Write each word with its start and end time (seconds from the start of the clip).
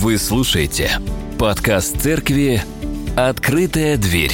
Вы 0.00 0.16
слушаете 0.16 0.92
подкаст 1.40 2.00
церкви 2.00 2.62
«Открытая 3.16 3.96
дверь». 3.96 4.30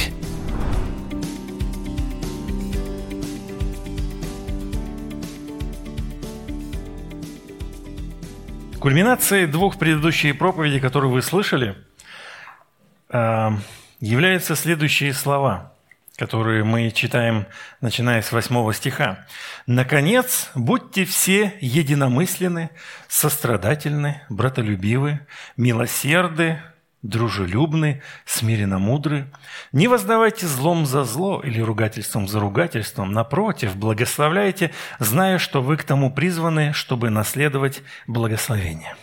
Кульминацией 8.79 9.46
двух 9.46 9.79
предыдущих 9.79 10.36
проповедей, 10.36 10.80
которые 10.80 11.11
вы 11.11 11.22
слышали, 11.22 11.78
э, 13.08 13.50
являются 14.00 14.56
следующие 14.56 15.14
слова, 15.14 15.72
которые 16.16 16.62
мы 16.62 16.90
читаем, 16.90 17.46
начиная 17.80 18.22
с 18.22 18.30
8 18.30 18.72
стиха. 18.72 19.26
«Наконец, 19.66 20.50
будьте 20.54 21.04
все 21.04 21.54
единомысленны, 21.60 22.70
сострадательны, 23.08 24.22
братолюбивы, 24.28 25.20
милосерды, 25.56 26.60
дружелюбны, 27.02 28.00
смиренно 28.24 28.78
мудры. 28.78 29.27
Не 29.72 29.88
воздавайте 29.88 30.46
злом 30.46 30.86
за 30.86 31.05
зло 31.05 31.42
или 31.45 31.60
ругательством 31.60 32.28
за 32.28 32.41
ругательством. 32.41 33.12
Напротив, 33.12 33.77
благословляйте, 33.77 34.70
зная, 35.00 35.38
что 35.38 35.62
вы 35.62 35.77
к 35.77 35.84
тому 35.84 36.12
призваны, 36.12 36.72
чтобы 36.72 37.10
наследовать 37.10 37.83
благословение». 38.06 38.96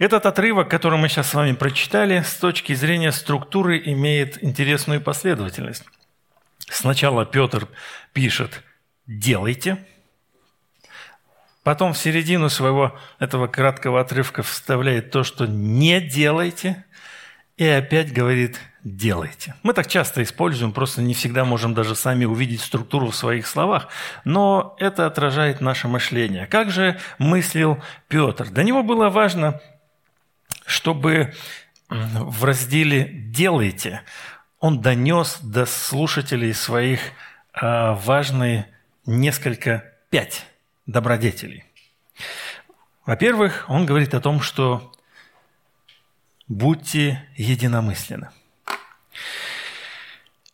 Этот 0.00 0.26
отрывок, 0.26 0.68
который 0.68 0.98
мы 0.98 1.08
сейчас 1.08 1.28
с 1.28 1.34
вами 1.34 1.52
прочитали, 1.52 2.22
с 2.22 2.34
точки 2.34 2.74
зрения 2.74 3.12
структуры 3.12 3.80
имеет 3.84 4.42
интересную 4.42 5.00
последовательность. 5.00 5.84
Сначала 6.68 7.26
Петр 7.26 7.68
пишет 8.12 8.62
«делайте», 9.06 9.84
потом 11.62 11.92
в 11.92 11.98
середину 11.98 12.48
своего 12.48 12.98
этого 13.18 13.46
краткого 13.46 14.00
отрывка 14.00 14.42
вставляет 14.42 15.10
то, 15.10 15.24
что 15.24 15.46
«не 15.46 16.00
делайте», 16.00 16.84
и 17.56 17.66
опять 17.66 18.12
говорит 18.12 18.60
«делайте». 18.82 19.54
Мы 19.62 19.74
так 19.74 19.86
часто 19.86 20.22
используем, 20.22 20.72
просто 20.72 21.02
не 21.02 21.14
всегда 21.14 21.44
можем 21.44 21.74
даже 21.74 21.94
сами 21.94 22.24
увидеть 22.24 22.60
структуру 22.60 23.10
в 23.10 23.16
своих 23.16 23.46
словах, 23.46 23.88
но 24.24 24.74
это 24.78 25.06
отражает 25.06 25.60
наше 25.60 25.86
мышление. 25.86 26.46
Как 26.46 26.70
же 26.70 26.98
мыслил 27.18 27.82
Петр? 28.08 28.48
Для 28.48 28.64
него 28.64 28.82
было 28.82 29.08
важно, 29.08 29.60
чтобы 30.66 31.34
в 31.88 32.44
разделе 32.44 33.04
«делайте» 33.04 34.02
он 34.64 34.80
донес 34.80 35.40
до 35.42 35.66
слушателей 35.66 36.54
своих 36.54 37.00
а, 37.52 37.92
важные 37.96 38.66
несколько, 39.04 39.92
пять 40.08 40.46
добродетелей. 40.86 41.64
Во-первых, 43.04 43.66
он 43.68 43.84
говорит 43.84 44.14
о 44.14 44.22
том, 44.22 44.40
что 44.40 44.90
будьте 46.48 47.28
единомысленны. 47.36 48.30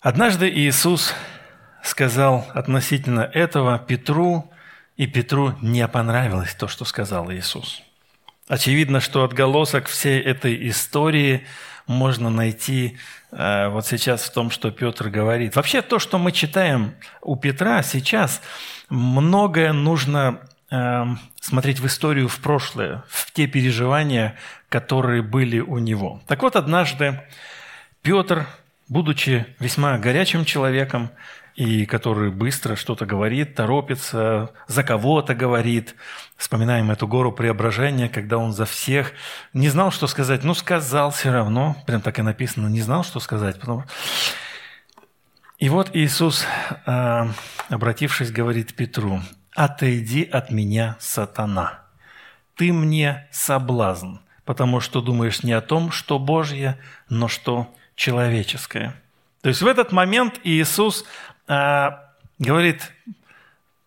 Однажды 0.00 0.50
Иисус 0.50 1.14
сказал 1.84 2.50
относительно 2.52 3.20
этого 3.20 3.78
Петру, 3.78 4.52
и 4.96 5.06
Петру 5.06 5.56
не 5.62 5.86
понравилось 5.86 6.56
то, 6.56 6.66
что 6.66 6.84
сказал 6.84 7.30
Иисус. 7.30 7.80
Очевидно, 8.48 8.98
что 8.98 9.22
отголосок 9.22 9.86
всей 9.86 10.20
этой 10.20 10.68
истории 10.68 11.46
можно 11.90 12.30
найти 12.30 12.96
э, 13.32 13.68
вот 13.68 13.84
сейчас 13.84 14.22
в 14.22 14.32
том, 14.32 14.50
что 14.50 14.70
Петр 14.70 15.08
говорит. 15.08 15.56
Вообще 15.56 15.82
то, 15.82 15.98
что 15.98 16.18
мы 16.18 16.30
читаем 16.30 16.94
у 17.20 17.36
Петра 17.36 17.82
сейчас, 17.82 18.40
многое 18.88 19.72
нужно 19.72 20.40
э, 20.70 21.04
смотреть 21.40 21.80
в 21.80 21.86
историю 21.86 22.28
в 22.28 22.38
прошлое, 22.38 23.02
в 23.08 23.32
те 23.32 23.48
переживания, 23.48 24.36
которые 24.68 25.22
были 25.22 25.58
у 25.58 25.78
него. 25.78 26.22
Так 26.28 26.42
вот, 26.42 26.54
однажды 26.54 27.20
Петр, 28.02 28.46
будучи 28.88 29.46
весьма 29.58 29.98
горячим 29.98 30.44
человеком, 30.44 31.10
и 31.56 31.86
который 31.86 32.30
быстро 32.30 32.76
что-то 32.76 33.04
говорит, 33.04 33.56
торопится, 33.56 34.50
за 34.68 34.84
кого-то 34.84 35.34
говорит. 35.34 35.96
Вспоминаем 36.40 36.90
эту 36.90 37.06
гору 37.06 37.32
преображения, 37.32 38.08
когда 38.08 38.38
он 38.38 38.54
за 38.54 38.64
всех 38.64 39.12
не 39.52 39.68
знал, 39.68 39.90
что 39.90 40.06
сказать. 40.06 40.42
Ну, 40.42 40.54
сказал 40.54 41.10
все 41.10 41.30
равно, 41.30 41.76
прям 41.86 42.00
так 42.00 42.18
и 42.18 42.22
написано, 42.22 42.66
не 42.68 42.80
знал, 42.80 43.04
что 43.04 43.20
сказать. 43.20 43.60
Потому... 43.60 43.84
И 45.58 45.68
вот 45.68 45.90
Иисус, 45.94 46.46
а, 46.86 47.28
обратившись, 47.68 48.32
говорит 48.32 48.74
Петру, 48.74 49.20
«Отойди 49.54 50.24
от 50.24 50.50
меня, 50.50 50.96
сатана, 50.98 51.80
ты 52.56 52.72
мне 52.72 53.28
соблазн, 53.30 54.14
потому 54.46 54.80
что 54.80 55.02
думаешь 55.02 55.42
не 55.42 55.52
о 55.52 55.60
том, 55.60 55.90
что 55.90 56.18
Божье, 56.18 56.78
но 57.10 57.28
что 57.28 57.70
человеческое». 57.96 58.94
То 59.42 59.50
есть 59.50 59.60
в 59.60 59.66
этот 59.66 59.92
момент 59.92 60.40
Иисус 60.44 61.04
а, 61.46 62.08
говорит 62.38 62.90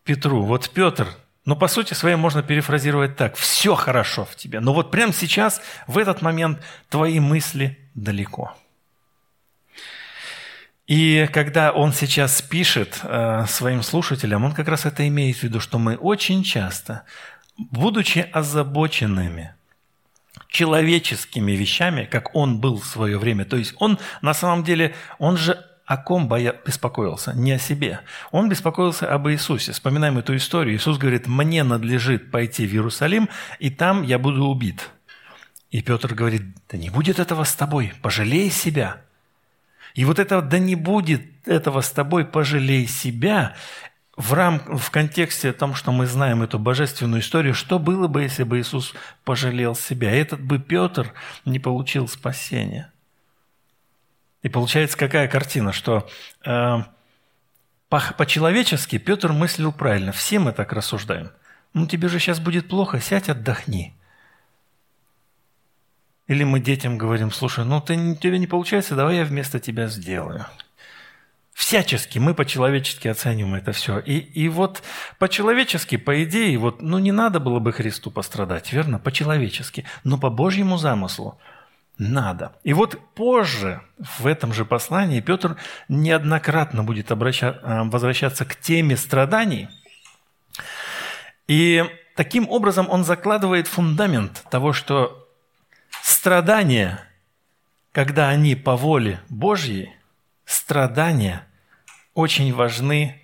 Петру, 0.04 0.44
вот 0.44 0.70
Петр, 0.70 1.08
ну, 1.46 1.56
по 1.56 1.68
сути 1.68 1.94
своей 1.94 2.16
можно 2.16 2.42
перефразировать 2.42 3.18
так, 3.18 3.36
все 3.36 3.76
хорошо 3.76 4.26
в 4.26 4.36
тебе, 4.36 4.60
но 4.60 4.74
вот 4.74 4.92
прямо 4.92 5.14
сейчас, 5.14 5.62
в 5.88 5.98
этот 5.98 6.22
момент, 6.22 6.60
твои 6.90 7.20
мысли 7.20 7.78
далеко. 7.96 8.56
И 10.88 11.30
когда 11.32 11.72
он 11.72 11.94
сейчас 11.94 12.42
пишет 12.42 13.00
э, 13.04 13.46
своим 13.48 13.84
слушателям, 13.84 14.44
он 14.44 14.54
как 14.54 14.68
раз 14.68 14.86
это 14.86 15.08
имеет 15.08 15.38
в 15.38 15.44
виду, 15.44 15.60
что 15.60 15.80
мы 15.80 15.96
очень 15.96 16.44
часто, 16.44 17.04
будучи 17.58 18.20
озабоченными 18.20 19.56
человеческими 20.50 21.54
вещами, 21.54 22.06
как 22.06 22.36
он 22.36 22.60
был 22.60 22.80
в 22.80 22.86
свое 22.86 23.18
время, 23.18 23.46
то 23.46 23.58
есть 23.58 23.74
он 23.80 23.98
на 24.22 24.34
самом 24.34 24.64
деле, 24.64 24.94
он 25.20 25.38
же 25.38 25.66
о 25.86 25.98
ком 25.98 26.28
боя... 26.28 26.56
беспокоился? 26.66 27.34
Не 27.34 27.54
о 27.54 27.60
себе. 27.60 28.00
Он 28.32 28.50
беспокоился 28.50 29.12
об 29.14 29.28
Иисусе. 29.28 29.74
Вспоминаем 29.74 30.18
эту 30.18 30.36
историю. 30.36 30.76
Иисус 30.76 30.98
говорит, 30.98 31.28
мне 31.28 31.64
надлежит 31.64 32.32
пойти 32.32 32.66
в 32.66 32.74
Иерусалим, 32.74 33.30
и 33.60 33.70
там 33.70 34.04
я 34.04 34.18
буду 34.18 34.46
убит. 34.46 34.90
И 35.72 35.82
Петр 35.82 36.14
говорит, 36.14 36.44
да 36.70 36.78
не 36.78 36.90
будет 36.90 37.20
этого 37.20 37.44
с 37.44 37.54
тобой, 37.54 37.94
пожалей 38.02 38.50
себя. 38.50 39.02
И 39.96 40.06
вот 40.06 40.20
это 40.20 40.42
«да 40.42 40.58
не 40.58 40.76
будет 40.76 41.22
этого 41.48 41.82
с 41.82 41.92
тобой, 41.92 42.26
пожалей 42.26 42.88
себя» 42.88 43.56
в, 44.16 44.34
рам... 44.34 44.60
в 44.60 44.92
контексте 44.92 45.54
том, 45.54 45.74
что 45.74 45.92
мы 45.92 46.06
знаем 46.06 46.44
эту 46.44 46.60
божественную 46.60 47.22
историю, 47.22 47.56
что 47.56 47.80
было 47.80 48.08
бы, 48.08 48.22
если 48.22 48.44
бы 48.44 48.60
Иисус 48.60 48.94
пожалел 49.24 49.76
себя? 49.76 50.12
Этот 50.12 50.40
бы 50.40 50.60
Петр 50.60 51.14
не 51.46 51.60
получил 51.60 52.08
спасения. 52.08 52.93
И 54.44 54.50
получается 54.50 54.98
какая 54.98 55.28
картина, 55.28 55.72
что 55.72 56.08
э, 56.46 56.78
по-человечески 57.90 58.98
Петр 58.98 59.32
мыслил 59.32 59.72
правильно. 59.72 60.12
Все 60.12 60.38
мы 60.38 60.52
так 60.52 60.74
рассуждаем. 60.74 61.32
Ну, 61.74 61.88
тебе 61.88 62.10
же 62.10 62.20
сейчас 62.20 62.40
будет 62.40 62.68
плохо, 62.68 63.00
сядь, 63.00 63.30
отдохни. 63.30 63.96
Или 66.28 66.44
мы 66.44 66.60
детям 66.60 66.98
говорим, 66.98 67.32
слушай, 67.32 67.66
ну 67.66 67.82
ты, 67.82 68.16
тебе 68.16 68.38
не 68.38 68.48
получается, 68.48 68.96
давай 68.96 69.18
я 69.18 69.26
вместо 69.26 69.60
тебя 69.60 69.88
сделаю. 69.88 70.46
Всячески 71.54 72.20
мы 72.20 72.34
по-человечески 72.34 73.08
оцениваем 73.08 73.56
это 73.56 73.72
все. 73.72 74.00
И, 74.00 74.18
и 74.18 74.50
вот 74.50 74.84
по-человечески, 75.20 75.98
по 75.98 76.24
идее, 76.24 76.58
вот, 76.58 76.82
ну 76.82 77.00
не 77.00 77.12
надо 77.12 77.40
было 77.40 77.60
бы 77.60 77.72
Христу 77.72 78.12
пострадать, 78.12 78.74
верно? 78.74 79.00
По-человечески. 79.00 79.86
Но 80.04 80.18
по 80.18 80.30
Божьему 80.30 80.78
замыслу– 80.78 81.40
надо. 81.98 82.54
И 82.64 82.74
вот 82.74 83.00
позже, 83.14 83.82
в 83.98 84.26
этом 84.26 84.54
же 84.54 84.66
послании, 84.66 85.22
Петр 85.22 85.58
неоднократно 85.88 86.84
будет 86.84 87.12
обраща... 87.12 87.60
Э, 87.62 87.84
возвращаться 87.84 88.46
к 88.46 88.56
теме 88.56 88.98
страданий. 88.98 89.70
И 91.48 91.84
таким 92.16 92.50
образом 92.50 92.90
он 92.90 93.04
закладывает 93.04 93.68
фундамент 93.68 94.44
того, 94.50 94.74
что 94.74 95.28
страдания, 96.02 97.04
когда 97.92 98.30
они 98.30 98.56
по 98.56 98.76
воле 98.76 99.20
Божьей, 99.30 99.94
страдания 100.46 101.46
очень 102.14 102.54
важны, 102.54 103.22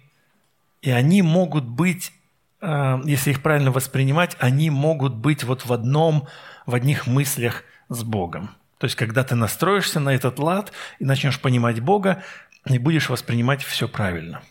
и 0.81 0.91
они 0.91 1.21
могут 1.21 1.65
быть, 1.65 2.13
э, 2.61 2.99
если 3.05 3.31
их 3.31 3.41
правильно 3.41 3.71
воспринимать, 3.71 4.37
они 4.39 4.69
могут 4.69 5.15
быть 5.15 5.43
вот 5.43 5.65
в 5.65 5.73
одном, 5.73 6.27
в 6.65 6.75
одних 6.75 7.07
мыслях 7.07 7.63
с 7.89 8.03
Богом. 8.03 8.58
То 8.79 8.85
есть, 8.85 8.95
когда 8.95 9.23
ты 9.23 9.35
настроишься 9.35 9.99
на 9.99 10.09
этот 10.09 10.39
лад 10.39 10.71
и 10.97 11.05
начнешь 11.05 11.39
понимать 11.39 11.79
Бога, 11.79 12.23
и 12.65 12.79
будешь 12.79 13.09
воспринимать 13.09 13.63
все 13.63 13.87
правильно. 13.87 14.41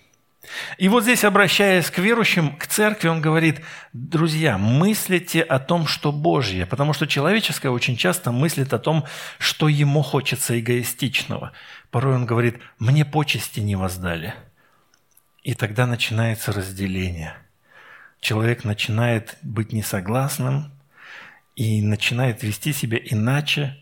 И 0.78 0.88
вот 0.88 1.02
здесь, 1.02 1.24
обращаясь 1.24 1.90
к 1.90 1.98
верующим, 1.98 2.56
к 2.56 2.66
церкви, 2.66 3.08
он 3.08 3.20
говорит, 3.20 3.60
друзья, 3.92 4.56
мыслите 4.56 5.42
о 5.42 5.58
том, 5.58 5.86
что 5.86 6.12
Божье, 6.12 6.64
потому 6.64 6.94
что 6.94 7.06
человеческое 7.06 7.68
очень 7.70 7.96
часто 7.96 8.32
мыслит 8.32 8.72
о 8.72 8.78
том, 8.78 9.04
что 9.38 9.68
ему 9.68 10.02
хочется 10.02 10.58
эгоистичного. 10.58 11.52
Порой 11.90 12.14
он 12.14 12.24
говорит, 12.24 12.60
мне 12.78 13.04
почести 13.04 13.60
не 13.60 13.76
воздали. 13.76 14.34
И 15.42 15.54
тогда 15.54 15.86
начинается 15.86 16.52
разделение. 16.52 17.34
Человек 18.20 18.64
начинает 18.64 19.36
быть 19.42 19.72
несогласным, 19.72 20.72
и 21.58 21.82
начинает 21.82 22.44
вести 22.44 22.72
себя 22.72 22.98
иначе. 23.02 23.76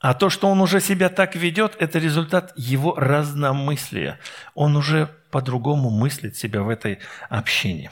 А 0.00 0.14
то, 0.14 0.30
что 0.30 0.48
он 0.48 0.62
уже 0.62 0.80
себя 0.80 1.10
так 1.10 1.36
ведет, 1.36 1.76
это 1.78 1.98
результат 1.98 2.54
его 2.56 2.94
разномыслия. 2.94 4.18
Он 4.54 4.76
уже 4.76 5.10
по-другому 5.30 5.90
мыслит 5.90 6.36
себя 6.36 6.62
в 6.62 6.70
этой 6.70 7.00
общине. 7.28 7.90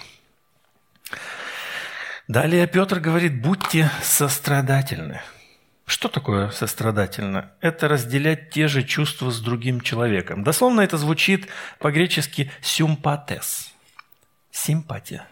Далее 2.27 2.67
Петр 2.67 2.99
говорит, 2.99 3.43
будьте 3.43 3.91
сострадательны. 4.03 5.21
Что 5.85 6.09
такое 6.09 6.51
сострадательно? 6.51 7.51
Это 7.61 7.89
разделять 7.89 8.51
те 8.51 8.69
же 8.69 8.83
чувства 8.85 9.31
с 9.31 9.41
другим 9.41 9.83
человеком. 9.83 10.45
Дословно 10.45 10.81
это 10.81 10.97
звучит 10.97 11.49
по-гречески 11.79 12.51
«сюмпатес». 12.63 13.73
Симпатия. 14.51 15.27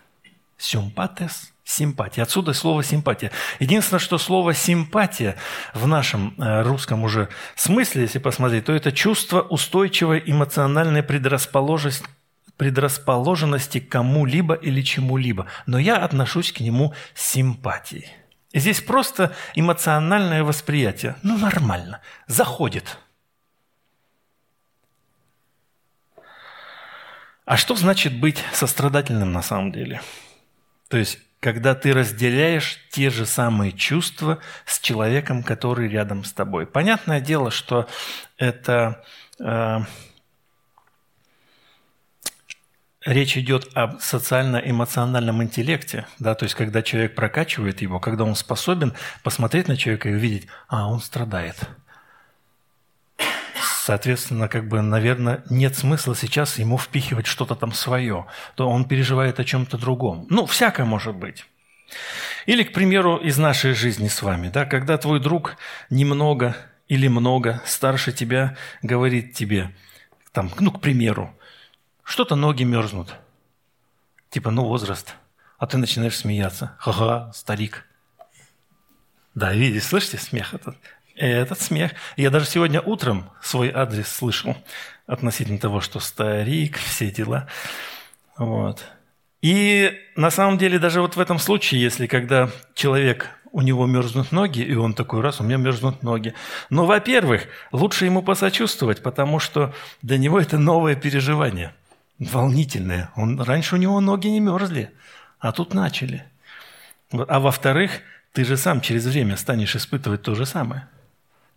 Сюмпатес– 0.58 1.52
симпатия. 1.67 2.23
Отсюда 2.23 2.55
слово 2.55 2.83
«симпатия». 2.83 3.33
Единственное, 3.59 3.99
что 3.99 4.17
слово 4.17 4.55
«симпатия» 4.55 5.37
в 5.75 5.87
нашем 5.87 6.35
э, 6.39 6.63
русском 6.63 7.03
уже 7.03 7.29
смысле, 7.57 8.03
если 8.03 8.21
посмотреть, 8.21 8.65
то 8.65 8.73
это 8.73 8.93
чувство 8.93 9.43
устойчивой 9.43 10.23
эмоциональной 10.25 11.03
предрасположенности 11.03 12.07
предрасположенности 12.57 13.81
к 13.81 13.91
кому-либо 13.91 14.55
или 14.55 14.81
чему-либо, 14.81 15.47
но 15.67 15.79
я 15.79 15.97
отношусь 15.99 16.53
к 16.53 16.61
нему 16.61 16.95
с 17.15 17.33
симпатией. 17.33 18.09
Здесь 18.55 18.81
просто 18.81 19.35
эмоциональное 19.55 20.43
восприятие. 20.43 21.17
Ну, 21.23 21.37
нормально. 21.37 22.01
Заходит. 22.27 22.97
А 27.45 27.59
что 27.59 27.77
значит 27.77 28.19
быть 28.19 28.43
сострадательным 28.55 29.33
на 29.33 29.43
самом 29.43 29.73
деле? 29.73 30.01
То 30.89 30.97
есть, 30.97 31.19
когда 31.41 31.75
ты 31.75 31.93
разделяешь 31.93 32.79
те 32.91 33.11
же 33.11 33.27
самые 33.27 33.73
чувства 33.73 34.38
с 34.65 34.81
человеком, 34.81 35.43
который 35.43 35.88
рядом 35.88 36.25
с 36.25 36.33
тобой. 36.33 36.67
Понятное 36.67 37.21
дело, 37.21 37.50
что 37.50 37.88
это 38.38 39.05
э, 39.38 39.79
речь 43.05 43.37
идет 43.37 43.69
об 43.75 44.00
социально-эмоциональном 44.00 45.43
интеллекте, 45.43 46.06
да, 46.19 46.35
то 46.35 46.44
есть 46.44 46.55
когда 46.55 46.83
человек 46.83 47.15
прокачивает 47.15 47.81
его, 47.81 48.00
когда 48.00 48.25
он 48.25 48.35
способен 48.35 48.94
посмотреть 49.23 49.69
на 49.69 49.77
человека 49.77 50.09
и 50.09 50.15
увидеть, 50.15 50.49
а, 50.69 50.89
он 50.89 51.00
страдает. 51.00 51.56
Соответственно, 53.87 54.49
как 54.49 54.67
бы, 54.67 54.83
наверное, 54.83 55.44
нет 55.49 55.77
смысла 55.77 56.17
сейчас 56.17 56.59
ему 56.59 56.77
впихивать 56.77 57.29
что-то 57.29 57.55
там 57.55 57.71
свое, 57.71 58.27
то 58.56 58.69
он 58.69 58.85
переживает 58.85 59.38
о 59.38 59.44
чем-то 59.44 59.79
другом. 59.79 60.27
Ну, 60.29 60.44
всякое 60.47 60.85
может 60.85 61.15
быть. 61.15 61.44
Или, 62.47 62.65
к 62.65 62.73
примеру, 62.73 63.17
из 63.17 63.38
нашей 63.38 63.75
жизни 63.75 64.09
с 64.09 64.23
вами, 64.23 64.49
да, 64.49 64.65
когда 64.65 64.99
твой 64.99 65.21
друг 65.21 65.56
немного 65.88 66.56
или 66.88 67.06
много 67.06 67.62
старше 67.65 68.11
тебя 68.11 68.56
говорит 68.83 69.35
тебе, 69.35 69.73
там, 70.32 70.50
ну, 70.59 70.73
к 70.73 70.81
примеру, 70.81 71.32
что-то 72.03 72.35
ноги 72.35 72.65
мерзнут. 72.65 73.15
Типа, 74.31 74.50
ну, 74.50 74.65
возраст. 74.65 75.15
А 75.59 75.69
ты 75.69 75.79
начинаешь 75.79 76.17
смеяться. 76.17 76.75
Ха-ха, 76.81 77.31
старик. 77.32 77.87
Да, 79.37 79.53
видите, 79.53 79.87
слышите 79.87 80.19
смех 80.19 80.55
этот? 80.55 80.77
Этот 81.17 81.61
смех. 81.61 81.93
Я 82.17 82.31
даже 82.31 82.47
сегодня 82.47 82.81
утром 82.81 83.31
свой 83.43 83.71
адрес 83.71 84.09
слышал 84.09 84.57
относительно 85.07 85.59
того, 85.59 85.81
что 85.81 85.99
старик, 85.99 86.77
все 86.77 87.11
дела. 87.11 87.49
Вот. 88.37 88.85
И 89.41 89.99
на 90.15 90.31
самом 90.31 90.59
деле 90.59 90.79
даже 90.79 91.01
вот 91.01 91.17
в 91.17 91.21
этом 91.21 91.39
случае, 91.39 91.81
если 91.81 92.07
когда 92.07 92.51
человек, 92.75 93.31
у 93.53 93.63
него 93.63 93.87
мерзнут 93.87 94.33
ноги, 94.33 94.61
и 94.61 94.75
он 94.75 94.93
такой 94.93 95.23
раз, 95.23 95.41
у 95.41 95.45
меня 95.45 95.57
мерзнут 95.57 96.03
ноги. 96.03 96.35
Но, 96.69 96.85
во-первых, 96.85 97.47
лучше 97.73 98.05
ему 98.05 98.23
посочувствовать, 98.23 99.03
потому 99.03 99.39
что 99.39 99.73
для 100.03 100.19
него 100.19 100.39
это 100.39 100.59
новое 100.59 100.95
переживание– 100.97 101.75
волнительное. 102.19 103.11
Он, 103.17 103.41
раньше 103.41 103.77
у 103.77 103.79
него 103.79 104.01
ноги 104.01 104.27
не 104.27 104.41
мерзли, 104.41 104.91
а 105.39 105.53
тут 105.53 105.73
начали. 105.73 106.25
А 107.13 107.41
во-вторых, 107.41 107.93
ты 108.33 108.45
же 108.45 108.57
сам 108.59 108.83
через 108.83 109.07
время 109.07 109.37
станешь 109.37 109.77
испытывать 109.77 110.23
то 110.23 110.35
же 110.35 110.45
самое. 110.45 110.89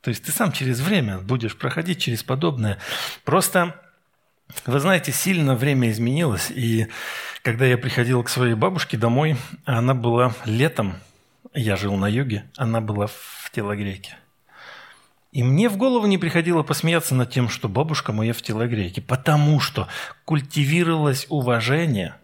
То 0.02 0.10
есть 0.10 0.24
ты 0.24 0.32
сам 0.32 0.52
через 0.52 0.80
время 0.80 1.20
будешь 1.20 1.58
проходить 1.58 2.00
через 2.02 2.24
подобное. 2.24 2.78
Просто, 3.26 3.76
вы 4.66 4.80
знаете, 4.80 5.12
сильно 5.12 5.56
время 5.56 5.90
изменилось. 5.90 6.50
И 6.52 6.88
когда 7.44 7.66
я 7.66 7.78
приходил 7.78 8.24
к 8.24 8.30
своей 8.30 8.54
бабушке 8.54 8.98
домой, 8.98 9.38
она 9.66 9.94
была 9.94 10.34
летом, 10.46 10.96
я 11.54 11.76
жил 11.76 11.96
на 11.96 12.08
юге, 12.08 12.46
она 12.56 12.80
была 12.82 13.08
в 13.08 13.52
телогрейке. 13.52 14.16
И 15.32 15.44
мне 15.44 15.70
в 15.70 15.78
голову 15.78 16.08
не 16.08 16.18
приходило 16.18 16.64
посмеяться 16.64 17.14
над 17.14 17.30
тем, 17.30 17.50
что 17.50 17.70
бабушка 17.70 18.12
моя 18.12 18.34
в 18.34 18.42
телогрейке, 18.42 19.02
потому 19.02 19.60
что 19.60 19.88
культивировалось 20.26 21.28
уважение, 21.30 22.16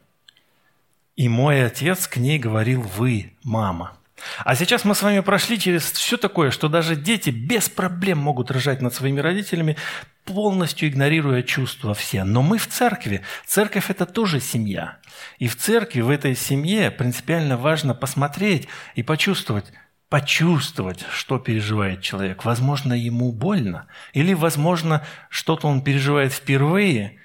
и 1.16 1.30
мой 1.30 1.63
отец 1.63 2.07
к 2.07 2.18
ней 2.18 2.39
говорил 2.39 2.81
«вы, 2.81 3.33
мама». 3.44 3.95
А 4.44 4.56
сейчас 4.56 4.85
мы 4.85 4.95
с 4.95 5.01
вами 5.01 5.19
прошли 5.19 5.59
через 5.59 5.91
все 5.91 6.17
такое, 6.17 6.51
что 6.51 6.69
даже 6.69 6.95
дети 6.95 7.29
без 7.29 7.69
проблем 7.69 8.19
могут 8.19 8.50
рожать 8.50 8.81
над 8.81 8.94
своими 8.94 9.19
родителями, 9.19 9.77
полностью 10.23 10.89
игнорируя 10.89 11.44
чувства 11.44 11.94
все. 11.94 12.23
Но 12.23 12.41
мы 12.41 12.57
в 12.57 12.67
церкви. 12.67 13.21
Церковь– 13.45 13.85
это 13.89 14.06
тоже 14.06 14.39
семья. 14.39 14.97
И 15.38 15.47
в 15.47 15.57
церкви, 15.57 16.01
в 16.01 16.09
этой 16.09 16.35
семье 16.35 16.91
принципиально 16.91 17.57
важно 17.57 17.94
посмотреть 17.94 18.67
и 18.95 19.03
почувствовать– 19.03 19.71
почувствовать, 20.09 21.03
что 21.12 21.39
переживает 21.39 22.01
человек. 22.01 22.45
Возможно, 22.45 22.94
ему 22.94 23.31
больно. 23.31 23.88
Или, 24.13 24.33
возможно, 24.33 25.03
что-то 25.29 25.67
он 25.67 25.81
переживает 25.81 26.31
впервые. 26.31 27.17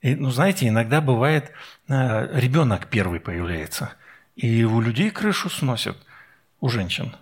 И, 0.00 0.14
ну, 0.14 0.30
знаете, 0.30 0.66
иногда 0.66 1.00
бывает, 1.00 1.52
э, 1.88 2.38
ребенок 2.38 2.88
первый 2.88 3.20
появляется. 3.20 3.92
И 4.34 4.64
у 4.64 4.80
людей 4.80 5.10
крышу 5.10 5.48
сносят, 5.48 5.96
у 6.60 6.68
женщин. 6.68 7.14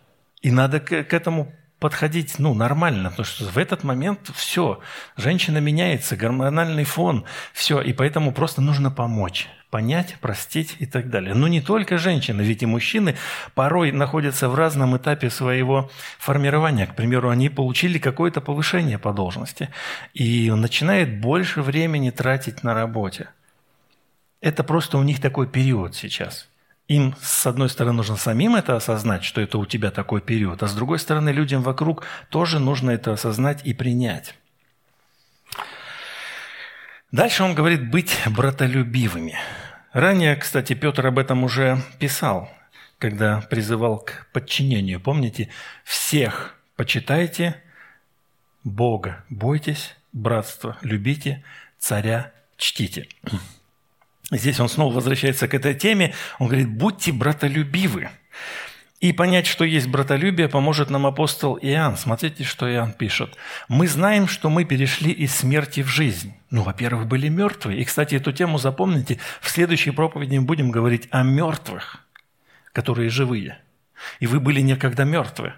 И 0.42 0.50
надо 0.50 0.80
к, 0.80 1.04
к 1.04 1.14
этому 1.14 1.52
подходить 1.78 2.38
ну, 2.38 2.54
нормально, 2.54 3.10
потому 3.10 3.26
что 3.26 3.44
в 3.44 3.58
этот 3.58 3.84
момент 3.84 4.30
все, 4.34 4.80
женщина 5.16 5.58
меняется, 5.58 6.16
гормональный 6.16 6.84
фон, 6.84 7.24
все, 7.52 7.80
и 7.80 7.92
поэтому 7.92 8.32
просто 8.32 8.62
нужно 8.62 8.90
помочь 8.90 9.48
понять, 9.74 10.14
простить 10.20 10.76
и 10.78 10.86
так 10.86 11.10
далее. 11.10 11.34
Но 11.34 11.48
не 11.48 11.60
только 11.60 11.98
женщины, 11.98 12.42
ведь 12.42 12.62
и 12.62 12.66
мужчины 12.66 13.16
порой 13.56 13.90
находятся 13.90 14.48
в 14.48 14.54
разном 14.54 14.96
этапе 14.96 15.30
своего 15.30 15.90
формирования. 16.20 16.86
К 16.86 16.94
примеру, 16.94 17.28
они 17.28 17.48
получили 17.48 17.98
какое-то 17.98 18.40
повышение 18.40 19.00
по 19.00 19.12
должности 19.12 19.70
и 20.12 20.48
начинает 20.52 21.20
больше 21.20 21.60
времени 21.60 22.10
тратить 22.10 22.62
на 22.62 22.72
работе. 22.72 23.30
Это 24.40 24.62
просто 24.62 24.96
у 24.96 25.02
них 25.02 25.20
такой 25.20 25.48
период 25.48 25.96
сейчас. 25.96 26.48
Им, 26.88 27.14
с 27.20 27.46
одной 27.46 27.70
стороны, 27.70 27.96
нужно 27.96 28.16
самим 28.16 28.56
это 28.56 28.76
осознать, 28.76 29.24
что 29.24 29.40
это 29.40 29.56
у 29.58 29.64
тебя 29.64 29.90
такой 29.90 30.20
период, 30.20 30.62
а 30.62 30.66
с 30.68 30.74
другой 30.74 30.98
стороны, 30.98 31.30
людям 31.30 31.62
вокруг 31.62 32.04
тоже 32.28 32.58
нужно 32.58 32.90
это 32.90 33.12
осознать 33.12 33.62
и 33.64 33.72
принять. 33.72 34.34
Дальше 37.10 37.42
он 37.42 37.54
говорит 37.54 37.90
быть 37.90 38.18
братолюбивыми. 38.26 39.38
Ранее, 39.92 40.36
кстати, 40.36 40.74
Петр 40.74 41.06
об 41.06 41.18
этом 41.18 41.44
уже 41.44 41.78
писал, 41.98 42.50
когда 42.98 43.40
призывал 43.40 43.98
к 43.98 44.26
подчинению. 44.32 45.00
Помните, 45.00 45.48
всех 45.84 46.56
почитайте 46.76 47.62
Бога, 48.64 49.24
бойтесь, 49.30 49.94
братства, 50.12 50.76
любите, 50.82 51.44
царя 51.78 52.32
чтите. 52.56 53.08
Здесь 54.30 54.58
он 54.60 54.68
снова 54.68 54.94
возвращается 54.94 55.48
к 55.48 55.54
этой 55.54 55.74
теме. 55.74 56.14
Он 56.38 56.48
говорит, 56.48 56.68
будьте 56.68 57.12
братолюбивы. 57.12 58.10
И 59.04 59.12
понять, 59.12 59.46
что 59.46 59.64
есть 59.64 59.88
братолюбие, 59.88 60.48
поможет 60.48 60.88
нам 60.88 61.04
апостол 61.04 61.58
Иоанн. 61.60 61.98
Смотрите, 61.98 62.42
что 62.42 62.72
Иоанн 62.72 62.94
пишет. 62.94 63.36
«Мы 63.68 63.86
знаем, 63.86 64.26
что 64.26 64.48
мы 64.48 64.64
перешли 64.64 65.10
из 65.10 65.34
смерти 65.34 65.82
в 65.82 65.88
жизнь». 65.88 66.32
Ну, 66.50 66.62
во-первых, 66.62 67.06
были 67.06 67.28
мертвые. 67.28 67.80
И, 67.80 67.84
кстати, 67.84 68.14
эту 68.14 68.32
тему 68.32 68.56
запомните. 68.56 69.18
В 69.42 69.50
следующей 69.50 69.90
проповеди 69.90 70.38
мы 70.38 70.46
будем 70.46 70.70
говорить 70.70 71.08
о 71.10 71.22
мертвых, 71.22 71.98
которые 72.72 73.10
живые. 73.10 73.58
И 74.20 74.26
вы 74.26 74.40
были 74.40 74.60
некогда 74.60 75.04
мертвы. 75.04 75.52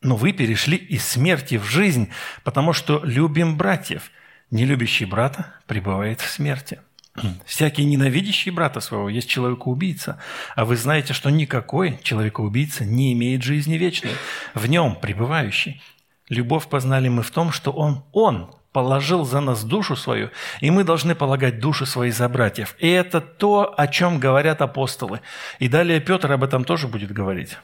Но 0.00 0.16
вы 0.16 0.32
перешли 0.32 0.76
из 0.76 1.06
смерти 1.06 1.58
в 1.58 1.64
жизнь, 1.64 2.10
потому 2.42 2.72
что 2.72 3.00
любим 3.04 3.56
братьев. 3.56 4.10
Не 4.50 4.64
любящий 4.64 5.04
брата 5.04 5.54
пребывает 5.68 6.20
в 6.20 6.28
смерти. 6.28 6.80
Всякий 7.46 7.84
ненавидящий 7.84 8.50
брата 8.50 8.80
своего 8.80 9.08
есть 9.08 9.28
человекоубийца, 9.28 10.18
а 10.56 10.64
вы 10.64 10.76
знаете, 10.76 11.12
что 11.12 11.30
никакой 11.30 11.98
человекоубийца 12.02 12.84
не 12.84 13.12
имеет 13.12 13.42
жизни 13.42 13.74
вечной, 13.74 14.12
в 14.54 14.66
нем 14.66 14.96
пребывающий. 14.96 15.82
Любовь 16.28 16.68
познали 16.68 17.08
мы 17.08 17.22
в 17.22 17.30
том, 17.30 17.52
что 17.52 17.72
Он, 17.72 18.04
Он 18.12 18.50
положил 18.72 19.24
за 19.24 19.40
нас 19.40 19.64
душу 19.64 19.96
свою, 19.96 20.30
и 20.60 20.70
мы 20.70 20.84
должны 20.84 21.14
полагать 21.14 21.58
души 21.60 21.84
свои 21.84 22.10
за 22.10 22.28
братьев. 22.28 22.74
И 22.78 22.88
это 22.88 23.20
то, 23.20 23.74
о 23.76 23.86
чем 23.86 24.18
говорят 24.18 24.62
апостолы. 24.62 25.20
И 25.58 25.68
далее 25.68 26.00
Петр 26.00 26.32
об 26.32 26.42
этом 26.42 26.64
тоже 26.64 26.88
будет 26.88 27.12
говорить. 27.12 27.58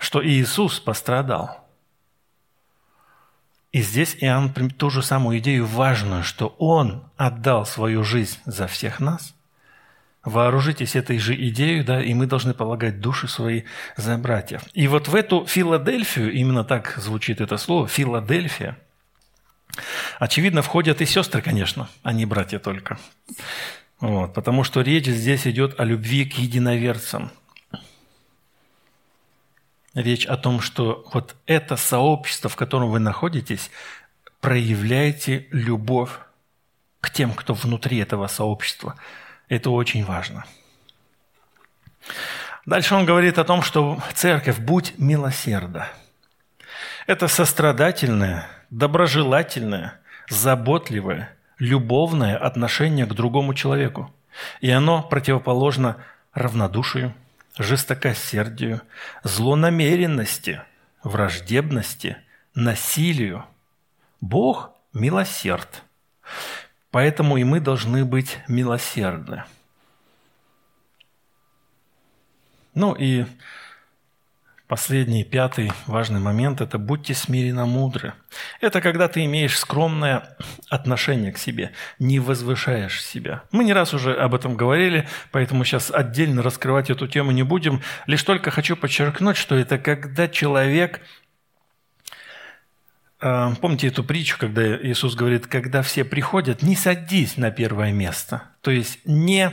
что 0.00 0.26
Иисус 0.26 0.80
пострадал. 0.80 1.69
И 3.72 3.82
здесь 3.82 4.16
Иоанн 4.20 4.52
ту 4.52 4.90
же 4.90 5.02
самую 5.02 5.38
идею 5.38 5.64
важную, 5.64 6.24
что 6.24 6.54
Он 6.58 7.04
отдал 7.16 7.64
свою 7.64 8.02
жизнь 8.02 8.38
за 8.44 8.66
всех 8.66 8.98
нас. 8.98 9.34
Вооружитесь 10.24 10.96
этой 10.96 11.18
же 11.18 11.34
идеей, 11.48 11.82
да, 11.82 12.02
и 12.02 12.12
мы 12.12 12.26
должны 12.26 12.52
полагать 12.52 13.00
души 13.00 13.26
свои 13.26 13.62
за 13.96 14.18
братьев. 14.18 14.62
И 14.74 14.86
вот 14.86 15.08
в 15.08 15.14
эту 15.14 15.46
Филадельфию, 15.46 16.32
именно 16.32 16.62
так 16.64 16.94
звучит 16.98 17.40
это 17.40 17.56
слово, 17.56 17.88
Филадельфия, 17.88 18.76
очевидно, 20.18 20.62
входят 20.62 21.00
и 21.00 21.06
сестры, 21.06 21.40
конечно, 21.40 21.88
а 22.02 22.12
не 22.12 22.26
братья 22.26 22.58
только. 22.58 22.98
Вот, 24.00 24.34
потому 24.34 24.64
что 24.64 24.80
речь 24.80 25.06
здесь 25.06 25.46
идет 25.46 25.78
о 25.78 25.84
любви 25.84 26.24
к 26.24 26.34
единоверцам. 26.34 27.30
Речь 29.94 30.26
о 30.26 30.36
том, 30.36 30.60
что 30.60 31.04
вот 31.12 31.34
это 31.46 31.76
сообщество, 31.76 32.48
в 32.48 32.56
котором 32.56 32.90
вы 32.90 33.00
находитесь, 33.00 33.70
проявляйте 34.40 35.48
любовь 35.50 36.10
к 37.00 37.10
тем, 37.10 37.32
кто 37.32 37.54
внутри 37.54 37.98
этого 37.98 38.26
сообщества. 38.28 38.94
Это 39.48 39.70
очень 39.70 40.04
важно. 40.04 40.44
Дальше 42.66 42.94
он 42.94 43.04
говорит 43.04 43.38
о 43.38 43.44
том, 43.44 43.62
что 43.62 44.00
церковь, 44.14 44.58
будь 44.58 44.96
милосерда. 44.98 45.88
Это 47.06 47.26
сострадательное, 47.26 48.48
доброжелательное, 48.70 50.00
заботливое– 50.28 51.34
любовное 51.60 52.36
отношение 52.36 53.06
к 53.06 53.14
другому 53.14 53.54
человеку. 53.54 54.12
И 54.60 54.70
оно 54.70 55.02
противоположно 55.02 55.98
равнодушию, 56.32 57.14
жестокосердию, 57.58 58.82
злонамеренности, 59.22 60.62
враждебности, 61.02 62.16
насилию. 62.54 63.44
Бог 64.20 64.72
милосерд. 64.92 65.82
Поэтому 66.90 67.36
и 67.36 67.44
мы 67.44 67.60
должны 67.60 68.04
быть 68.04 68.38
милосердны. 68.48 69.44
Ну 72.74 72.94
и 72.94 73.26
Последний, 74.70 75.24
пятый 75.24 75.72
важный 75.88 76.20
момент– 76.20 76.60
это 76.60 76.78
будьте 76.78 77.12
смиренно 77.12 77.66
мудры. 77.66 78.14
Это 78.60 78.80
когда 78.80 79.08
ты 79.08 79.24
имеешь 79.24 79.58
скромное 79.58 80.36
отношение 80.68 81.32
к 81.32 81.38
себе, 81.38 81.72
не 81.98 82.20
возвышаешь 82.20 83.02
себя. 83.02 83.42
Мы 83.50 83.64
не 83.64 83.72
раз 83.72 83.94
уже 83.94 84.14
об 84.14 84.32
этом 84.32 84.54
говорили, 84.56 85.08
поэтому 85.32 85.64
сейчас 85.64 85.90
отдельно 85.90 86.40
раскрывать 86.40 86.88
эту 86.88 87.08
тему 87.08 87.32
не 87.32 87.42
будем. 87.42 87.82
Лишь 88.06 88.22
только 88.22 88.52
хочу 88.52 88.76
подчеркнуть, 88.76 89.36
что 89.36 89.56
это 89.56 89.76
когда 89.76 90.28
человек 90.28 91.00
э, 93.20 93.50
Помните 93.60 93.88
эту 93.88 94.04
притчу, 94.04 94.36
когда 94.38 94.76
Иисус 94.76 95.16
говорит, 95.16 95.48
когда 95.48 95.82
все 95.82 96.04
приходят, 96.04 96.62
не 96.62 96.76
садись 96.76 97.36
на 97.36 97.50
первое 97.50 97.90
место. 97.90 98.42
То 98.60 98.70
есть 98.70 99.00
не, 99.04 99.50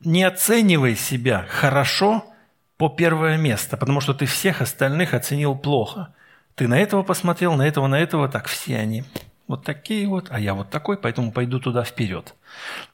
не 0.00 0.22
оценивай 0.22 0.96
себя 0.96 1.46
хорошо– 1.48 2.30
по 2.76 2.88
первое 2.88 3.36
место, 3.36 3.76
потому 3.76 4.00
что 4.00 4.14
ты 4.14 4.26
всех 4.26 4.60
остальных 4.60 5.14
оценил 5.14 5.54
плохо. 5.54 6.14
Ты 6.54 6.68
на 6.68 6.78
этого 6.78 7.02
посмотрел, 7.02 7.54
на 7.54 7.66
этого, 7.66 7.86
на 7.86 7.98
этого, 7.98 8.28
так 8.28 8.46
все 8.46 8.78
они 8.78 9.04
вот 9.46 9.64
такие 9.64 10.06
вот, 10.08 10.28
а 10.30 10.40
я 10.40 10.54
вот 10.54 10.70
такой, 10.70 10.96
поэтому 10.96 11.30
пойду 11.30 11.60
туда 11.60 11.84
вперед. 11.84 12.34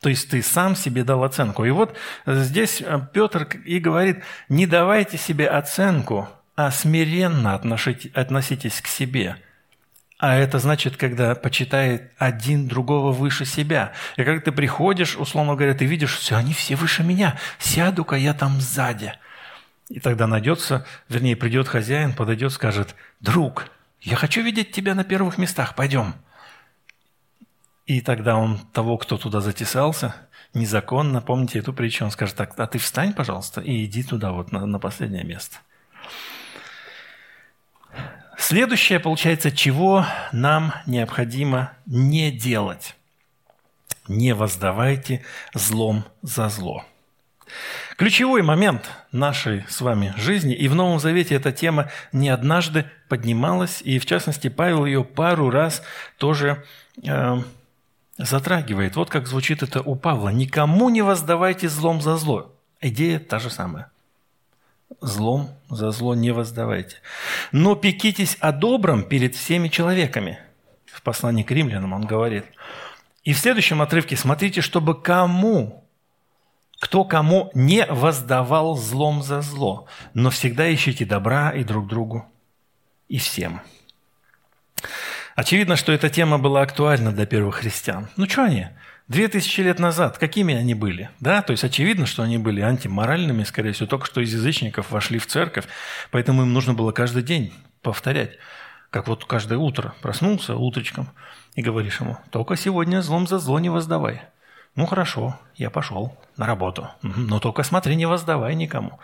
То 0.00 0.08
есть 0.08 0.30
ты 0.30 0.42
сам 0.42 0.74
себе 0.74 1.04
дал 1.04 1.22
оценку. 1.22 1.64
И 1.64 1.70
вот 1.70 1.96
здесь 2.26 2.80
э, 2.80 3.00
Петр 3.12 3.46
и 3.64 3.78
говорит, 3.78 4.22
не 4.48 4.66
давайте 4.66 5.16
себе 5.16 5.48
оценку, 5.48 6.28
а 6.56 6.70
смиренно 6.70 7.54
относитесь 7.54 8.80
к 8.80 8.86
себе. 8.86 9.36
А 10.18 10.36
это 10.36 10.58
значит, 10.58 10.96
когда 10.96 11.34
почитает 11.34 12.12
один 12.18 12.68
другого 12.68 13.12
выше 13.12 13.46
себя. 13.46 13.92
И 14.16 14.24
когда 14.24 14.40
ты 14.40 14.52
приходишь, 14.52 15.16
условно 15.16 15.54
говоря, 15.54 15.74
ты 15.74 15.86
видишь, 15.86 16.16
все, 16.16 16.36
они 16.36 16.52
все 16.52 16.76
выше 16.76 17.02
меня, 17.02 17.38
сяду-ка 17.58 18.16
я 18.16 18.34
там 18.34 18.60
сзади– 18.60 19.14
и 19.90 19.98
тогда 19.98 20.28
найдется, 20.28 20.86
вернее, 21.08 21.36
придет 21.36 21.66
хозяин, 21.66 22.14
подойдет, 22.14 22.52
скажет, 22.52 22.94
«Друг, 23.18 23.66
я 24.00 24.16
хочу 24.16 24.40
видеть 24.40 24.70
тебя 24.70 24.94
на 24.94 25.02
первых 25.02 25.36
местах, 25.36 25.74
пойдем». 25.74 26.14
И 27.86 28.00
тогда 28.00 28.36
он 28.36 28.58
того, 28.72 28.98
кто 28.98 29.18
туда 29.18 29.40
затесался, 29.40 30.14
незаконно, 30.54 31.20
помните 31.20 31.58
эту 31.58 31.72
притчу, 31.72 32.04
он 32.04 32.12
скажет, 32.12 32.36
так, 32.36 32.58
а 32.58 32.68
ты 32.68 32.78
встань, 32.78 33.12
пожалуйста, 33.12 33.60
и 33.60 33.84
иди 33.84 34.04
туда 34.04 34.30
вот 34.30 34.52
на, 34.52 34.64
на 34.64 34.78
последнее 34.78 35.24
место. 35.24 35.58
Следующее, 38.38 39.00
получается, 39.00 39.50
чего 39.50 40.06
нам 40.30 40.72
необходимо 40.86 41.72
не 41.84 42.30
делать. 42.30 42.94
Не 44.06 44.34
воздавайте 44.34 45.24
злом 45.52 46.04
за 46.22 46.48
зло. 46.48 46.84
Ключевой 47.96 48.42
момент 48.42 48.90
нашей 49.12 49.64
с 49.68 49.80
вами 49.80 50.14
жизни, 50.16 50.54
и 50.54 50.68
в 50.68 50.74
Новом 50.74 50.98
Завете 50.98 51.34
эта 51.34 51.52
тема 51.52 51.90
не 52.12 52.28
однажды 52.28 52.86
поднималась, 53.08 53.82
и 53.82 53.98
в 53.98 54.06
частности 54.06 54.48
Павел 54.48 54.86
ее 54.86 55.04
пару 55.04 55.50
раз 55.50 55.82
тоже 56.16 56.64
э, 57.04 57.36
затрагивает. 58.16 58.96
Вот 58.96 59.10
как 59.10 59.26
звучит 59.26 59.62
это 59.62 59.82
у 59.82 59.96
Павла. 59.96 60.30
«Никому 60.30 60.88
не 60.90 61.02
воздавайте 61.02 61.68
злом 61.68 62.00
за 62.00 62.16
зло». 62.16 62.54
Идея 62.80 63.18
та 63.18 63.38
же 63.38 63.50
самая. 63.50 63.90
Злом 65.00 65.50
за 65.68 65.90
зло 65.90 66.14
не 66.14 66.32
воздавайте. 66.32 66.96
Но 67.52 67.74
пекитесь 67.74 68.36
о 68.40 68.52
добром 68.52 69.02
перед 69.02 69.34
всеми 69.34 69.68
человеками. 69.68 70.38
В 70.86 71.02
послании 71.02 71.42
к 71.42 71.50
римлянам 71.50 71.92
он 71.92 72.06
говорит. 72.06 72.44
И 73.24 73.32
в 73.32 73.38
следующем 73.38 73.82
отрывке 73.82 74.16
смотрите, 74.16 74.62
чтобы 74.62 75.00
кому 75.00 75.84
кто 76.80 77.04
кому 77.04 77.50
не 77.54 77.84
воздавал 77.86 78.76
злом 78.76 79.22
за 79.22 79.42
зло, 79.42 79.86
но 80.14 80.30
всегда 80.30 80.72
ищите 80.74 81.04
добра 81.04 81.50
и 81.50 81.62
друг 81.62 81.86
другу, 81.86 82.26
и 83.08 83.18
всем. 83.18 83.60
Очевидно, 85.36 85.76
что 85.76 85.92
эта 85.92 86.08
тема 86.08 86.38
была 86.38 86.62
актуальна 86.62 87.12
для 87.12 87.26
первых 87.26 87.56
христиан. 87.56 88.08
Ну 88.16 88.28
что 88.28 88.44
они? 88.44 88.68
Две 89.08 89.28
тысячи 89.28 89.60
лет 89.60 89.78
назад, 89.78 90.18
какими 90.18 90.54
они 90.54 90.74
были? 90.74 91.10
Да, 91.20 91.42
то 91.42 91.50
есть 91.50 91.64
очевидно, 91.64 92.06
что 92.06 92.22
они 92.22 92.38
были 92.38 92.60
антиморальными, 92.60 93.44
скорее 93.44 93.72
всего, 93.72 93.86
только 93.86 94.06
что 94.06 94.20
из 94.20 94.32
язычников 94.32 94.90
вошли 94.90 95.18
в 95.18 95.26
церковь, 95.26 95.66
поэтому 96.10 96.42
им 96.42 96.52
нужно 96.52 96.74
было 96.74 96.92
каждый 96.92 97.22
день 97.22 97.52
повторять. 97.82 98.38
Как 98.90 99.06
вот 99.06 99.24
каждое 99.24 99.58
утро 99.58 99.94
проснулся 100.00 100.56
утречком 100.56 101.10
и 101.54 101.62
говоришь 101.62 102.00
ему, 102.00 102.18
только 102.30 102.56
сегодня 102.56 103.02
злом 103.02 103.26
за 103.26 103.38
зло 103.38 103.58
не 103.58 103.68
воздавай. 103.68 104.22
Ну 104.76 104.86
хорошо, 104.86 105.38
я 105.56 105.70
пошел 105.70 106.16
на 106.36 106.46
работу. 106.46 106.88
Но 107.02 107.40
только 107.40 107.62
смотри, 107.62 107.96
не 107.96 108.06
воздавай 108.06 108.54
никому. 108.54 108.98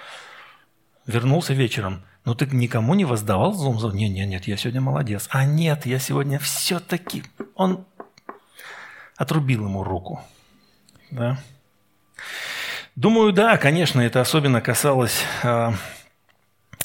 Вернулся 1.06 1.54
вечером. 1.54 2.02
Ну 2.25 2.35
ты 2.35 2.46
никому 2.46 2.94
не 2.94 3.04
воздавал 3.04 3.52
злом 3.52 3.78
за... 3.78 3.88
Нет, 3.88 4.11
нет, 4.11 4.28
нет, 4.28 4.46
я 4.46 4.56
сегодня 4.56 4.80
молодец. 4.80 5.28
А 5.30 5.44
нет, 5.44 5.87
я 5.87 5.99
сегодня 5.99 6.38
все-таки... 6.38 7.25
Он 7.54 7.85
отрубил 9.16 9.64
ему 9.64 9.82
руку. 9.82 10.20
Да? 11.11 11.38
Думаю, 12.96 13.32
да, 13.32 13.56
конечно, 13.58 14.00
это 14.00 14.20
особенно 14.20 14.61
касалось 14.61 15.23
э, 15.42 15.73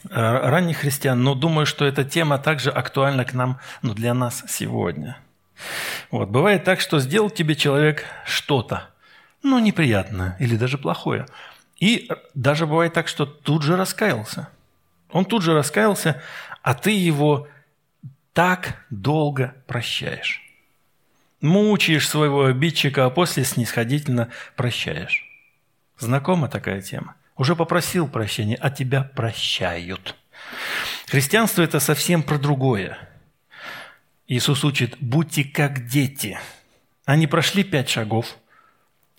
ранних 0.10 0.78
христиан, 0.78 1.24
но 1.24 1.36
думаю, 1.36 1.66
что 1.66 1.86
эта 1.86 2.04
тема 2.04 2.38
также 2.38 2.70
актуальна 2.70 3.26
к 3.26 3.34
нам, 3.34 3.60
ну, 3.82 3.94
для 3.94 4.14
нас 4.14 4.44
сегодня– 4.48 5.18
вот. 6.10 6.30
Бывает 6.30 6.63
так, 6.63 6.80
что 6.80 7.00
сделал 7.00 7.30
тебе 7.30 7.56
человек 7.56 8.06
что-то, 8.25 8.89
ну, 9.44 9.60
неприятное 9.60 10.36
или 10.39 10.56
даже 10.56 10.77
плохое. 10.77 11.25
И 11.80 12.10
даже 12.34 12.68
бывает 12.68 12.94
так, 12.94 13.08
что 13.08 13.25
тут 13.25 13.63
же 13.63 13.75
раскаялся. 13.75 14.50
Он 15.10 15.25
тут 15.25 15.41
же 15.41 15.53
раскаялся, 15.53 16.22
а 16.62 16.74
ты 16.74 16.91
его 16.91 17.48
так 18.34 18.86
долго 18.89 19.56
прощаешь. 19.68 20.41
Мучаешь 21.41 22.08
своего 22.08 22.46
обидчика, 22.46 23.06
а 23.06 23.10
после 23.10 23.44
снисходительно 23.44 24.30
прощаешь. 24.56 25.25
Знакома 25.98 26.48
такая 26.48 26.82
тема? 26.82 27.15
Уже 27.36 27.56
попросил 27.56 28.08
прощения, 28.08 28.58
а 28.62 28.70
тебя 28.70 29.03
прощают. 29.03 30.15
Христианство– 31.08 31.62
это 31.63 31.80
совсем 31.80 32.22
про 32.22 32.38
другое– 32.38 32.98
Иисус 34.28 34.63
учит, 34.63 34.98
будьте 35.00 35.44
как 35.44 35.86
дети. 35.88 36.40
Они 37.06 37.28
прошли 37.28 37.63
пять 37.63 37.90
шагов 37.90 38.38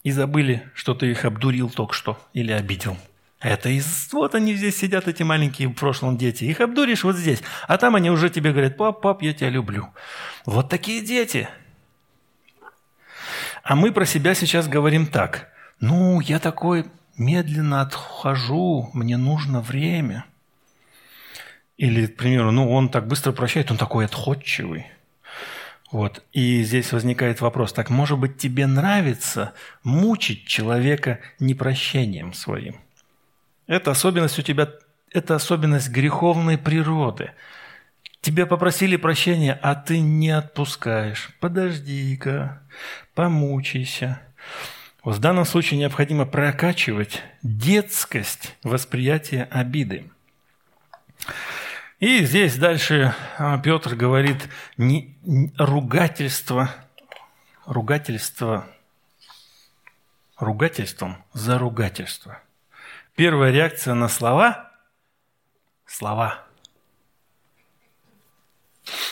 и 0.02 0.11
забыли, 0.11 0.68
что 0.75 0.94
ты 0.94 1.11
их 1.11 1.25
обдурил 1.25 1.71
только 1.71 1.94
что 1.94 2.18
или 2.32 2.52
обидел. 2.52 2.97
Это 3.42 3.68
из... 3.68 4.09
Вот 4.12 4.35
они 4.35 4.54
здесь 4.54 4.76
сидят, 4.76 5.09
эти 5.09 5.25
маленькие 5.25 5.68
в 5.68 5.75
прошлом 5.75 6.16
дети. 6.16 6.44
Их 6.44 6.61
обдуришь 6.61 7.02
вот 7.02 7.16
здесь. 7.16 7.42
А 7.66 7.76
там 7.76 7.97
они 7.97 8.11
уже 8.11 8.30
тебе 8.30 8.52
говорят, 8.52 8.76
пап, 8.76 9.00
пап, 9.00 9.23
я 9.23 9.35
тебя 9.35 9.50
люблю. 9.50 9.88
Вот 10.47 10.68
такие 10.68 11.04
дети. 11.04 11.49
А 13.64 13.75
мы 13.75 13.92
про 13.92 14.06
себя 14.06 14.35
сейчас 14.35 14.68
говорим 14.68 15.06
так. 15.06 15.49
Ну, 15.80 16.21
я 16.21 16.38
такой 16.38 16.87
медленно 17.16 17.80
отхожу, 17.80 18.90
мне 18.92 19.16
нужно 19.16 19.61
время. 19.61 20.25
Или, 21.76 22.07
к 22.07 22.17
примеру, 22.17 22.50
ну, 22.50 22.71
он 22.71 22.88
так 22.88 23.07
быстро 23.07 23.33
прощает, 23.33 23.71
он 23.71 23.76
такой 23.76 24.05
отходчивый. 24.05 24.87
Вот. 25.91 26.23
И 26.33 26.62
здесь 26.62 26.93
возникает 26.93 27.41
вопрос, 27.41 27.73
так, 27.73 27.91
может 27.91 28.19
быть, 28.19 28.38
тебе 28.38 28.67
нравится 28.67 29.52
мучить 29.83 30.47
человека 30.47 31.21
непрощением 31.38 32.33
своим? 32.33 32.76
Это 33.67 33.91
особенность 33.91 34.38
у 34.38 34.43
тебя, 34.43 34.71
это 35.12 35.35
особенность 35.35 35.91
греховной 35.91 36.57
природы. 36.57 37.33
Тебя 38.23 38.47
попросили 38.47 38.97
прощения, 38.97 39.59
а 39.62 39.75
ты 39.75 40.00
не 40.00 40.31
отпускаешь. 40.31 41.31
Подожди-ка, 41.41 42.62
помучайся. 43.14 44.21
Вот 45.02 45.17
в 45.17 45.19
данном 45.19 45.45
случае 45.45 45.81
необходимо 45.81 46.25
прокачивать 46.25 47.23
детскость 47.43 48.55
восприятия 48.62 49.49
обиды. 49.50 50.05
И 52.02 52.25
здесь 52.25 52.56
дальше 52.56 53.14
а, 53.38 53.59
Петр 53.59 53.94
говорит 53.94 54.49
не, 54.76 55.16
ругательство, 55.56 56.75
ругательство, 57.64 58.66
ругательством 60.37 61.25
за 61.32 61.61
ругательство. 61.61 62.40
Первая 63.14 63.52
реакция 63.52 63.94
на 63.94 64.09
слова– 64.09 64.73
слова. 65.87 66.40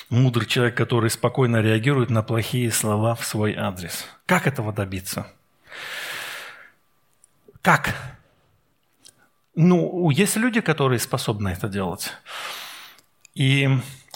Мудрый 0.08 0.48
человек, 0.48 0.76
который 0.76 1.10
спокойно 1.10 1.58
реагирует 1.58 2.10
на 2.10 2.24
плохие 2.24 2.72
слова 2.72 3.14
в 3.14 3.24
свой 3.24 3.54
адрес. 3.54 4.04
Как 4.26 4.48
этого 4.48 4.72
добиться? 4.72 5.28
Как? 7.62 7.94
Ну, 9.54 10.10
есть 10.10 10.34
люди, 10.34 10.60
которые 10.60 10.98
способны 10.98 11.50
это 11.50 11.68
делать. 11.68 12.14
И 13.34 13.68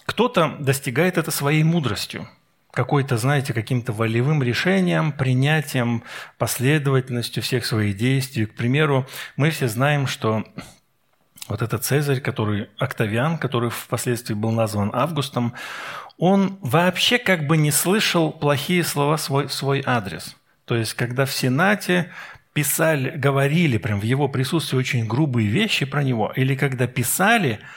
кто-то 0.07 0.57
достигает 0.59 1.19
это 1.19 1.31
своей 1.31 1.63
мудростью, 1.63 2.29
какой-то, 2.75 3.17
знаете, 3.17 3.53
каким-то 3.53 3.93
волевым 3.93 4.43
решением, 4.43 5.13
принятием, 5.13 6.03
последовательностью 6.39 7.43
всех 7.43 7.65
своих 7.65 7.97
действий. 7.97 8.47
К 8.47 8.55
примеру, 8.55 9.07
мы 9.37 9.51
все 9.51 9.69
знаем, 9.69 10.07
что 10.07 10.45
вот 11.49 11.63
этот 11.63 11.85
Цезарь, 11.85 12.21
который 12.21 12.69
Октавиан, 12.79 13.39
который 13.39 13.71
впоследствии 13.71 14.35
был 14.35 14.51
назван 14.51 14.91
Августом, 14.93 15.55
он 16.19 16.59
вообще 16.63 17.19
как 17.19 17.47
бы 17.47 17.57
не 17.57 17.71
слышал 17.71 18.33
плохие 18.33 18.83
слова 18.83 19.17
свой, 19.19 19.49
свой 19.49 19.83
адрес. 19.85 20.37
То 20.65 20.75
есть, 20.75 20.95
когда 20.95 21.27
в 21.27 21.33
Сенате 21.33 22.11
писали, 22.55 23.11
говорили 23.11 23.79
прям 23.79 24.01
в 24.01 24.05
его 24.05 24.29
присутствии 24.29 24.79
очень 24.79 25.07
грубые 25.07 25.49
вещи 25.49 25.87
про 25.87 26.03
него, 26.03 26.33
или 26.35 26.57
когда 26.57 26.87
писали– 26.87 27.61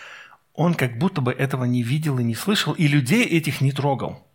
он 0.58 0.74
как 0.74 0.98
будто 0.98 1.22
бы 1.22 1.32
этого 1.32 1.66
не 1.66 1.84
видел 1.84 2.18
и 2.18 2.24
не 2.24 2.36
слышал, 2.36 2.74
и 2.74 2.88
людей 2.88 3.24
этих 3.24 3.62
не 3.62 3.72
трогал. 3.72 4.28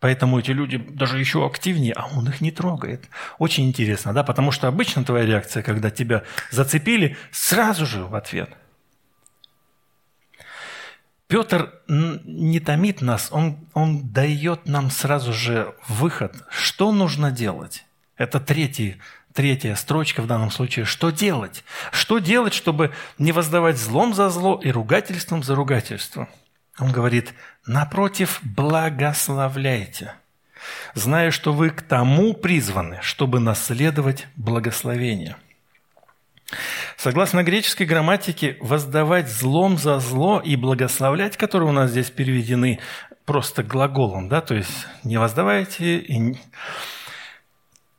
Поэтому 0.00 0.38
эти 0.40 0.50
люди 0.50 0.76
даже 0.76 1.18
еще 1.18 1.46
активнее, 1.46 1.92
а 1.94 2.08
он 2.16 2.28
их 2.28 2.40
не 2.40 2.50
трогает. 2.50 3.08
Очень 3.38 3.68
интересно, 3.68 4.12
да? 4.12 4.24
Потому 4.24 4.50
что 4.50 4.66
обычно 4.66 5.04
твоя 5.04 5.24
реакция, 5.24 5.62
когда 5.62 5.90
тебя 5.90 6.24
зацепили, 6.50 7.16
сразу 7.30 7.86
же 7.86 8.04
в 8.04 8.14
ответ. 8.14 8.50
Петр 11.28 11.72
не 11.86 12.58
томит 12.58 13.00
нас, 13.00 13.28
он, 13.30 13.68
он 13.74 14.08
дает 14.08 14.66
нам 14.66 14.90
сразу 14.90 15.32
же 15.32 15.74
выход. 15.86 16.34
Что 16.50 16.90
нужно 16.90 17.30
делать? 17.30 17.84
Это 18.16 18.40
третий 18.40 18.96
третья 19.34 19.74
строчка 19.74 20.22
в 20.22 20.26
данном 20.26 20.50
случае. 20.50 20.84
Что 20.84 21.10
делать? 21.10 21.64
Что 21.92 22.18
делать, 22.18 22.54
чтобы 22.54 22.92
не 23.18 23.32
воздавать 23.32 23.78
злом 23.78 24.14
за 24.14 24.30
зло 24.30 24.60
и 24.62 24.70
ругательством 24.70 25.42
за 25.42 25.54
ругательство? 25.54 26.28
Он 26.78 26.92
говорит, 26.92 27.34
напротив, 27.66 28.40
благословляйте, 28.42 30.14
зная, 30.94 31.30
что 31.30 31.52
вы 31.52 31.70
к 31.70 31.82
тому 31.82 32.34
призваны, 32.34 32.98
чтобы 33.02 33.40
наследовать 33.40 34.26
благословение. 34.36 35.36
Согласно 36.96 37.42
греческой 37.42 37.86
грамматике, 37.86 38.56
воздавать 38.60 39.28
злом 39.28 39.76
за 39.76 40.00
зло 40.00 40.40
и 40.40 40.56
благословлять, 40.56 41.36
которые 41.36 41.68
у 41.68 41.72
нас 41.72 41.90
здесь 41.90 42.10
переведены 42.10 42.80
просто 43.24 43.62
глаголом, 43.62 44.28
да, 44.28 44.40
то 44.40 44.54
есть 44.54 44.86
не 45.04 45.18
воздавайте 45.18 45.98
и 45.98 46.38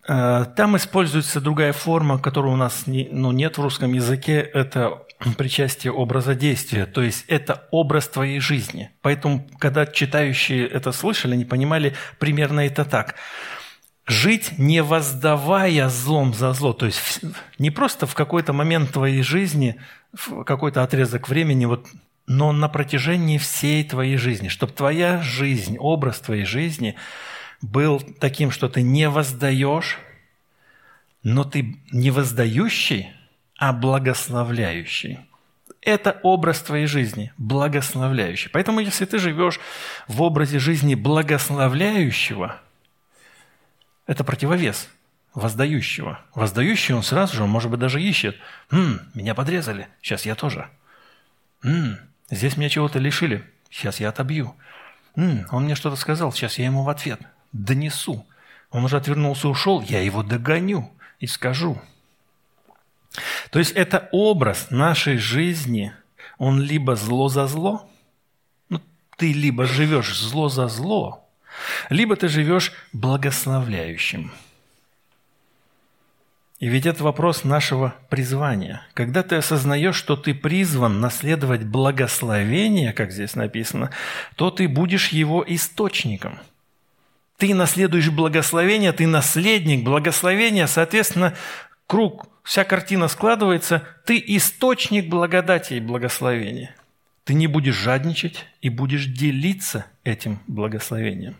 там 0.09 0.75
используется 0.75 1.39
другая 1.39 1.71
форма, 1.71 2.17
которой 2.17 2.51
у 2.51 2.55
нас 2.55 2.87
не, 2.87 3.07
ну, 3.11 3.31
нет 3.31 3.59
в 3.59 3.61
русском 3.61 3.93
языке, 3.93 4.39
это 4.39 5.03
причастие 5.37 5.93
образа 5.93 6.33
действия, 6.33 6.87
то 6.87 7.03
есть 7.03 7.25
это 7.27 7.67
образ 7.69 8.07
твоей 8.07 8.39
жизни. 8.39 8.89
Поэтому, 9.01 9.47
когда 9.59 9.85
читающие 9.85 10.65
это 10.65 10.93
слышали, 10.93 11.33
они 11.33 11.45
понимали 11.45 11.93
примерно 12.17 12.61
это 12.61 12.85
так. 12.85 13.17
Жить, 14.07 14.57
не 14.57 14.81
воздавая 14.81 15.89
злом 15.89 16.33
за 16.33 16.53
зло, 16.53 16.73
то 16.73 16.87
есть 16.87 17.21
не 17.59 17.69
просто 17.69 18.07
в 18.07 18.15
какой-то 18.15 18.51
момент 18.51 18.91
твоей 18.91 19.21
жизни, 19.21 19.75
в 20.11 20.43
какой-то 20.43 20.81
отрезок 20.81 21.29
времени, 21.29 21.65
вот, 21.65 21.85
но 22.25 22.51
на 22.51 22.67
протяжении 22.67 23.37
всей 23.37 23.83
твоей 23.83 24.17
жизни, 24.17 24.47
чтобы 24.47 24.73
твоя 24.73 25.21
жизнь, 25.21 25.77
образ 25.77 26.19
твоей 26.19 26.45
жизни– 26.45 26.95
был 27.61 27.99
таким, 28.19 28.51
что 28.51 28.69
ты 28.69 28.81
не 28.81 29.09
воздаешь, 29.09 29.99
но 31.23 31.43
ты 31.43 31.77
не 31.91 32.11
воздающий, 32.11 33.11
а 33.57 33.73
благословляющий. 33.73 35.19
Это 35.81 36.19
образ 36.23 36.61
твоей 36.61 36.87
жизни, 36.87 37.33
благословляющий. 37.37 38.49
Поэтому, 38.49 38.79
если 38.79 39.05
ты 39.05 39.17
живешь 39.17 39.59
в 40.07 40.21
образе 40.21 40.59
жизни 40.59 40.95
благословляющего, 40.95 42.59
это 44.07 44.23
противовес 44.23 44.89
воздающего. 45.33 46.19
Воздающий 46.33 46.95
он 46.95 47.03
сразу 47.03 47.35
же, 47.35 47.43
он, 47.43 47.49
может 47.49 47.69
быть, 47.69 47.79
даже 47.79 48.01
ищет. 48.01 48.35
«М, 48.71 49.01
меня 49.13 49.35
подрезали, 49.35 49.87
сейчас 50.01 50.25
я 50.25 50.35
тоже. 50.35 50.69
М, 51.63 51.97
здесь 52.29 52.57
меня 52.57 52.69
чего-то 52.69 52.99
лишили, 52.99 53.43
сейчас 53.69 53.99
я 53.99 54.09
отобью. 54.09 54.55
М, 55.15 55.45
он 55.51 55.65
мне 55.65 55.75
что-то 55.75 55.95
сказал, 55.95 56.31
сейчас 56.33 56.57
я 56.57 56.65
ему 56.65 56.83
в 56.83 56.89
ответ 56.89 57.21
донесу. 57.51 58.25
Он 58.71 58.85
уже 58.85 58.97
отвернулся 58.97 59.47
и 59.47 59.51
ушел, 59.51 59.81
я 59.81 60.01
его 60.01 60.23
догоню 60.23 60.91
и 61.19 61.27
скажу. 61.27 61.81
То 63.51 63.59
есть 63.59 63.71
это 63.71 64.07
образ 64.11 64.67
нашей 64.69 65.17
жизни, 65.17 65.93
он 66.37 66.61
либо 66.61 66.95
зло 66.95 67.27
за 67.27 67.47
зло, 67.47 67.89
ну, 68.69 68.79
ты 69.17 69.33
либо 69.33 69.65
живешь 69.65 70.17
зло 70.17 70.49
за 70.49 70.67
зло, 70.67 71.27
либо 71.89 72.15
ты 72.15 72.27
живешь 72.27 72.71
благословляющим. 72.93 74.31
И 76.59 76.67
ведь 76.67 76.85
это 76.85 77.03
вопрос 77.03 77.45
нашего 77.45 77.95
призвания. 78.09 78.85
Когда 78.93 79.23
ты 79.23 79.35
осознаешь, 79.35 79.95
что 79.95 80.17
ты 80.17 80.35
призван 80.35 80.99
наследовать 80.99 81.63
благословение, 81.63 82.91
как 82.91 83.11
здесь 83.11 83.35
написано, 83.35 83.91
то 84.35 84.51
ты 84.51 84.67
будешь 84.67 85.07
его 85.09 85.43
источником– 85.47 86.37
ты 87.39 87.55
наследуешь 87.55 88.09
благословение, 88.09 88.91
ты 88.91 89.07
наследник 89.07 89.85
благословения, 89.85 90.67
соответственно, 90.67 91.33
круг, 91.87 92.27
вся 92.43 92.65
картина 92.65 93.07
складывается, 93.07 93.83
ты 94.05 94.21
источник 94.27 95.07
благодати 95.07 95.75
и 95.75 95.79
благословения. 95.79 96.75
Ты 97.23 97.35
не 97.35 97.47
будешь 97.47 97.75
жадничать 97.75 98.45
и 98.61 98.67
будешь 98.67 99.05
делиться 99.05 99.85
этим 100.03 100.41
благословением. 100.47 101.37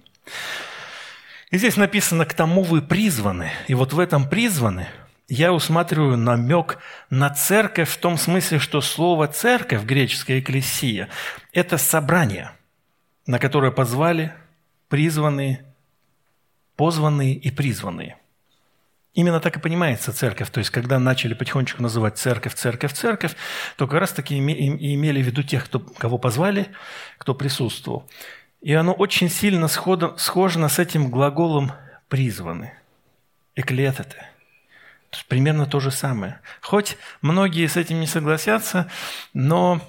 И 1.51 1.57
здесь 1.57 1.75
написано, 1.75 2.25
к 2.25 2.33
тому 2.33 2.63
вы 2.63 2.81
призваны. 2.81 3.51
И 3.67 3.73
вот 3.73 3.91
в 3.91 3.99
этом 3.99 4.29
призваны 4.29 4.88
я 5.27 5.51
усматриваю 5.51 6.15
намек 6.15 6.77
на 7.09 7.29
церковь 7.29 7.89
в 7.89 7.97
том 7.97 8.17
смысле, 8.17 8.59
что 8.59 8.79
слово 8.79 9.27
«церковь» 9.27 9.83
греческая 9.83 10.39
«экклесия»– 10.39 11.09
это 11.51 11.77
собрание, 11.77 12.51
на 13.25 13.38
которое 13.38 13.71
позвали 13.71 14.33
призванные 14.88 15.65
позванные 16.79 17.33
и 17.33 17.51
призванные. 17.51 18.15
Именно 19.13 19.41
так 19.41 19.57
и 19.57 19.59
понимается 19.59 20.13
церковь. 20.13 20.49
То 20.49 20.59
есть, 20.59 20.69
когда 20.69 20.97
начали 20.97 21.33
потихонечку 21.33 21.81
называть 21.83 22.17
церковь, 22.17 22.55
церковь, 22.55 22.93
церковь, 22.93 23.35
то 23.75 23.85
как 23.85 23.99
раз 23.99 24.13
таки 24.13 24.37
имели 24.37 25.21
в 25.21 25.25
виду 25.25 25.43
тех, 25.43 25.65
кто, 25.65 25.79
кого 25.79 26.17
позвали, 26.17 26.67
кто 27.17 27.35
присутствовал. 27.35 28.09
И 28.61 28.73
оно 28.73 28.93
очень 28.93 29.29
сильно 29.29 29.67
сходо, 29.67 30.15
схоже 30.15 30.69
с 30.69 30.79
этим 30.79 31.11
глаголом 31.11 31.73
«призваны». 32.07 32.71
«Эклетете». 33.57 34.29
То 35.09 35.17
есть 35.17 35.25
примерно 35.27 35.65
то 35.65 35.81
же 35.81 35.91
самое. 35.91 36.39
Хоть 36.61 36.95
многие 37.21 37.67
с 37.67 37.75
этим 37.75 37.99
не 37.99 38.07
согласятся, 38.07 38.89
но 39.33 39.81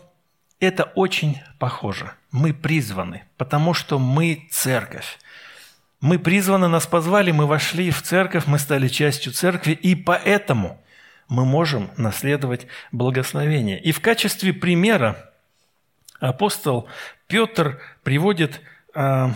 это 0.59 0.91
очень 0.97 1.41
похоже. 1.61 2.11
Мы 2.33 2.53
призваны, 2.53 3.23
потому 3.37 3.75
что 3.75 4.01
мы 4.01 4.49
церковь. 4.51 5.21
Мы 6.01 6.19
призваны, 6.19 6.69
нас 6.69 6.87
позвали, 6.87 7.31
мы 7.31 7.47
вошли 7.47 7.91
в 7.91 8.03
церковь, 8.03 8.47
мы 8.47 8.59
стали 8.59 8.89
частью 8.89 9.33
церкви, 9.33 9.73
и 9.73 9.95
поэтому 9.95 10.81
мы 11.29 11.45
можем 11.45 11.91
наследовать 11.97 12.67
благословение. 12.91 13.81
И 13.81 13.93
в 13.93 14.01
качестве 14.01 14.53
примера 14.53 15.31
апостол 16.19 16.89
Петр 17.27 17.81
приводит 18.03 18.63
а, 18.95 19.35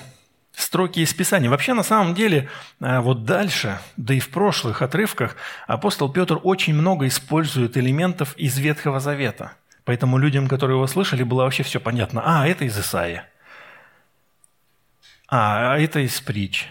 строки 0.53 1.00
из 1.00 1.12
Писания. 1.12 1.50
Вообще, 1.50 1.74
на 1.74 1.83
самом 1.83 2.14
деле, 2.14 2.48
а, 2.81 3.03
вот 3.03 3.24
дальше, 3.24 3.79
да 3.96 4.14
и 4.14 4.20
в 4.20 4.31
прошлых 4.31 4.81
отрывках, 4.81 5.37
апостол 5.66 6.11
Петр 6.11 6.40
очень 6.42 6.74
много 6.74 7.07
использует 7.07 7.77
элементов 7.77 8.35
из 8.37 8.59
Ветхого 8.59 9.00
Завета. 9.00 9.53
Поэтому 9.85 10.16
людям, 10.16 10.48
которые 10.48 10.77
его 10.77 10.87
слышали, 10.87 11.22
было 11.22 11.42
вообще 11.42 11.62
все 11.62 11.79
понятно. 11.79 12.22
А, 12.24 12.48
это 12.48 12.64
из 12.64 12.79
Исаия. 12.79 13.29
А, 15.36 15.76
это 15.76 15.98
из 15.98 16.20
притч. 16.20 16.68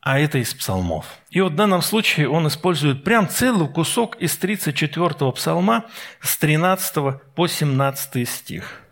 А 0.00 0.20
это 0.20 0.38
из 0.38 0.54
псалмов. 0.54 1.06
И 1.30 1.40
вот 1.40 1.54
в 1.54 1.56
данном 1.56 1.82
случае 1.82 2.28
он 2.28 2.46
использует 2.46 3.02
прям 3.02 3.28
целый 3.28 3.66
кусок 3.66 4.14
из 4.20 4.38
34-го 4.38 5.32
псалма 5.32 5.86
с 6.20 6.36
13 6.36 7.20
по 7.34 7.48
17 7.48 8.28
стих. 8.28 8.82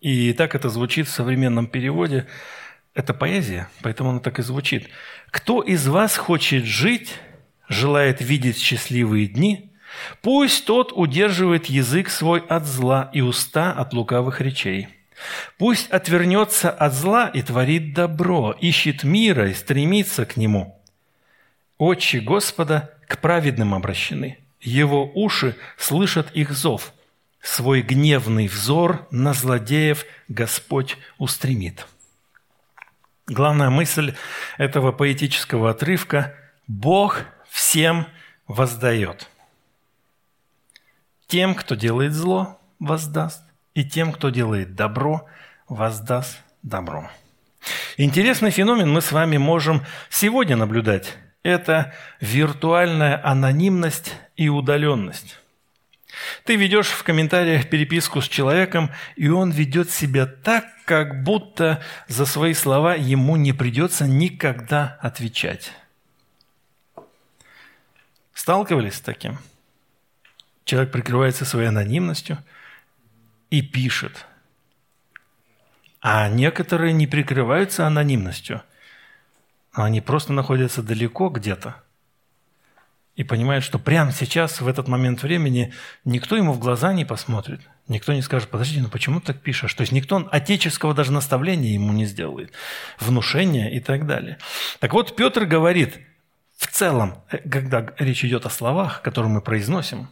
И 0.00 0.32
так 0.32 0.56
это 0.56 0.70
звучит 0.70 1.06
в 1.06 1.12
современном 1.12 1.68
переводе. 1.68 2.26
Это 2.94 3.14
поэзия, 3.14 3.68
поэтому 3.80 4.10
оно 4.10 4.18
так 4.18 4.40
и 4.40 4.42
звучит. 4.42 4.88
«Кто 5.30 5.62
из 5.62 5.86
вас 5.86 6.16
хочет 6.16 6.64
жить, 6.64 7.14
желает 7.68 8.20
видеть 8.20 8.58
счастливые 8.58 9.28
дни, 9.28 9.70
пусть 10.20 10.64
тот 10.66 10.90
удерживает 10.92 11.66
язык 11.66 12.10
свой 12.10 12.40
от 12.40 12.66
зла 12.66 13.08
и 13.12 13.20
уста 13.20 13.70
от 13.70 13.92
лукавых 13.92 14.40
речей». 14.40 14.95
Пусть 15.58 15.90
отвернется 15.90 16.70
от 16.70 16.92
зла 16.92 17.28
и 17.28 17.42
творит 17.42 17.94
добро, 17.94 18.52
ищет 18.60 19.04
мира 19.04 19.48
и 19.50 19.54
стремится 19.54 20.26
к 20.26 20.36
нему. 20.36 20.80
Очи 21.78 22.18
Господа 22.18 22.94
к 23.08 23.18
праведным 23.18 23.74
обращены, 23.74 24.38
его 24.60 25.10
уши 25.14 25.56
слышат 25.76 26.30
их 26.32 26.52
зов. 26.52 26.92
Свой 27.40 27.82
гневный 27.82 28.48
взор 28.48 29.06
на 29.10 29.32
злодеев 29.32 30.04
Господь 30.28 30.96
устремит. 31.18 31.86
Главная 33.26 33.70
мысль 33.70 34.14
этого 34.58 34.92
поэтического 34.92 35.70
отрывка– 35.70 36.34
Бог 36.66 37.20
всем 37.48 38.08
воздает. 38.48 39.28
Тем, 41.28 41.54
кто 41.54 41.76
делает 41.76 42.12
зло, 42.12 42.60
воздаст, 42.80 43.42
и 43.76 43.84
тем, 43.84 44.10
кто 44.10 44.30
делает 44.30 44.74
добро, 44.74 45.26
воздаст 45.68 46.38
добро. 46.62 47.10
Интересный 47.98 48.50
феномен 48.50 48.90
мы 48.90 49.02
с 49.02 49.12
вами 49.12 49.36
можем 49.36 49.84
сегодня 50.08 50.56
наблюдать. 50.56 51.14
Это 51.42 51.92
виртуальная 52.18 53.20
анонимность 53.22 54.14
и 54.34 54.48
удаленность. 54.48 55.38
Ты 56.44 56.56
ведешь 56.56 56.86
в 56.86 57.02
комментариях 57.02 57.68
переписку 57.68 58.22
с 58.22 58.28
человеком, 58.28 58.90
и 59.14 59.28
он 59.28 59.50
ведет 59.50 59.90
себя 59.90 60.24
так, 60.24 60.64
как 60.86 61.22
будто 61.22 61.82
за 62.08 62.24
свои 62.24 62.54
слова 62.54 62.94
ему 62.94 63.36
не 63.36 63.52
придется 63.52 64.06
никогда 64.06 64.98
отвечать. 65.02 65.72
Сталкивались 68.32 68.94
с 68.94 69.00
таким? 69.00 69.38
Человек 70.64 70.92
прикрывается 70.92 71.44
своей 71.44 71.68
анонимностью 71.68 72.38
и 73.50 73.62
пишет. 73.62 74.26
А 76.00 76.28
некоторые 76.28 76.92
не 76.92 77.06
прикрываются 77.06 77.86
анонимностью. 77.86 78.62
Они 79.72 80.00
просто 80.00 80.32
находятся 80.32 80.82
далеко 80.82 81.28
где-то– 81.28 81.76
и 83.16 83.24
понимает, 83.24 83.64
что 83.64 83.78
прямо 83.78 84.12
сейчас, 84.12 84.60
в 84.60 84.68
этот 84.68 84.88
момент 84.88 85.22
времени, 85.22 85.72
никто 86.04 86.36
ему 86.36 86.52
в 86.52 86.58
глаза 86.58 86.92
не 86.92 87.06
посмотрит. 87.06 87.60
Никто 87.88 88.12
не 88.12 88.20
скажет, 88.20 88.50
подожди, 88.50 88.78
ну 88.78 88.88
почему 88.88 89.20
ты 89.20 89.28
так 89.28 89.40
пишешь? 89.40 89.72
То 89.72 89.80
есть 89.80 89.92
никто 89.92 90.28
отеческого 90.30 90.92
даже 90.92 91.12
наставления 91.12 91.72
ему 91.72 91.92
не 91.94 92.04
сделает, 92.04 92.52
внушения 93.00 93.70
и 93.74 93.80
так 93.80 94.06
далее. 94.06 94.38
Так 94.80 94.92
вот, 94.92 95.16
Петр 95.16 95.46
говорит, 95.46 95.98
в 96.58 96.66
целом, 96.66 97.22
э, 97.30 97.38
когда 97.48 97.86
речь 97.98 98.22
идет 98.22 98.44
о 98.44 98.50
словах, 98.50 99.00
которые 99.00 99.32
мы 99.32 99.40
произносим, 99.40 100.08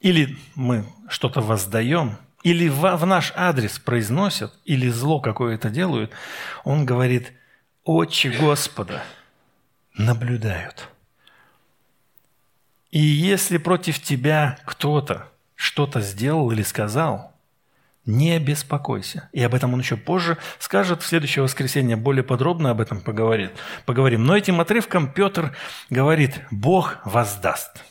или 0.00 0.36
мы 0.54 0.84
что-то 1.08 1.40
воздаем, 1.40 2.18
или 2.44 2.68
в, 2.68 3.04
наш 3.04 3.32
адрес 3.34 3.80
произносят, 3.80 4.54
или 4.64 4.88
зло 4.88 5.18
какое-то 5.18 5.68
делают, 5.70 6.12
он 6.62 6.86
говорит, 6.86 7.32
очи 7.82 8.28
Господа 8.28 9.02
наблюдают– 9.96 10.88
и 12.94 13.00
если 13.00 13.58
против 13.58 14.00
тебя 14.00 14.56
кто-то 14.64 15.26
что-то 15.56 16.00
сделал 16.00 16.52
или 16.52 16.62
сказал, 16.62 17.32
не 18.06 18.38
беспокойся. 18.38 19.28
И 19.32 19.42
об 19.42 19.52
этом 19.52 19.74
он 19.74 19.80
еще 19.80 19.96
позже 19.96 20.38
скажет. 20.60 21.02
В 21.02 21.06
следующее 21.06 21.42
воскресенье 21.42 21.96
более 21.96 22.22
подробно 22.22 22.70
об 22.70 22.80
этом 22.80 23.00
поговорит. 23.00 23.50
поговорим. 23.84 24.24
Но 24.24 24.36
этим 24.36 24.60
отрывком 24.60 25.12
Петр 25.12 25.56
говорит, 25.90 26.40
Бог 26.52 26.98
воздаст. 27.04 27.82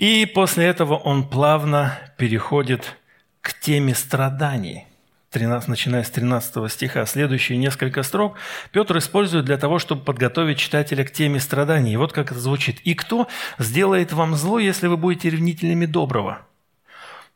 И 0.00 0.24
после 0.24 0.64
этого 0.64 0.94
он 0.94 1.28
плавно 1.28 1.98
переходит 2.16 2.96
к 3.42 3.52
теме 3.52 3.94
страданий. 3.94 4.86
13, 5.30 5.68
начиная 5.68 6.02
с 6.04 6.10
13 6.10 6.72
стиха. 6.72 7.04
Следующие 7.04 7.58
несколько 7.58 8.02
строк 8.02 8.38
Петр 8.72 8.96
использует 8.96 9.44
для 9.44 9.58
того, 9.58 9.78
чтобы 9.78 10.02
подготовить 10.02 10.58
читателя 10.58 11.04
к 11.04 11.12
теме 11.12 11.38
страданий. 11.38 11.92
И 11.92 11.96
вот 11.98 12.14
как 12.14 12.32
это 12.32 12.40
звучит. 12.40 12.80
«И 12.80 12.94
кто 12.94 13.28
сделает 13.58 14.14
вам 14.14 14.36
зло, 14.36 14.58
если 14.58 14.86
вы 14.86 14.96
будете 14.96 15.28
ревнителями 15.28 15.84
доброго? 15.84 16.40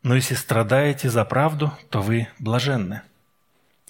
Но 0.01 0.15
если 0.15 0.33
страдаете 0.33 1.11
за 1.11 1.23
правду, 1.23 1.71
то 1.91 2.01
вы 2.01 2.29
блаженны». 2.39 3.03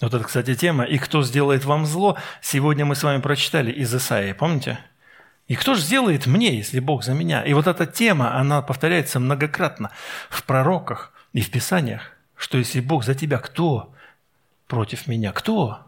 Вот 0.02 0.12
это, 0.12 0.22
кстати, 0.22 0.54
тема. 0.54 0.84
«И 0.84 0.98
кто 0.98 1.22
сделает 1.22 1.64
вам 1.64 1.86
зло?» 1.86 2.18
Сегодня 2.42 2.84
мы 2.84 2.94
с 2.94 3.02
вами 3.02 3.22
прочитали 3.22 3.72
из 3.72 3.94
Исаии, 3.94 4.34
помните? 4.34 4.78
И 5.48 5.54
кто 5.54 5.74
же 5.74 5.80
сделает 5.80 6.26
мне, 6.26 6.56
если 6.56 6.80
Бог 6.80 7.04
за 7.04 7.14
меня? 7.14 7.42
И 7.42 7.52
вот 7.52 7.66
эта 7.66 7.86
тема, 7.86 8.36
она 8.36 8.62
повторяется 8.62 9.20
многократно 9.20 9.90
в 10.28 10.42
пророках 10.42 11.12
и 11.32 11.40
в 11.40 11.50
Писаниях, 11.50 12.12
что 12.36 12.58
если 12.58 12.80
Бог 12.80 13.04
за 13.04 13.14
тебя, 13.14 13.38
кто 13.38 13.94
против 14.66 15.06
меня? 15.06 15.32
Кто? 15.32 15.86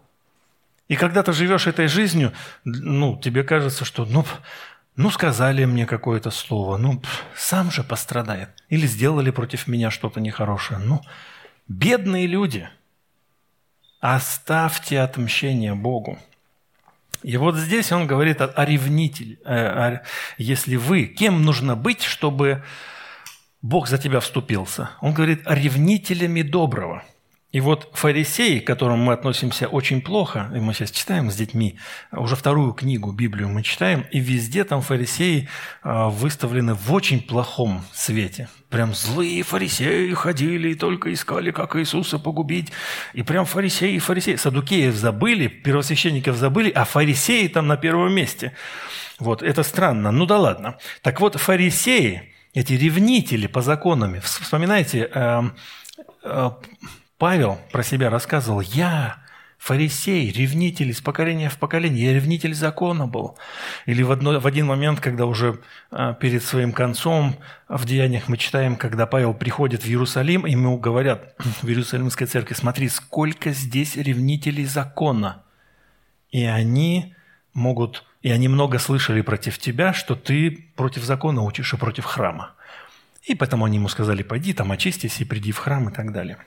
И 0.87 0.97
когда 0.97 1.23
ты 1.23 1.33
живешь 1.33 1.66
этой 1.66 1.88
жизнью, 1.88 2.33
ну, 2.64 3.18
тебе 3.18 3.42
кажется, 3.42 3.85
что, 3.85 4.05
ну, 4.05 4.25
ну, 4.97 5.11
сказали 5.11 5.64
мне 5.64 5.87
какое-то 5.87 6.31
слово, 6.31 6.77
ну, 6.77 7.03
сам 7.37 7.71
же 7.71 7.85
пострадает. 7.85 8.49
Или 8.68 8.87
сделали 8.87 9.31
против 9.31 9.66
меня 9.66 9.90
что-то 9.90 10.21
нехорошее. 10.21 10.79
Ну, 10.79 11.03
бедные 11.68 12.27
люди, 12.27 12.68
оставьте 14.01 15.01
отмщение 15.01 15.75
Богу. 15.75 16.18
И 17.23 17.37
вот 17.37 17.57
здесь 17.57 17.90
он 17.92 18.07
говорит 18.07 18.40
о, 18.40 18.47
о 18.47 18.64
ревнителе. 18.64 19.38
Э, 19.44 19.99
если 20.37 20.77
вы, 20.77 21.07
кем 21.07 21.42
нужно 21.42 21.77
быть, 21.77 22.03
чтобы 22.03 22.62
Бог 23.61 23.88
за 23.88 23.99
тебя 23.99 24.21
вступился? 24.21 24.90
Он 25.01 25.12
говорит 25.12 25.47
о 25.47 25.55
ревнителями 25.55 26.42
доброго– 26.42 27.03
и 27.59 27.61
вот 27.61 27.88
фарисеи, 27.92 28.61
к 28.61 28.68
которым 28.68 29.01
мы 29.01 29.14
относимся 29.14 29.66
очень 29.66 30.01
плохо, 30.01 30.49
и 30.55 30.61
мы 30.61 30.73
сейчас 30.73 30.92
читаем 30.92 31.29
с 31.29 31.35
детьми, 31.35 31.77
уже 32.12 32.37
вторую 32.37 32.73
книгу, 32.73 33.11
Библию 33.11 33.49
мы 33.49 33.64
читаем, 33.64 34.07
и 34.12 34.21
везде 34.21 34.62
там 34.62 34.81
фарисеи 34.81 35.49
а, 35.83 36.09
выставлены 36.09 36.75
в 36.75 36.92
очень 36.92 37.21
плохом 37.21 37.85
свете. 37.92 38.49
Прям 38.71 38.94
злые 38.94 39.42
фарисеи 39.42 40.12
ходили 40.12 40.68
и 40.68 40.75
только 40.77 41.12
искали, 41.12 41.51
как 41.51 41.75
Иисуса 41.75 42.21
погубить. 42.21 42.71
И 43.12 43.25
прям 43.25 43.44
фарисеи, 43.44 43.99
фарисеи. 43.99 44.37
Садукеев 44.37 44.94
забыли, 44.94 45.49
первосвященников 45.49 46.37
забыли, 46.37 46.71
а 46.71 46.85
фарисеи 46.85 47.49
там 47.49 47.66
на 47.66 47.77
первом 47.77 48.12
месте. 48.12 48.53
Вот, 49.18 49.42
это 49.42 49.64
странно. 49.64 50.12
Ну 50.12 50.27
да 50.27 50.38
ладно. 50.38 50.79
Так 51.03 51.21
вот, 51.21 51.35
фарисеи, 51.35 52.33
эти 52.55 52.75
ревнители 52.75 53.49
по 53.49 53.62
законам, 53.62 54.21
вспоминайте, 54.21 55.11
э, 55.12 55.42
э, 56.23 56.51
Павел 57.18 57.59
про 57.72 57.83
себя 57.83 58.11
рассказывал, 58.11 58.61
я 58.61 59.18
фарисей, 59.59 60.31
ревнитель 60.31 60.90
из 60.90 61.00
поколения 61.00 61.50
в 61.50 61.59
поколение, 61.59 62.07
я 62.07 62.14
ревнитель 62.14 62.54
закона 62.54 63.09
был. 63.09 63.37
Или 63.87 64.04
в, 64.04 64.12
одно, 64.12 64.38
в 64.38 64.46
один 64.46 64.66
момент, 64.66 65.00
когда 65.00 65.26
уже 65.26 65.59
а, 65.90 66.14
перед 66.14 66.44
своим 66.44 66.72
концом 66.72 67.37
в 67.68 67.85
Деяниях 67.85 68.28
мы 68.28 68.37
читаем, 68.37 68.76
когда 68.76 69.07
Павел 69.07 69.35
приходит 69.35 69.83
в 69.83 69.88
Иерусалим, 69.88 70.46
и 70.46 70.52
ему 70.52 70.78
говорят 70.78 71.35
в 71.62 71.66
Иерусалимской 71.66 72.28
церкви, 72.28 72.54
смотри, 72.54 72.88
сколько 72.88 73.50
здесь 73.50 73.96
ревнителей 73.96 74.64
закона. 74.64 75.42
И 76.31 76.44
они 76.44 77.16
могут, 77.52 78.04
и 78.22 78.31
они 78.31 78.46
много 78.46 78.78
слышали 78.78 79.22
против 79.22 79.59
тебя, 79.59 79.92
что 79.92 80.14
ты 80.14 80.70
против 80.76 81.02
закона 81.02 81.42
учишь 81.42 81.74
и 81.74 81.76
против 81.76 82.04
храма. 82.04 82.54
И 83.24 83.35
поэтому 83.35 83.64
они 83.64 83.78
ему 83.78 83.88
сказали, 83.88 84.22
пойди 84.22 84.52
там 84.52 84.70
очистись 84.70 85.20
и 85.20 85.24
приди 85.24 85.50
в 85.50 85.59
храм 85.59 85.88
и 85.88 85.92
так 85.92 86.12
далее. 86.12 86.38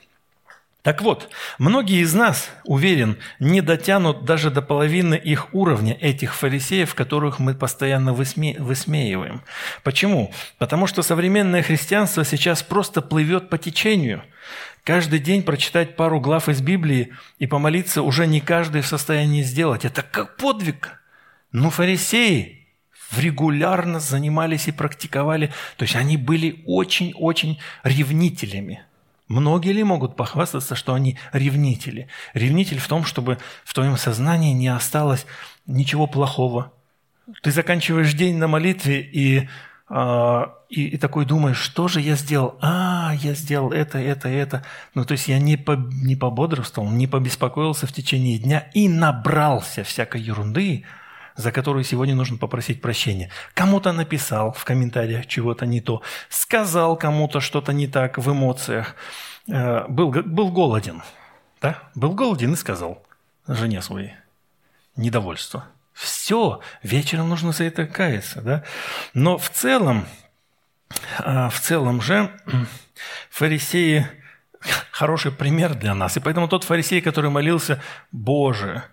Так 0.81 1.03
вот, 1.03 1.29
многие 1.59 2.01
из 2.01 2.15
нас, 2.15 2.49
уверен, 2.63 3.17
не 3.39 3.61
дотянут 3.61 4.25
даже 4.25 4.49
до 4.49 4.63
половины 4.63 5.13
их 5.13 5.53
уровня, 5.53 5.93
этих 5.93 6.33
фарисеев, 6.33 6.95
которых 6.95 7.37
мы 7.37 7.53
постоянно 7.53 8.13
высме... 8.13 8.55
высмеиваем. 8.57 9.43
Почему? 9.83 10.33
Потому 10.57 10.87
что 10.87 11.03
современное 11.03 11.61
христианство 11.61 12.25
сейчас 12.25 12.63
просто 12.63 13.03
плывет 13.03 13.49
по 13.49 13.59
течению. 13.59 14.23
Каждый 14.83 15.19
день 15.19 15.43
прочитать 15.43 15.95
пару 15.95 16.19
глав 16.19 16.49
из 16.49 16.61
Библии 16.61 17.13
и 17.37 17.45
помолиться 17.45 18.01
уже 18.01 18.25
не 18.25 18.41
каждый 18.41 18.81
в 18.81 18.87
состоянии 18.87 19.43
сделать. 19.43 19.85
Это 19.85 20.01
как 20.01 20.35
подвиг. 20.37 20.99
Но 21.51 21.69
фарисеи 21.69 22.67
регулярно 23.15 23.99
занимались 23.99 24.67
и 24.67 24.71
практиковали, 24.71 25.51
то 25.77 25.83
есть 25.83 25.95
они 25.95 26.17
были 26.17 26.63
очень-очень 26.65 27.59
ревнителями– 27.83 28.83
Многие 29.31 29.71
ли 29.71 29.83
могут 29.83 30.17
похвастаться, 30.17 30.75
что 30.75 30.93
они 30.93 31.17
ревнители? 31.31 32.09
Ревнитель 32.33 32.79
в 32.79 32.87
том, 32.89 33.05
чтобы 33.05 33.37
в 33.63 33.73
твоем 33.73 33.95
сознании 33.95 34.51
не 34.51 34.67
осталось 34.67 35.25
ничего 35.65 36.05
плохого. 36.05 36.73
Ты 37.41 37.51
заканчиваешь 37.51 38.13
день 38.13 38.35
на 38.35 38.49
молитве 38.49 38.99
и, 39.01 39.47
э, 39.89 40.41
и, 40.69 40.87
и 40.89 40.97
такой 40.97 41.25
думаешь, 41.25 41.59
что 41.59 41.87
же 41.87 42.01
я 42.01 42.15
сделал? 42.15 42.57
А, 42.61 43.13
я 43.21 43.33
сделал 43.33 43.71
это, 43.71 43.99
это, 43.99 44.27
это. 44.27 44.65
Ну, 44.95 45.05
то 45.05 45.13
есть 45.13 45.29
я 45.29 45.39
не, 45.39 45.55
по, 45.55 45.77
не 45.77 46.17
пободрствовал, 46.17 46.91
не 46.91 47.07
побеспокоился 47.07 47.87
в 47.87 47.93
течение 47.93 48.37
дня 48.37 48.69
и 48.73 48.89
набрался 48.89 49.85
всякой 49.85 50.19
ерунды, 50.19 50.83
за 51.41 51.51
которую 51.51 51.83
сегодня 51.83 52.15
нужно 52.15 52.37
попросить 52.37 52.81
прощения. 52.81 53.29
Кому-то 53.53 53.91
написал 53.91 54.53
в 54.53 54.63
комментариях 54.63 55.27
чего-то 55.27 55.65
не 55.65 55.81
то, 55.81 56.01
сказал 56.29 56.95
кому-то 56.95 57.41
что-то 57.41 57.73
не 57.73 57.87
так 57.87 58.17
в 58.17 58.31
эмоциях, 58.31 58.95
э, 59.47 59.85
был, 59.87 60.11
был 60.11 60.51
голоден, 60.51 61.01
да? 61.61 61.79
Был 61.95 62.13
голоден 62.13 62.53
и 62.53 62.55
сказал 62.55 63.03
жене 63.47 63.81
своей 63.81 64.13
недовольство. 64.95 65.65
Все, 65.93 66.61
вечером 66.83 67.29
нужно 67.29 67.51
за 67.51 67.65
это 67.65 67.85
каяться, 67.85 68.41
да? 68.41 68.63
Но 69.13 69.37
в 69.37 69.49
целом, 69.49 70.05
э, 71.19 71.49
в 71.49 71.59
целом 71.59 72.01
же 72.01 72.31
фарисеи 73.29 74.07
хороший 74.91 75.31
пример 75.31 75.73
для 75.73 75.95
нас. 75.95 76.17
И 76.17 76.19
поэтому 76.19 76.47
тот 76.47 76.63
фарисей, 76.63 77.01
который 77.01 77.29
молился, 77.29 77.81
Боже, 78.11 78.83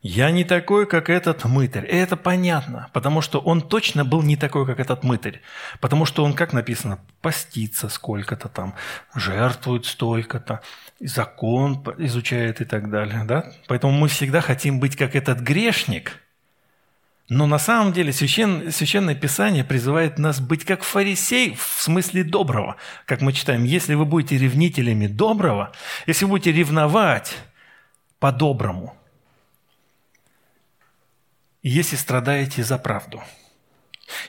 я 0.00 0.30
не 0.30 0.44
такой, 0.44 0.86
как 0.86 1.10
этот 1.10 1.44
мытарь. 1.44 1.84
И 1.84 1.96
это 1.96 2.16
понятно, 2.16 2.88
потому 2.92 3.20
что 3.20 3.40
он 3.40 3.60
точно 3.60 4.04
был 4.04 4.22
не 4.22 4.36
такой, 4.36 4.64
как 4.64 4.78
этот 4.78 5.02
мытарь. 5.02 5.40
Потому 5.80 6.04
что 6.04 6.24
он, 6.24 6.34
как 6.34 6.52
написано, 6.52 7.00
постится 7.20 7.88
сколько-то 7.88 8.48
там, 8.48 8.74
жертвует 9.14 9.86
столько-то, 9.86 10.60
закон 11.00 11.84
изучает 11.98 12.60
и 12.60 12.64
так 12.64 12.90
далее. 12.90 13.24
Да? 13.24 13.50
Поэтому 13.66 13.92
мы 13.92 14.06
всегда 14.06 14.40
хотим 14.40 14.78
быть 14.78 14.94
как 14.94 15.16
этот 15.16 15.40
грешник. 15.40 16.12
Но 17.28 17.46
на 17.46 17.58
самом 17.58 17.92
деле 17.92 18.12
священ, 18.12 18.70
Священное 18.70 19.16
Писание 19.16 19.64
призывает 19.64 20.18
нас 20.18 20.40
быть 20.40 20.64
как 20.64 20.82
фарисей 20.84 21.56
в 21.56 21.82
смысле 21.82 22.22
доброго. 22.22 22.76
Как 23.04 23.20
мы 23.20 23.32
читаем, 23.32 23.64
если 23.64 23.94
вы 23.94 24.06
будете 24.06 24.38
ревнителями 24.38 25.08
доброго, 25.08 25.72
если 26.06 26.24
вы 26.24 26.30
будете 26.30 26.52
ревновать 26.52 27.36
по-доброму– 28.20 28.94
если 31.62 31.96
страдаете 31.96 32.62
за 32.62 32.78
правду. 32.78 33.22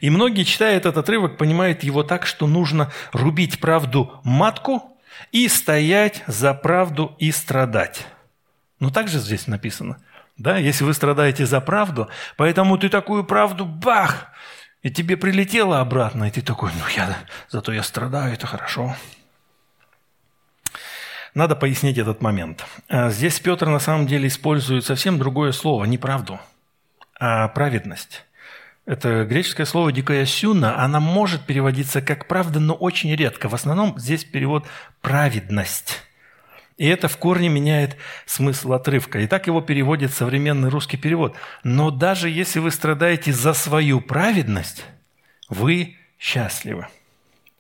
И 0.02 0.10
многие, 0.10 0.44
читая 0.44 0.76
этот 0.76 0.98
отрывок, 0.98 1.38
понимают 1.38 1.84
его 1.84 2.04
так, 2.04 2.26
что 2.26 2.48
нужно 2.48 2.92
рубить 3.14 3.60
правду 3.60 4.20
матку 4.24 4.98
и 5.32 5.48
стоять 5.48 6.24
за 6.28 6.54
правду 6.54 7.16
и 7.20 7.32
страдать. 7.32 8.06
Ну, 8.80 8.92
так 8.92 9.08
же 9.08 9.20
здесь 9.20 9.48
написано. 9.48 10.02
Да, 10.38 10.58
если 10.58 10.86
вы 10.86 10.94
страдаете 10.94 11.46
за 11.46 11.60
правду, 11.60 12.10
поэтому 12.38 12.78
ты 12.78 12.88
такую 12.88 13.26
правду, 13.26 13.66
бах, 13.66 14.28
и 14.82 14.90
тебе 14.90 15.18
прилетело 15.18 15.82
обратно, 15.82 16.26
и 16.26 16.32
ты 16.32 16.42
такой, 16.42 16.72
ну 16.74 16.86
я, 16.96 17.18
зато 17.50 17.74
я 17.74 17.84
страдаю, 17.84 18.34
это 18.34 18.48
хорошо. 18.48 18.96
Надо 21.34 21.58
пояснить 21.58 21.98
этот 21.98 22.22
момент. 22.22 22.66
А 22.88 23.10
здесь 23.10 23.40
Петр 23.40 23.68
на 23.68 23.80
самом 23.80 24.08
деле 24.08 24.30
использует 24.30 24.86
совсем 24.86 25.20
другое 25.20 25.52
слово, 25.52 25.84
неправду– 25.86 26.40
праведность. 27.20 28.26
Это 28.86 29.24
греческое 29.26 29.68
слово 29.68 29.92
«дикаясюна», 29.92 30.84
она 30.84 31.00
может 31.00 31.46
переводиться 31.46 32.02
как 32.02 32.26
«правда», 32.28 32.60
но 32.60 32.74
очень 32.74 33.14
редко. 33.16 33.48
В 33.48 33.54
основном 33.54 34.00
здесь 34.00 34.24
перевод 34.24 34.66
«праведность». 35.02 36.02
И 36.80 36.88
это 36.88 37.08
в 37.08 37.18
корне 37.18 37.50
меняет 37.50 37.98
смысл 38.26 38.74
отрывка. 38.74 39.20
И 39.20 39.28
так 39.28 39.48
его 39.48 39.62
переводит 39.62 40.14
современный 40.14 40.70
русский 40.70 40.98
перевод. 40.98 41.36
Но 41.64 41.92
даже 41.92 42.30
если 42.30 42.60
вы 42.60 42.72
страдаете 42.72 43.34
за 43.34 43.54
свою 43.54 44.00
праведность, 44.00 44.86
вы 45.50 45.98
счастливы. 46.18 46.88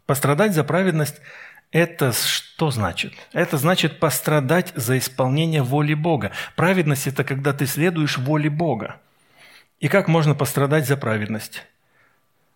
Пострадать 0.06 0.56
за 0.56 0.64
праведность– 0.64 1.18
это 1.72 2.14
что 2.14 2.72
значит? 2.72 3.14
Это 3.34 3.58
значит 3.58 4.00
пострадать 4.00 4.72
за 4.76 4.98
исполнение 4.98 5.62
воли 5.62 5.94
Бога. 5.94 6.32
Праведность– 6.56 7.06
это 7.08 7.24
когда 7.24 7.54
ты 7.54 7.68
следуешь 7.68 8.18
воле 8.18 8.50
Бога. 8.50 8.96
И 9.80 9.88
как 9.88 10.08
можно 10.08 10.36
пострадать 10.36 10.88
за 10.88 10.98
праведность? 10.98 11.66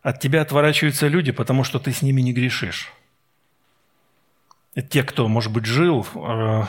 От 0.01 0.19
тебя 0.19 0.41
отворачиваются 0.41 1.07
люди, 1.07 1.31
потому 1.31 1.63
что 1.63 1.79
ты 1.79 1.93
с 1.93 2.01
ними 2.01 2.21
не 2.21 2.33
грешишь. 2.33 2.91
Это 4.75 4.87
те, 4.87 5.03
кто, 5.03 5.27
может 5.27 5.51
быть, 5.51 5.65
жил, 5.65 6.05
э, 6.13 6.63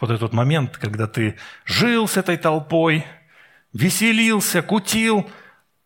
вот 0.00 0.10
этот 0.10 0.32
момент, 0.32 0.76
когда 0.76 1.06
ты 1.06 1.36
жил 1.64 2.08
с 2.08 2.16
этой 2.16 2.36
толпой, 2.36 3.04
веселился, 3.72 4.62
кутил, 4.62 5.30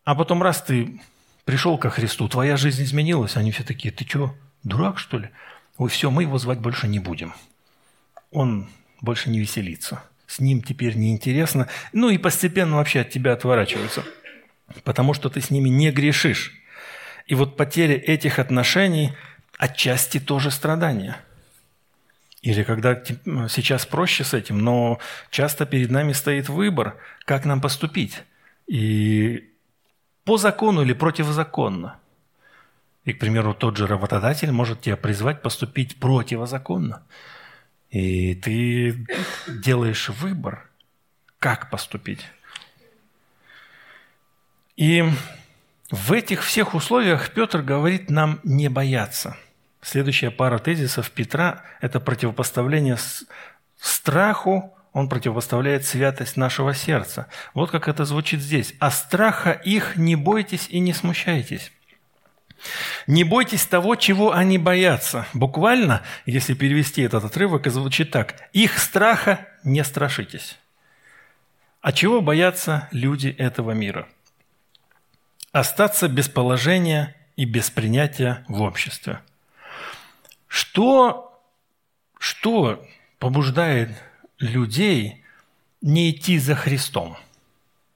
а 0.05 0.15
потом 0.15 0.43
раз 0.43 0.63
ты 0.63 1.01
пришел 1.45 1.77
ко 1.77 1.91
Христу, 1.91 2.29
твоя 2.29 2.57
жизнь 2.57 2.83
изменилась, 2.85 3.37
они 3.37 3.51
все 3.51 3.65
такие, 3.65 3.93
ты 3.93 4.07
что, 4.07 4.35
дурак, 4.63 4.99
что 4.99 5.19
ли? 5.19 5.31
Ой, 5.77 5.91
все, 5.91 6.11
мы 6.11 6.23
его 6.23 6.39
звать 6.39 6.61
больше 6.61 6.89
не 6.89 7.01
будем. 7.01 7.35
Он 8.31 8.69
больше 9.03 9.29
не 9.29 9.41
веселится 9.41 10.03
с 10.35 10.41
ним 10.41 10.63
теперь 10.63 10.97
неинтересно, 10.97 11.69
ну 11.93 12.11
и 12.11 12.19
постепенно 12.19 12.77
вообще 12.77 13.03
от 13.03 13.11
тебя 13.11 13.35
отворачиваются, 13.35 14.03
потому 14.83 15.15
что 15.15 15.31
ты 15.31 15.41
с 15.41 15.51
ними 15.51 15.69
не 15.69 15.93
грешишь. 15.93 16.53
И 17.27 17.37
вот 17.37 17.57
потеря 17.57 17.95
этих 17.95 18.41
отношений 18.41 19.13
отчасти 19.59 20.19
тоже 20.19 20.51
страдание. 20.51 21.17
Или 22.43 22.65
когда 22.65 23.01
сейчас 23.49 23.87
проще 23.87 24.25
с 24.25 24.35
этим, 24.35 24.59
но 24.59 24.99
часто 25.31 25.67
перед 25.67 25.91
нами 25.91 26.13
стоит 26.13 26.49
выбор, 26.49 26.97
как 27.25 27.45
нам 27.45 27.61
поступить. 27.61 28.23
И 28.67 29.51
по 30.25 30.37
закону 30.37 30.83
или 30.83 30.95
противозаконно. 30.95 31.97
И, 33.05 33.13
к 33.13 33.21
примеру, 33.21 33.55
тот 33.55 33.77
же 33.77 33.87
работодатель 33.87 34.51
может 34.51 34.81
тебя 34.81 34.97
призвать 34.97 35.43
поступить 35.43 35.97
противозаконно. 36.01 37.03
И 37.95 38.35
ты 38.35 39.07
делаешь 39.47 40.09
выбор, 40.09 40.69
как 41.39 41.71
поступить. 41.71 42.27
И 44.77 45.05
в 45.93 46.13
этих 46.13 46.43
всех 46.43 46.75
условиях 46.75 47.31
Петр 47.31 47.63
говорит 47.63 48.11
нам 48.11 48.41
не 48.43 48.69
бояться. 48.69 49.37
Следующая 49.81 50.33
пара 50.33 50.59
тезисов 50.59 51.09
Петра– 51.13 51.63
это 51.81 52.01
противопоставление 52.01 52.97
страху, 53.79 54.77
он 54.93 55.09
противопоставляет 55.09 55.85
святость 55.85 56.37
нашего 56.37 56.75
сердца. 56.75 57.29
Вот 57.53 57.71
как 57.71 57.87
это 57.87 58.05
звучит 58.05 58.41
здесь. 58.41 58.75
«А 58.81 58.91
страха 58.91 59.53
их 59.53 59.95
не 59.95 60.17
бойтесь 60.17 60.67
и 60.69 60.81
не 60.81 60.95
смущайтесь». 60.95 61.71
Не 63.07 63.25
бойтесь 63.25 63.67
того, 63.67 63.97
чего 63.97 64.33
они 64.33 64.59
боятся. 64.59 65.27
Буквально, 65.35 66.03
если 66.27 66.55
перевести 66.55 67.03
этот 67.03 67.25
отрывок, 67.25 67.67
звучит 67.67 68.11
так. 68.11 68.49
Их 68.53 68.79
страха 68.79 69.47
не 69.63 69.85
страшитесь. 69.85 70.57
А 71.81 71.93
чего 71.93 72.21
боятся 72.21 72.89
люди 72.93 73.29
этого 73.29 73.73
мира? 73.73 74.09
Остаться 75.53 76.09
без 76.09 76.29
положения 76.29 77.15
и 77.37 77.45
без 77.45 77.71
принятия 77.71 78.45
в 78.49 78.63
обществе. 78.63 79.21
Что, 80.47 81.43
что 82.19 82.87
побуждает 83.19 83.91
людей 84.39 85.23
не 85.83 86.11
идти 86.11 86.39
за 86.39 86.55
Христом? 86.55 87.17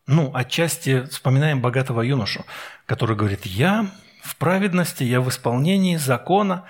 Ну, 0.06 0.30
отчасти 0.34 1.04
вспоминаем 1.06 1.60
богатого 1.60 2.02
юношу, 2.02 2.44
который 2.86 3.16
говорит, 3.16 3.46
я 3.46 3.90
в 4.28 4.36
праведности, 4.36 5.04
я 5.04 5.20
в 5.20 5.28
исполнении 5.30 5.96
закона 5.96 6.64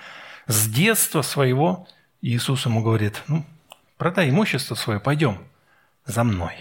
с 0.47 0.67
детства 0.67 1.21
своего. 1.21 1.87
Иисус 2.21 2.65
ему 2.65 2.81
говорит, 2.81 3.21
ну, 3.27 3.45
продай 3.97 4.29
имущество 4.29 4.75
свое, 4.75 4.99
пойдем 4.99 5.37
за 6.05 6.23
мной. 6.23 6.53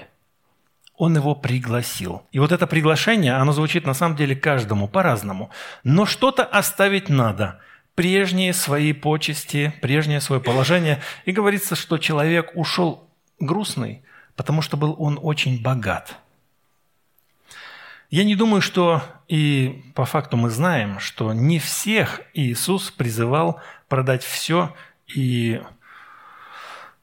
Он 0.97 1.15
его 1.17 1.37
пригласил. 1.37 2.23
И 2.33 2.41
вот 2.41 2.51
это 2.51 2.67
приглашение, 2.67 3.35
оно 3.35 3.53
звучит 3.53 3.87
на 3.87 3.95
самом 3.95 4.17
деле 4.17 4.35
каждому 4.35 4.89
по-разному. 4.89 5.51
Но 5.85 6.05
что-то 6.07 6.45
оставить 6.45 7.09
надо. 7.09 7.61
прежние 7.99 8.53
свои 8.53 8.93
почести, 8.93 9.75
прежнее 9.83 10.21
свое 10.21 10.41
положение. 10.41 11.01
И 11.25 11.33
говорится, 11.33 11.75
что 11.75 11.99
человек 11.99 12.53
ушел 12.55 13.09
грустный, 13.41 14.03
потому 14.37 14.63
что 14.63 14.77
был 14.77 14.95
он 15.01 15.19
очень 15.21 15.61
богат. 15.61 16.17
Я 18.11 18.25
не 18.25 18.35
думаю, 18.35 18.63
что 18.63 19.03
и 19.29 19.83
по 19.95 20.07
факту 20.07 20.39
мы 20.39 20.49
знаем, 20.49 20.99
что 20.99 21.35
не 21.35 21.59
всех 21.59 22.23
Иисус 22.33 22.91
призывал 22.91 23.61
продать 23.89 24.25
все 24.25 24.75
и 25.15 25.61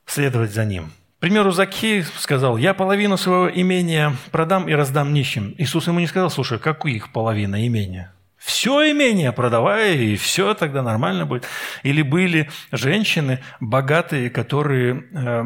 следовать 0.07 0.51
за 0.51 0.65
Ним. 0.65 0.91
К 1.17 1.19
примеру, 1.19 1.51
Закхей 1.51 2.03
сказал, 2.03 2.57
«Я 2.57 2.73
половину 2.73 3.17
своего 3.17 3.49
имения 3.49 4.15
продам 4.31 4.67
и 4.67 4.73
раздам 4.73 5.13
нищим». 5.13 5.53
Иисус 5.59 5.85
ему 5.87 5.99
не 5.99 6.07
сказал, 6.07 6.31
«Слушай, 6.31 6.57
какую 6.57 6.95
их 6.95 7.11
половина 7.11 7.65
имения?» 7.67 8.11
Все 8.37 8.91
имение 8.91 9.31
продавай, 9.31 9.97
и 9.97 10.15
все 10.17 10.53
тогда 10.53 10.83
нормально 10.83 11.25
будет. 11.25 11.45
Или 11.81 12.03
были 12.03 12.49
женщины 12.71 13.39
богатые, 13.59 14.29
которые 14.29 15.03
э, 15.11 15.45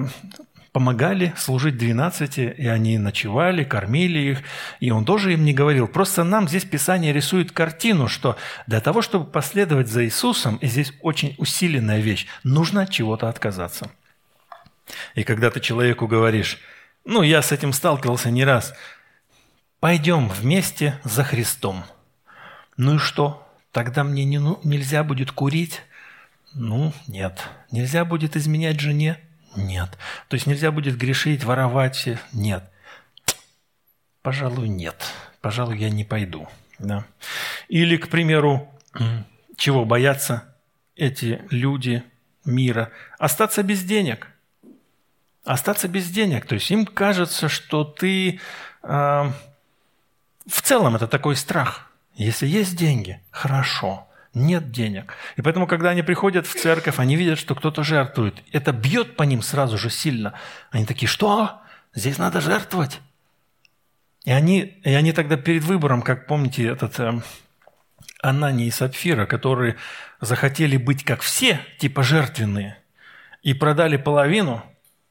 помогали 0.71 1.33
служить 1.37 1.77
12, 1.77 2.37
и 2.37 2.67
они 2.67 2.97
ночевали, 2.97 3.63
кормили 3.63 4.19
их, 4.19 4.39
и 4.79 4.91
он 4.91 5.05
тоже 5.05 5.33
им 5.33 5.43
не 5.43 5.53
говорил. 5.53 5.87
Просто 5.87 6.23
нам 6.23 6.47
здесь 6.47 6.65
Писание 6.65 7.13
рисует 7.13 7.51
картину, 7.51 8.07
что 8.07 8.37
для 8.67 8.79
того, 8.81 9.01
чтобы 9.01 9.25
последовать 9.25 9.87
за 9.87 10.05
Иисусом, 10.05 10.57
и 10.57 10.67
здесь 10.67 10.93
очень 11.01 11.35
усиленная 11.37 11.99
вещь, 11.99 12.27
нужно 12.43 12.83
от 12.83 12.89
чего-то 12.91 13.29
отказаться. 13.29 13.89
И 15.15 15.23
когда 15.23 15.49
ты 15.51 15.59
человеку 15.59 16.07
говоришь, 16.07 16.59
ну, 17.05 17.21
я 17.21 17.41
с 17.41 17.51
этим 17.51 17.73
сталкивался 17.73 18.31
не 18.31 18.43
раз, 18.43 18.73
пойдем 19.79 20.29
вместе 20.29 20.99
за 21.03 21.23
Христом– 21.23 21.83
ну 22.79 22.95
и 22.95 22.97
что? 22.97 23.45
Тогда 23.73 24.05
мне 24.05 24.23
не, 24.23 24.37
ну, 24.39 24.57
нельзя 24.63 25.03
будет 25.03 25.33
курить? 25.33 25.81
Ну, 26.53 26.93
нет. 27.09 27.45
Нельзя 27.71 28.05
будет 28.05 28.37
изменять 28.37 28.79
жене? 28.79 29.19
Нет. 29.55 29.97
То 30.27 30.35
есть 30.35 30.47
нельзя 30.47 30.71
будет 30.71 30.97
грешить, 30.97 31.43
воровать? 31.43 32.07
Нет. 32.33 32.63
Пожалуй, 34.21 34.69
нет. 34.69 34.95
Пожалуй, 35.41 35.77
я 35.77 35.89
не 35.89 36.03
пойду. 36.03 36.47
Да. 36.77 37.05
Или, 37.67 37.97
к 37.97 38.09
примеру, 38.09 38.69
чего 39.57 39.85
боятся 39.85 40.55
эти 40.95 41.41
люди 41.49 42.03
мира? 42.45 42.91
Остаться 43.17 43.63
без 43.63 43.83
денег. 43.83 44.27
Остаться 45.43 45.87
без 45.87 46.09
денег. 46.09 46.45
То 46.45 46.55
есть 46.55 46.69
им 46.71 46.85
кажется, 46.85 47.49
что 47.49 47.83
ты... 47.83 48.39
Э, 48.83 49.31
в 50.45 50.61
целом 50.61 50.95
это 50.95 51.07
такой 51.07 51.35
страх– 51.35 51.85
если 52.19 52.47
есть 52.47 52.75
деньги, 52.75 53.21
хорошо. 53.31 54.08
Нет 54.33 54.71
денег. 54.71 55.15
И 55.37 55.41
поэтому, 55.41 55.65
когда 55.65 55.89
они 55.89 56.03
приходят 56.03 56.45
в 56.45 56.53
церковь, 56.53 56.99
они 56.99 57.15
видят, 57.15 57.39
что 57.39 57.55
кто-то 57.55 57.83
жертвует. 57.83 58.43
Это 58.51 58.71
бьет 58.71 59.15
по 59.15 59.23
ним 59.23 59.41
сразу 59.41 59.77
же 59.77 59.89
сильно. 59.89 60.33
Они 60.69 60.85
такие, 60.85 61.07
что? 61.07 61.61
Здесь 61.95 62.19
надо 62.19 62.39
жертвовать. 62.39 63.01
И 64.25 64.31
они, 64.31 64.79
и 64.83 64.93
они 64.93 65.13
тогда 65.13 65.35
перед 65.37 65.63
выбором, 65.63 66.03
как 66.03 66.27
помните, 66.27 66.67
этот 66.67 66.99
э, 66.99 67.21
Анани 68.21 68.67
и 68.67 68.71
Сапфира, 68.71 69.25
которые 69.25 69.77
захотели 70.21 70.77
быть 70.77 71.03
как 71.03 71.21
все, 71.21 71.59
типа 71.79 72.03
жертвенные, 72.03 72.77
и 73.41 73.55
продали 73.55 73.97
половину, 73.97 74.61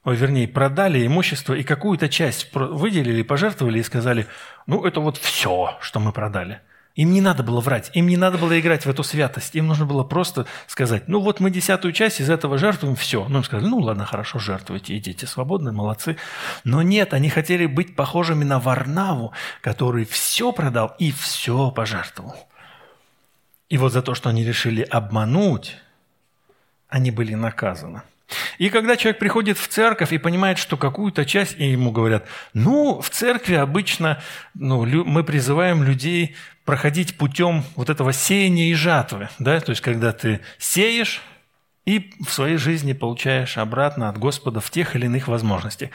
ой, 0.05 0.15
вернее, 0.15 0.47
продали 0.47 1.05
имущество 1.05 1.55
и 1.55 1.63
какую-то 1.63 2.07
часть 2.07 2.53
выделили, 2.53 3.23
пожертвовали 3.23 3.79
и 3.79 3.83
сказали, 3.83 4.27
ну, 4.67 4.85
это 4.85 5.01
вот 5.01 5.17
все, 5.17 5.77
что 5.81 5.99
мы 5.99 6.13
продали– 6.13 6.61
им 6.99 7.13
не 7.13 7.21
надо 7.21 7.43
было 7.43 7.61
врать, 7.61 7.91
им 7.93 8.07
не 8.07 8.17
надо 8.17 8.37
было 8.37 8.59
играть 8.59 8.85
в 8.85 8.89
эту 8.89 9.03
святость. 9.03 9.55
Им 9.55 9.67
нужно 9.67 9.85
было 9.85 10.03
просто 10.03 10.45
сказать, 10.67 11.07
ну 11.07 11.21
вот 11.21 11.39
мы 11.39 11.49
десятую 11.49 11.93
часть 11.93 12.19
из 12.19 12.29
этого 12.29 12.57
жертвуем, 12.57 12.97
все. 12.97 13.25
Ну, 13.29 13.37
им 13.37 13.43
сказали, 13.45 13.69
ну 13.69 13.77
ладно, 13.77 14.05
хорошо, 14.05 14.37
жертвуйте, 14.37 14.97
идите, 14.97 15.25
свободны, 15.25 15.71
молодцы. 15.71 16.17
Но 16.65 16.81
нет, 16.81 17.13
они 17.13 17.29
хотели 17.29 17.67
быть 17.67 17.95
похожими 17.95 18.43
на 18.43 18.59
Варнаву, 18.59 19.31
который 19.61 20.03
все 20.03 20.51
продал 20.51 20.93
и 20.99 21.13
все 21.13 21.71
пожертвовал. 21.71 22.35
И 23.69 23.77
вот 23.77 23.93
за 23.93 24.01
то, 24.01 24.13
что 24.13 24.27
они 24.27 24.43
решили 24.43 24.81
обмануть, 24.81 25.77
они 26.89 27.11
были 27.11 27.33
наказаны. 27.33 28.01
И 28.57 28.69
когда 28.69 28.97
человек 28.97 29.19
приходит 29.19 29.57
в 29.57 29.69
церковь 29.69 30.11
и 30.11 30.17
понимает, 30.17 30.57
что 30.57 30.75
какую-то 30.75 31.25
часть, 31.25 31.55
и 31.57 31.71
ему 31.71 31.91
говорят, 31.91 32.27
ну, 32.53 32.99
в 32.99 33.09
церкви 33.09 33.55
обычно 33.55 34.21
ну, 34.53 34.83
мы 35.05 35.23
призываем 35.23 35.81
людей 35.81 36.35
проходить 36.69 37.17
путем 37.17 37.63
вот 37.75 37.89
этого 37.89 38.13
сеяния 38.13 38.69
и 38.69 38.75
жатвы. 38.75 39.29
Да? 39.39 39.59
То 39.59 39.71
есть, 39.71 39.81
когда 39.81 40.11
ты 40.11 40.41
сеешь, 40.59 41.23
и 41.85 42.13
в 42.23 42.31
своей 42.31 42.57
жизни 42.57 42.93
получаешь 42.93 43.57
обратно 43.57 44.07
от 44.07 44.19
Господа 44.19 44.59
в 44.59 44.69
тех 44.69 44.95
или 44.95 45.05
иных 45.05 45.27
возможностях. 45.27 45.89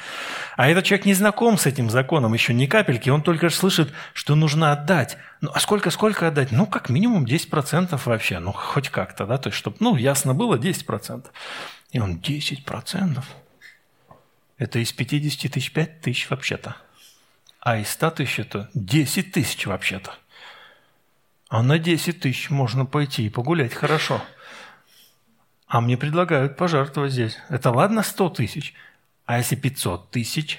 А 0.56 0.68
этот 0.68 0.84
человек 0.84 1.06
не 1.06 1.14
знаком 1.14 1.58
с 1.58 1.66
этим 1.66 1.90
законом 1.90 2.34
еще 2.34 2.52
ни 2.52 2.66
капельки, 2.66 3.08
он 3.08 3.22
только 3.22 3.50
слышит, 3.50 3.92
что 4.14 4.34
нужно 4.34 4.72
отдать. 4.72 5.16
Ну, 5.40 5.52
а 5.54 5.60
сколько, 5.60 5.90
сколько 5.90 6.26
отдать? 6.26 6.50
Ну, 6.50 6.66
как 6.66 6.88
минимум 6.88 7.24
10% 7.24 8.00
вообще, 8.04 8.40
ну, 8.40 8.50
хоть 8.50 8.88
как-то, 8.88 9.26
да, 9.26 9.38
то 9.38 9.50
есть, 9.50 9.56
чтобы, 9.56 9.76
ну, 9.78 9.94
ясно 9.94 10.34
было, 10.34 10.56
10%. 10.56 11.26
И 11.92 12.00
он 12.00 12.16
10%. 12.16 13.22
Это 14.58 14.78
из 14.80 14.92
50 14.92 15.52
тысяч 15.52 15.70
5 15.70 16.00
тысяч 16.00 16.28
вообще-то. 16.30 16.74
А 17.60 17.76
из 17.78 17.90
100 17.90 18.10
тысяч 18.10 18.40
это 18.40 18.70
10 18.74 19.30
тысяч 19.30 19.66
вообще-то. 19.66 20.14
А 21.54 21.62
на 21.62 21.78
10 21.78 22.18
тысяч 22.18 22.50
можно 22.50 22.84
пойти 22.84 23.26
и 23.26 23.30
погулять 23.30 23.72
хорошо. 23.72 24.20
А 25.68 25.80
мне 25.80 25.96
предлагают 25.96 26.56
пожертвовать 26.56 27.12
здесь. 27.12 27.38
Это 27.48 27.70
ладно 27.70 28.02
100 28.02 28.30
тысяч. 28.30 28.74
А 29.24 29.38
если 29.38 29.54
500 29.54 30.10
тысяч? 30.10 30.58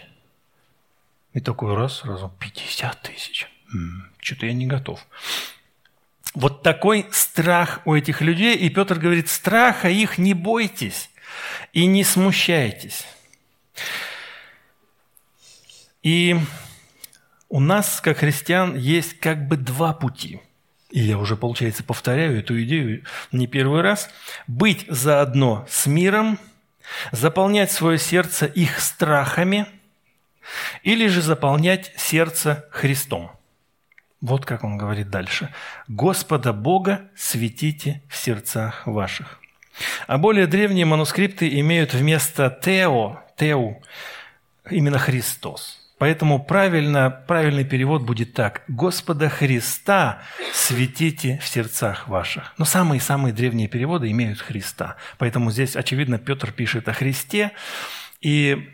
И 1.33 1.41
такой 1.41 1.75
раз 1.75 1.97
сразу 1.97 2.33
50 2.39 3.01
тысяч. 3.01 3.51
Что-то 4.21 4.45
я 4.45 4.53
не 4.53 4.67
готов. 4.67 5.05
Вот 6.33 6.63
такой 6.63 7.05
страх 7.11 7.81
у 7.83 7.93
этих 7.93 8.21
людей. 8.21 8.55
И 8.55 8.69
Петр 8.69 8.97
говорит, 8.97 9.27
страха 9.27 9.89
их 9.89 10.17
не 10.17 10.33
бойтесь 10.33 11.09
и 11.73 11.87
не 11.87 12.05
смущайтесь. 12.05 13.03
И 16.03 16.37
у 17.49 17.59
нас, 17.59 17.99
как 17.99 18.19
христиан, 18.19 18.77
есть 18.77 19.19
как 19.19 19.49
бы 19.49 19.57
два 19.57 19.91
пути. 19.91 20.39
И 20.95 21.01
я 21.01 21.17
уже, 21.17 21.35
получается, 21.35 21.83
повторяю 21.83 22.39
эту 22.39 22.63
идею 22.63 23.03
не 23.33 23.47
первый 23.47 23.81
раз. 23.81 24.09
Быть 24.47 24.85
заодно 24.87 25.65
с 25.69 25.87
миром, 25.87 26.39
заполнять 27.11 27.69
свое 27.69 27.99
сердце 27.99 28.45
их 28.45 28.79
страхами, 28.79 29.65
или 30.83 31.07
же 31.07 31.21
заполнять 31.21 31.91
сердце 31.97 32.65
Христом. 32.71 33.29
Вот 34.21 34.45
как 34.45 34.63
он 34.63 34.77
говорит 34.77 35.09
дальше. 35.09 35.53
«Господа 35.89 36.53
Бога 36.53 37.01
светите 37.13 38.01
в 38.07 38.15
сердцах 38.15 38.87
ваших». 38.87 39.41
А 40.07 40.17
более 40.17 40.47
древние 40.47 40.85
манускрипты 40.85 41.59
имеют 41.59 41.93
вместо 41.93 42.49
«тео», 42.49 43.19
«теу» 43.35 43.83
именно 44.69 44.97
«Христос». 44.97 45.84
Поэтому 45.97 46.43
правильно, 46.43 47.09
правильный 47.09 47.63
перевод 47.63 48.03
будет 48.03 48.33
так. 48.33 48.63
«Господа 48.67 49.29
Христа 49.29 50.21
светите 50.53 51.39
в 51.39 51.47
сердцах 51.47 52.07
ваших». 52.07 52.53
Но 52.57 52.65
самые-самые 52.65 53.33
древние 53.33 53.69
переводы 53.69 54.11
имеют 54.11 54.39
Христа. 54.39 54.97
Поэтому 55.17 55.51
здесь, 55.51 55.75
очевидно, 55.75 56.17
Петр 56.17 56.51
пишет 56.51 56.89
о 56.89 56.93
Христе. 56.93 57.53
И 58.19 58.69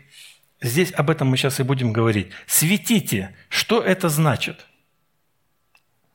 здесь 0.60 0.92
об 0.92 1.10
этом 1.10 1.28
мы 1.28 1.36
сейчас 1.36 1.60
и 1.60 1.62
будем 1.62 1.92
говорить. 1.92 2.32
«Светите». 2.46 3.34
Что 3.48 3.80
это 3.80 4.08
значит? 4.08 4.66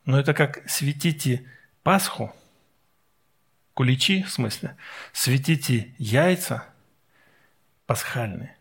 Ну, 0.05 0.17
это 0.17 0.33
как 0.33 0.69
«светите 0.69 1.45
Пасху», 1.83 2.35
куличи, 3.73 4.23
в 4.23 4.29
смысле, 4.29 4.75
светите 5.13 5.93
яйца 5.99 6.65
пасхальные. 7.85 8.57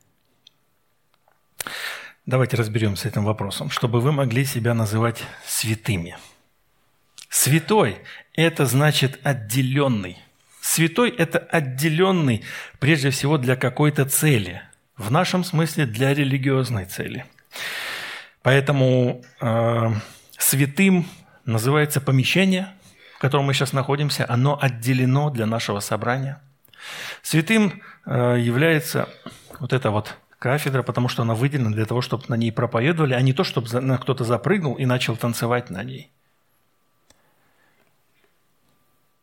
Давайте 2.26 2.56
разберемся 2.56 3.02
с 3.02 3.06
этим 3.06 3.24
вопросом, 3.24 3.70
чтобы 3.70 4.00
вы 4.00 4.10
могли 4.10 4.44
себя 4.44 4.74
называть 4.74 5.22
святыми. 5.46 6.16
Святой– 7.28 7.98
это 8.34 8.66
значит 8.66 9.20
отделенный. 9.22 10.18
Святой– 10.61 11.11
это 11.18 11.38
отделенный 11.38 12.42
прежде 12.80 13.11
всего 13.11 13.38
для 13.38 13.55
какой-то 13.55 14.07
цели. 14.07 14.61
В 14.96 15.12
нашем 15.12 15.44
смысле 15.44 15.86
для 15.86 16.14
религиозной 16.14 16.86
цели. 16.86 17.26
Поэтому 18.42 19.22
э, 19.40 19.92
святым 20.36 21.07
называется 21.44 22.01
помещение, 22.01 22.72
в 23.14 23.20
котором 23.20 23.44
мы 23.44 23.55
сейчас 23.55 23.72
находимся, 23.72 24.26
оно 24.28 24.59
отделено 24.61 25.30
для 25.30 25.46
нашего 25.46 25.78
собрания. 25.78 26.42
Святым 27.22 27.82
э, 28.05 28.36
является 28.40 29.09
вот 29.61 29.72
эта 29.72 29.92
вот 29.92 30.16
кафедра, 30.39 30.82
потому 30.82 31.09
что 31.09 31.22
она 31.22 31.34
выделена 31.34 31.70
для 31.70 31.87
того, 31.87 32.01
чтобы 32.01 32.24
на 32.28 32.34
ней 32.34 32.53
проповедовали, 32.53 33.14
а 33.14 33.20
не 33.20 33.32
то, 33.32 33.45
чтобы 33.45 33.68
кто-то 33.99 34.24
запрыгнул 34.24 34.74
и 34.74 34.84
начал 34.84 35.16
танцевать 35.16 35.70
на 35.70 35.82
ней. 35.82 36.11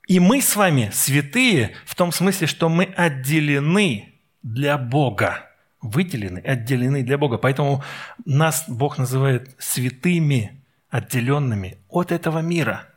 И 0.07 0.19
мы 0.19 0.41
с 0.41 0.55
вами 0.55 0.89
святые 0.91 1.75
в 1.85 1.95
том 1.95 2.11
смысле, 2.11 2.47
что 2.47 2.67
мы 2.67 2.85
отделены 2.85 4.13
для 4.41 4.77
Бога. 4.77 5.49
Выделены, 5.81 6.39
отделены 6.39 7.03
для 7.03 7.17
Бога. 7.17 7.37
Поэтому 7.37 7.83
нас 8.25 8.65
Бог 8.67 8.97
называет 8.97 9.55
святыми, 9.59 10.61
отделенными 10.89 11.77
от 11.89 12.11
этого 12.11 12.39
мира. 12.39 12.87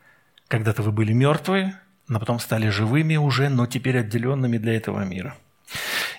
Когда-то 0.49 0.83
вы 0.83 0.93
были 0.93 1.12
мертвые, 1.12 1.81
но 2.09 2.21
потом 2.21 2.39
стали 2.39 2.69
живыми 2.69 3.17
уже, 3.17 3.49
но 3.49 3.67
теперь 3.67 3.99
отделенными 3.99 4.59
для 4.59 4.77
этого 4.77 5.05
мира. 5.05 5.37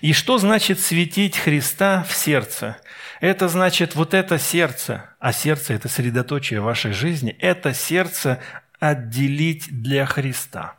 И 0.00 0.12
что 0.12 0.38
значит 0.38 0.80
светить 0.80 1.36
Христа 1.36 2.04
в 2.08 2.14
сердце? 2.14 2.76
Это 3.20 3.48
значит 3.48 3.94
вот 3.94 4.14
это 4.14 4.38
сердце, 4.38 5.10
а 5.18 5.32
сердце– 5.32 5.72
это 5.74 5.88
средоточие 5.88 6.60
вашей 6.60 6.92
жизни, 6.92 7.36
это 7.40 7.74
сердце 7.74 8.40
отделить 8.78 9.66
для 9.70 10.06
Христа. 10.06 10.76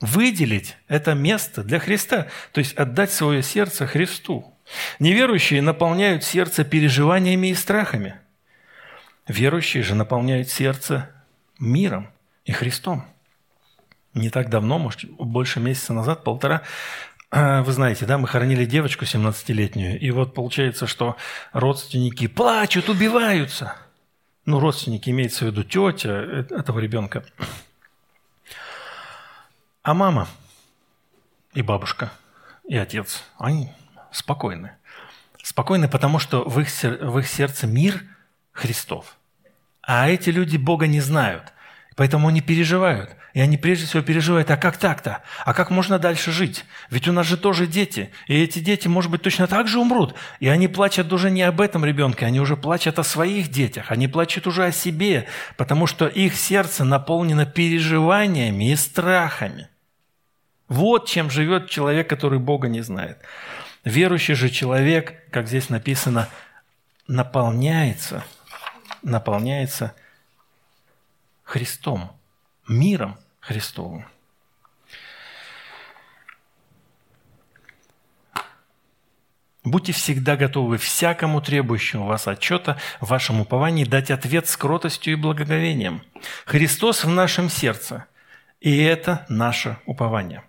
Выделить 0.00 0.76
это 0.88 1.14
место 1.14 1.64
для 1.64 1.78
Христа, 1.78 2.26
то 2.52 2.58
есть 2.58 2.74
отдать 2.74 3.10
свое 3.10 3.42
сердце 3.42 3.86
Христу. 3.86 4.54
Неверующие 4.98 5.62
наполняют 5.62 6.24
сердце 6.24 6.64
переживаниями 6.64 7.48
и 7.48 7.54
страхами. 7.54 8.16
Верующие 9.26 9.82
же 9.82 9.94
наполняют 9.94 10.50
сердце 10.50 11.10
миром 11.58 12.10
и 12.44 12.52
Христом. 12.52 13.06
Не 14.12 14.28
так 14.30 14.50
давно, 14.50 14.78
может, 14.78 15.04
больше 15.10 15.60
месяца 15.60 15.92
назад, 15.92 16.22
полтора, 16.22 16.62
вы 17.34 17.72
знаете, 17.72 18.06
да, 18.06 18.16
мы 18.16 18.28
хоронили 18.28 18.64
девочку 18.64 19.04
17-летнюю, 19.04 19.98
и 19.98 20.10
вот 20.12 20.34
получается, 20.34 20.86
что 20.86 21.16
родственники 21.52 22.28
плачут, 22.28 22.88
убиваются. 22.88 23.74
Ну, 24.46 24.60
родственники, 24.60 25.10
имеется 25.10 25.44
в 25.44 25.48
виду 25.48 25.64
тетя 25.64 26.10
э, 26.10 26.44
этого 26.50 26.78
ребенка. 26.78 27.24
А 29.82 29.94
мама 29.94 30.28
и 31.54 31.62
бабушка, 31.62 32.12
и 32.68 32.76
отец, 32.76 33.24
они 33.38 33.72
спокойны. 34.12 34.72
Спокойны, 35.42 35.88
потому 35.88 36.20
что 36.20 36.48
в 36.48 36.60
их, 36.60 36.68
в 36.82 37.18
их 37.18 37.26
сердце 37.26 37.66
мир 37.66 38.04
Христов. 38.52 39.16
А 39.82 40.08
эти 40.08 40.30
люди 40.30 40.56
Бога 40.56 40.86
не 40.86 41.00
знают. 41.00 41.52
Поэтому 41.96 42.28
они 42.28 42.40
переживают. 42.40 43.10
И 43.34 43.40
они 43.40 43.56
прежде 43.56 43.86
всего 43.86 44.02
переживают, 44.02 44.50
а 44.50 44.56
как 44.56 44.76
так-то? 44.76 45.22
А 45.44 45.54
как 45.54 45.70
можно 45.70 45.98
дальше 45.98 46.32
жить? 46.32 46.64
Ведь 46.90 47.08
у 47.08 47.12
нас 47.12 47.26
же 47.26 47.36
тоже 47.36 47.66
дети. 47.66 48.10
И 48.26 48.40
эти 48.40 48.58
дети, 48.58 48.88
может 48.88 49.10
быть, 49.10 49.22
точно 49.22 49.46
так 49.46 49.68
же 49.68 49.78
умрут. 49.78 50.14
И 50.40 50.48
они 50.48 50.66
плачут 50.66 51.12
уже 51.12 51.30
не 51.30 51.42
об 51.42 51.60
этом 51.60 51.84
ребенке, 51.84 52.26
они 52.26 52.40
уже 52.40 52.56
плачут 52.56 52.98
о 52.98 53.04
своих 53.04 53.48
детях. 53.48 53.90
Они 53.90 54.08
плачут 54.08 54.46
уже 54.46 54.64
о 54.64 54.72
себе, 54.72 55.26
потому 55.56 55.86
что 55.86 56.06
их 56.06 56.36
сердце 56.36 56.84
наполнено 56.84 57.46
переживаниями 57.46 58.72
и 58.72 58.76
страхами. 58.76 59.68
Вот 60.68 61.08
чем 61.08 61.30
живет 61.30 61.70
человек, 61.70 62.08
который 62.08 62.38
Бога 62.38 62.68
не 62.68 62.80
знает. 62.80 63.18
Верующий 63.84 64.34
же 64.34 64.48
человек, 64.48 65.28
как 65.30 65.46
здесь 65.46 65.68
написано, 65.68 66.28
наполняется, 67.06 68.24
наполняется– 69.02 69.94
Христом, 71.44 72.10
миром 72.66 73.16
Христовым. 73.40 74.06
Будьте 79.62 79.92
всегда 79.92 80.36
готовы 80.36 80.76
всякому 80.76 81.40
требующему 81.40 82.04
вас 82.04 82.28
отчета 82.28 82.78
в 83.00 83.08
вашем 83.08 83.40
уповании 83.40 83.84
дать 83.84 84.10
ответ 84.10 84.46
с 84.46 84.56
кротостью 84.58 85.14
и 85.14 85.16
благоговением. 85.16 86.02
Христос 86.44 87.04
в 87.04 87.08
нашем 87.08 87.48
сердце, 87.48 88.04
и 88.60 88.76
это 88.76 89.24
наше 89.30 89.78
упование. 89.86 90.42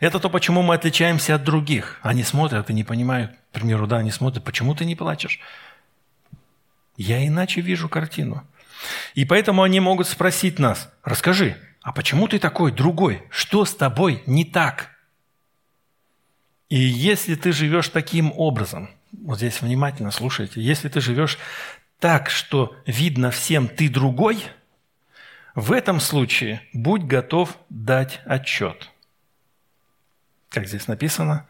Это 0.00 0.20
то, 0.20 0.28
почему 0.28 0.62
мы 0.62 0.74
отличаемся 0.74 1.34
от 1.34 1.44
других. 1.44 1.98
Они 2.02 2.22
смотрят 2.22 2.68
и 2.68 2.74
не 2.74 2.84
понимают. 2.84 3.32
К 3.50 3.54
примеру, 3.54 3.86
да, 3.86 3.96
они 3.98 4.10
смотрят, 4.10 4.44
почему 4.44 4.74
ты 4.74 4.84
не 4.84 4.94
плачешь? 4.94 5.40
Я 6.96 7.26
иначе 7.26 7.62
вижу 7.62 7.88
картину. 7.88 8.46
И 9.14 9.24
поэтому 9.24 9.62
они 9.62 9.80
могут 9.80 10.06
спросить 10.06 10.58
нас, 10.58 10.90
расскажи, 11.02 11.56
а 11.82 11.92
почему 11.92 12.28
ты 12.28 12.38
такой 12.38 12.72
другой? 12.72 13.22
Что 13.30 13.64
с 13.64 13.74
тобой 13.74 14.22
не 14.26 14.44
так? 14.44 14.90
И 16.68 16.76
если 16.76 17.36
ты 17.36 17.52
живешь 17.52 17.88
таким 17.88 18.32
образом, 18.36 18.90
вот 19.12 19.38
здесь 19.38 19.62
внимательно 19.62 20.10
слушайте, 20.10 20.60
если 20.60 20.88
ты 20.88 21.00
живешь 21.00 21.38
так, 22.00 22.28
что 22.28 22.76
видно 22.86 23.30
всем 23.30 23.68
ты 23.68 23.88
другой, 23.88 24.42
в 25.54 25.72
этом 25.72 26.00
случае 26.00 26.60
будь 26.72 27.04
готов 27.04 27.56
дать 27.70 28.20
отчет. 28.26 28.90
Как 30.50 30.66
здесь 30.66 30.88
написано, 30.88 31.46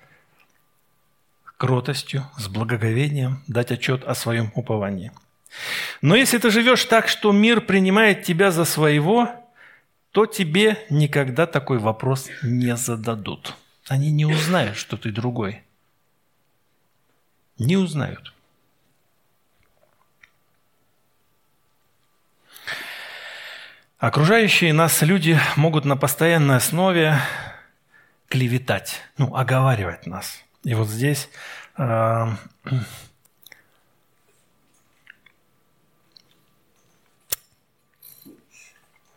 кротостью, 1.56 2.30
с 2.36 2.46
благоговением 2.48 3.42
дать 3.48 3.72
отчет 3.72 4.04
о 4.04 4.14
своем 4.14 4.52
уповании– 4.54 5.12
но 6.00 6.16
если 6.16 6.38
ты 6.38 6.50
живешь 6.50 6.84
так, 6.84 7.08
что 7.08 7.32
мир 7.32 7.60
принимает 7.60 8.22
тебя 8.22 8.50
за 8.50 8.64
своего, 8.64 9.28
то 10.12 10.26
тебе 10.26 10.78
никогда 10.90 11.46
такой 11.46 11.78
вопрос 11.78 12.28
не 12.42 12.76
зададут. 12.76 13.54
Они 13.88 14.10
не 14.10 14.24
узнают, 14.24 14.76
что 14.76 14.96
ты 14.96 15.12
другой. 15.12 15.62
Не 17.58 17.76
узнают. 17.76 18.32
Окружающие 23.98 24.72
нас 24.72 25.00
люди 25.02 25.38
могут 25.56 25.84
на 25.84 25.96
постоянной 25.96 26.56
основе 26.56 27.18
клеветать, 28.28 29.00
ну, 29.16 29.34
оговаривать 29.34 30.06
нас. 30.06 30.42
И 30.64 30.74
вот 30.74 30.88
здесь 30.88 31.30
э, 31.78 32.26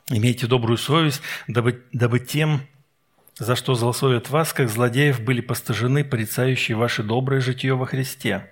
Имейте 0.09 0.47
добрую 0.47 0.77
совесть, 0.77 1.21
дабы, 1.47 1.83
дабы 1.93 2.19
тем, 2.19 2.61
за 3.37 3.55
что 3.55 3.75
злословят 3.75 4.31
вас, 4.31 4.53
как 4.53 4.67
злодеев, 4.67 5.21
были 5.21 5.39
постажены, 5.39 6.03
порицающие 6.03 6.75
ваше 6.75 7.03
доброе 7.03 7.41
житие 7.41 7.75
во 7.75 7.85
Христе. 7.85 8.49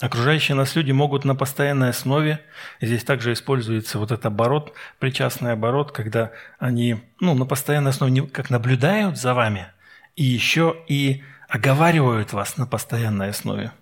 Окружающие 0.00 0.54
нас 0.54 0.76
люди 0.76 0.92
могут 0.92 1.24
на 1.24 1.34
постоянной 1.34 1.90
основе, 1.90 2.40
здесь 2.82 3.04
также 3.04 3.32
используется 3.32 3.98
вот 3.98 4.12
этот 4.12 4.26
оборот, 4.26 4.74
причастный 4.98 5.52
оборот, 5.52 5.92
когда 5.92 6.32
они 6.58 6.96
ну, 7.20 7.32
на 7.32 7.46
постоянной 7.46 7.92
основе 7.92 8.26
как 8.26 8.50
наблюдают 8.50 9.16
за 9.16 9.32
вами, 9.32 9.68
и 10.14 10.24
еще 10.24 10.76
и 10.88 11.22
оговаривают 11.48 12.34
вас 12.34 12.58
на 12.58 12.66
постоянной 12.66 13.30
основе. 13.30 13.72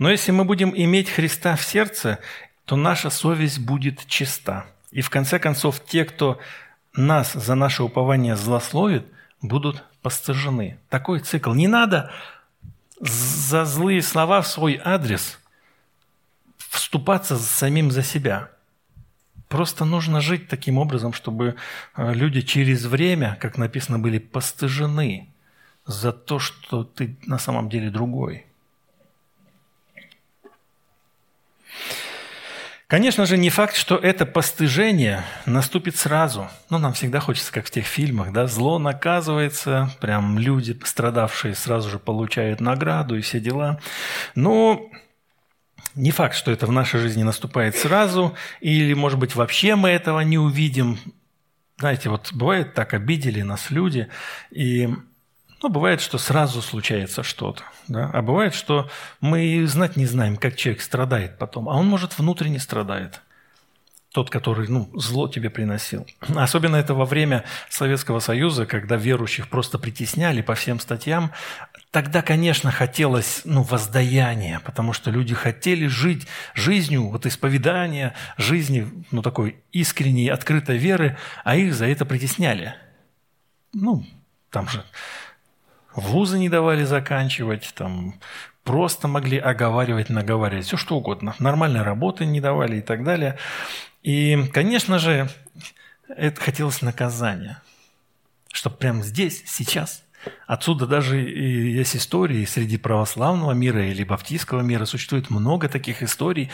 Но 0.00 0.10
если 0.10 0.32
мы 0.32 0.44
будем 0.44 0.72
иметь 0.74 1.10
Христа 1.10 1.54
в 1.54 1.62
сердце, 1.62 2.18
то 2.64 2.74
наша 2.74 3.08
совесть 3.08 3.60
будет 3.60 4.04
чиста– 4.08 4.66
и 4.90 5.02
в 5.02 5.10
конце 5.10 5.38
концов, 5.38 5.84
те, 5.84 6.04
кто 6.04 6.38
нас 6.94 7.32
за 7.32 7.54
наше 7.54 7.82
упование 7.82 8.36
злословит, 8.36 9.06
будут 9.42 9.84
постыжены. 10.02 10.78
Такой 10.88 11.20
цикл. 11.20 11.52
Не 11.52 11.68
надо 11.68 12.10
за 13.00 13.64
злые 13.64 14.02
слова 14.02 14.40
в 14.40 14.48
свой 14.48 14.80
адрес 14.82 15.38
вступаться 16.56 17.36
самим 17.36 17.90
за 17.90 18.02
себя. 18.02 18.50
Просто 19.48 19.84
нужно 19.84 20.20
жить 20.20 20.48
таким 20.48 20.78
образом, 20.78 21.12
чтобы 21.12 21.56
э, 21.96 22.14
люди 22.14 22.42
через 22.42 22.84
время, 22.84 23.38
как 23.40 23.56
написано, 23.56 23.98
были 23.98 24.18
постыжены 24.18 25.28
за 25.86 26.12
то, 26.12 26.38
что 26.38 26.84
ты 26.84 27.16
на 27.24 27.38
самом 27.38 27.70
деле 27.70 27.90
другой. 27.90 28.47
Конечно 32.88 33.26
же, 33.26 33.36
не 33.36 33.50
факт, 33.50 33.76
что 33.76 33.96
это 33.96 34.24
постыжение 34.24 35.22
наступит 35.44 35.96
сразу. 35.96 36.48
Но 36.70 36.78
нам 36.78 36.94
всегда 36.94 37.20
хочется, 37.20 37.52
как 37.52 37.66
в 37.66 37.70
тех 37.70 37.84
фильмах, 37.84 38.32
да, 38.32 38.46
зло 38.46 38.78
наказывается, 38.78 39.90
прям 40.00 40.38
люди, 40.38 40.74
страдавшие, 40.82 41.54
сразу 41.54 41.90
же 41.90 41.98
получают 41.98 42.62
награду 42.62 43.18
и 43.18 43.20
все 43.20 43.40
дела. 43.40 43.78
Но 44.34 44.88
не 45.94 46.12
факт, 46.12 46.34
что 46.34 46.50
это 46.50 46.66
в 46.66 46.72
нашей 46.72 46.98
жизни 46.98 47.24
наступает 47.24 47.76
сразу, 47.76 48.34
или, 48.60 48.94
может 48.94 49.18
быть, 49.18 49.34
вообще 49.34 49.74
мы 49.74 49.90
этого 49.90 50.20
не 50.20 50.38
увидим. 50.38 50.98
Знаете, 51.76 52.08
вот 52.08 52.32
бывает 52.32 52.72
так, 52.72 52.94
обидели 52.94 53.42
нас 53.42 53.70
люди, 53.70 54.08
и 54.50 54.88
ну, 55.62 55.68
бывает, 55.68 56.00
что 56.00 56.18
сразу 56.18 56.62
случается 56.62 57.22
что-то. 57.22 57.62
Да? 57.88 58.10
А 58.12 58.22
бывает, 58.22 58.54
что 58.54 58.90
мы 59.20 59.66
знать 59.66 59.96
не 59.96 60.06
знаем, 60.06 60.36
как 60.36 60.56
человек 60.56 60.82
страдает 60.82 61.38
потом. 61.38 61.68
А 61.68 61.76
он, 61.76 61.86
может, 61.86 62.18
внутренне 62.18 62.58
страдает. 62.58 63.20
Тот, 64.12 64.30
который 64.30 64.68
ну, 64.68 64.90
зло 64.94 65.28
тебе 65.28 65.50
приносил. 65.50 66.06
Особенно 66.34 66.76
это 66.76 66.94
во 66.94 67.04
время 67.04 67.44
Советского 67.68 68.20
Союза, 68.20 68.64
когда 68.64 68.96
верующих 68.96 69.48
просто 69.48 69.78
притесняли 69.78 70.40
по 70.40 70.54
всем 70.54 70.80
статьям. 70.80 71.30
Тогда, 71.90 72.22
конечно, 72.22 72.70
хотелось 72.70 73.42
ну, 73.44 73.62
воздаяния, 73.62 74.60
потому 74.64 74.92
что 74.92 75.10
люди 75.10 75.34
хотели 75.34 75.86
жить 75.86 76.26
жизнью 76.54 77.08
вот 77.08 77.26
исповедания, 77.26 78.14
жизни 78.38 78.88
ну, 79.10 79.22
такой 79.22 79.62
искренней, 79.72 80.28
открытой 80.28 80.78
веры, 80.78 81.18
а 81.44 81.56
их 81.56 81.74
за 81.74 81.86
это 81.86 82.04
притесняли– 82.04 82.74
ну, 83.72 84.04
там 84.50 84.68
же 84.68 84.84
вузы 85.98 86.38
не 86.38 86.48
давали 86.48 86.84
заканчивать, 86.84 87.72
там 87.74 88.14
просто 88.64 89.08
могли 89.08 89.38
оговаривать, 89.38 90.10
наговаривать, 90.10 90.66
все 90.66 90.76
что 90.76 90.96
угодно. 90.96 91.34
Нормальной 91.38 91.82
работы 91.82 92.26
не 92.26 92.40
давали 92.40 92.78
и 92.78 92.82
так 92.82 93.04
далее. 93.04 93.38
И, 94.02 94.38
конечно 94.52 94.98
же, 94.98 95.28
это 96.08 96.40
хотелось 96.40 96.82
наказания, 96.82 97.62
чтобы 98.52 98.76
прямо 98.76 99.02
здесь, 99.02 99.42
сейчас– 99.46 100.04
Отсюда 100.46 100.86
даже 100.86 101.22
и 101.22 101.72
есть 101.72 101.96
истории 101.96 102.44
среди 102.44 102.76
православного 102.76 103.52
мира 103.52 103.86
или 103.86 104.02
баптистского 104.02 104.62
мира. 104.62 104.84
Существует 104.84 105.30
много 105.30 105.68
таких 105.68 106.02
историй 106.02 106.50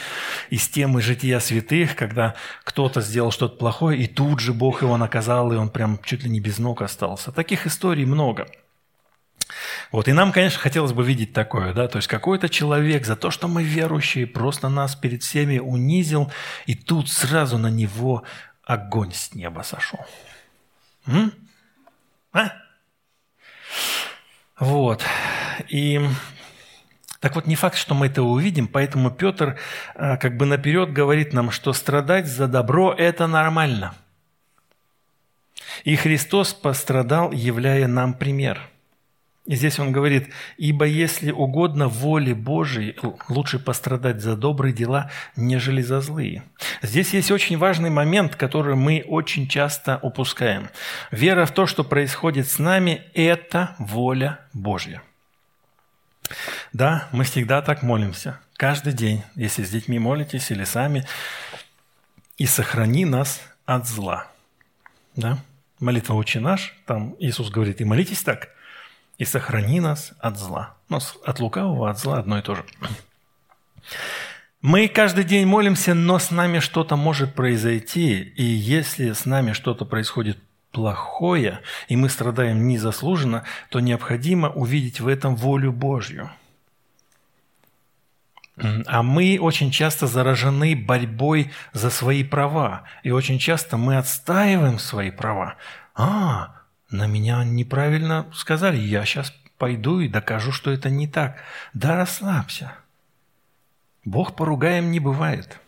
из 0.50 0.68
темы 0.68 1.00
жития 1.00 1.38
святых, 1.40 1.96
когда 1.96 2.34
кто-то 2.64 3.00
сделал 3.00 3.30
что-то 3.30 3.56
плохое, 3.56 3.98
и 4.00 4.06
тут 4.06 4.40
же 4.40 4.52
Бог 4.52 4.82
его 4.82 4.96
наказал, 4.96 5.52
и 5.52 5.56
он 5.56 5.70
прям 5.70 5.98
чуть 6.04 6.24
ли 6.24 6.30
не 6.30 6.40
без 6.40 6.58
ног 6.58 6.82
остался. 6.82 7.32
Таких 7.32 7.66
историй 7.66 8.04
много. 8.04 8.48
Вот, 9.94 10.08
и 10.08 10.12
нам, 10.12 10.32
конечно, 10.32 10.58
хотелось 10.58 10.92
бы 10.92 11.04
видеть 11.04 11.32
такое, 11.32 11.72
да, 11.72 11.86
то 11.86 11.98
есть 11.98 12.08
какой-то 12.08 12.48
человек 12.48 13.06
за 13.06 13.14
то, 13.14 13.30
что 13.30 13.46
мы 13.46 13.62
верующие, 13.62 14.26
просто 14.26 14.68
нас 14.68 14.96
перед 14.96 15.22
всеми 15.22 15.60
унизил, 15.60 16.32
и 16.66 16.74
тут 16.74 17.08
сразу 17.08 17.58
на 17.58 17.68
него 17.68 18.24
огонь 18.64 19.12
с 19.12 19.36
неба 19.36 19.62
сошел. 19.62 20.04
М? 21.06 21.32
А? 22.32 22.54
Вот. 24.58 25.04
И 25.68 26.00
так 27.20 27.36
вот, 27.36 27.46
не 27.46 27.54
факт, 27.54 27.76
что 27.76 27.94
мы 27.94 28.06
это 28.06 28.24
увидим, 28.24 28.66
поэтому 28.66 29.12
Петр 29.12 29.60
а, 29.94 30.16
как 30.16 30.36
бы 30.36 30.44
наперед 30.44 30.92
говорит 30.92 31.32
нам, 31.32 31.52
что 31.52 31.72
страдать 31.72 32.26
за 32.26 32.48
добро– 32.48 32.92
это 32.98 33.28
нормально. 33.28 33.94
И 35.84 35.94
Христос 35.94 36.52
пострадал, 36.52 37.30
являя 37.30 37.86
нам 37.86 38.12
пример– 38.12 38.60
и 39.46 39.56
здесь 39.56 39.78
он 39.78 39.92
говорит, 39.92 40.30
«Ибо 40.56 40.86
если 40.86 41.30
угодно 41.30 41.88
воле 41.88 42.34
Божией, 42.34 42.96
лучше 43.28 43.58
пострадать 43.58 44.22
за 44.22 44.36
добрые 44.36 44.72
дела, 44.72 45.10
нежели 45.36 45.82
за 45.82 46.00
злые». 46.00 46.44
Здесь 46.80 47.12
есть 47.12 47.30
очень 47.30 47.58
важный 47.58 47.90
момент, 47.90 48.36
который 48.36 48.74
мы 48.74 49.04
очень 49.06 49.46
часто 49.46 49.98
упускаем. 50.00 50.70
Вера 51.10 51.44
в 51.44 51.50
то, 51.50 51.66
что 51.66 51.84
происходит 51.84 52.48
с 52.48 52.58
нами, 52.58 53.02
это 53.12 53.76
воля 53.78 54.40
Божья. 54.54 55.02
Да, 56.72 57.06
мы 57.12 57.24
всегда 57.24 57.60
так 57.60 57.82
молимся. 57.82 58.40
Каждый 58.56 58.94
день, 58.94 59.24
если 59.34 59.62
с 59.62 59.68
детьми 59.68 59.98
молитесь 59.98 60.50
или 60.50 60.64
сами, 60.64 61.06
и 62.38 62.46
сохрани 62.46 63.04
нас 63.04 63.42
от 63.66 63.86
зла. 63.86 64.26
Да? 65.16 65.38
Молитва 65.80 66.14
«Отче 66.14 66.40
наш», 66.40 66.74
там 66.86 67.14
Иисус 67.18 67.50
говорит, 67.50 67.82
и 67.82 67.84
молитесь 67.84 68.22
так– 68.22 68.48
и 69.18 69.24
сохрани 69.24 69.80
нас 69.80 70.12
от 70.18 70.38
зла. 70.38 70.74
Но 70.88 71.00
от 71.24 71.40
лукавого, 71.40 71.90
от 71.90 71.98
зла 71.98 72.18
одно 72.18 72.38
и 72.38 72.42
то 72.42 72.54
же. 72.54 72.64
Мы 74.60 74.88
каждый 74.88 75.24
день 75.24 75.46
молимся, 75.46 75.94
но 75.94 76.18
с 76.18 76.30
нами 76.30 76.58
что-то 76.58 76.96
может 76.96 77.34
произойти. 77.34 78.20
И 78.22 78.42
если 78.42 79.12
с 79.12 79.26
нами 79.26 79.52
что-то 79.52 79.84
происходит 79.84 80.38
плохое, 80.72 81.60
и 81.88 81.96
мы 81.96 82.08
страдаем 82.08 82.66
незаслуженно, 82.66 83.44
то 83.68 83.80
необходимо 83.80 84.48
увидеть 84.48 85.00
в 85.00 85.08
этом 85.08 85.36
волю 85.36 85.70
Божью. 85.70 86.30
А 88.56 89.02
мы 89.02 89.38
очень 89.40 89.70
часто 89.70 90.06
заражены 90.06 90.76
борьбой 90.76 91.52
за 91.72 91.90
свои 91.90 92.22
права. 92.22 92.84
И 93.02 93.10
очень 93.10 93.38
часто 93.38 93.76
мы 93.76 93.96
отстаиваем 93.96 94.78
свои 94.78 95.10
права. 95.10 95.56
А, 95.94 96.62
на 96.94 97.06
меня 97.06 97.42
неправильно 97.44 98.26
сказали, 98.32 98.76
я 98.76 99.04
сейчас 99.04 99.34
пойду 99.58 100.00
и 100.00 100.08
докажу, 100.08 100.52
что 100.52 100.70
это 100.70 100.90
не 100.90 101.08
так. 101.08 101.38
Да 101.72 101.96
расслабься. 101.96 102.72
Бог 104.04 104.36
поругаем 104.36 104.90
не 104.90 105.00
бывает. 105.00 105.60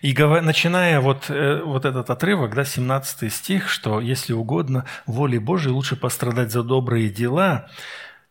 И 0.00 0.14
начиная 0.14 1.00
вот, 1.00 1.28
э, 1.28 1.60
вот 1.62 1.84
этот 1.84 2.08
отрывок, 2.08 2.54
да, 2.54 2.64
17 2.64 3.32
стих, 3.32 3.68
что 3.68 4.00
если 4.00 4.32
угодно 4.32 4.84
воле 5.06 5.40
Божией 5.40 5.72
лучше 5.72 5.96
пострадать 5.96 6.52
за 6.52 6.62
добрые 6.62 7.08
дела, 7.10 7.68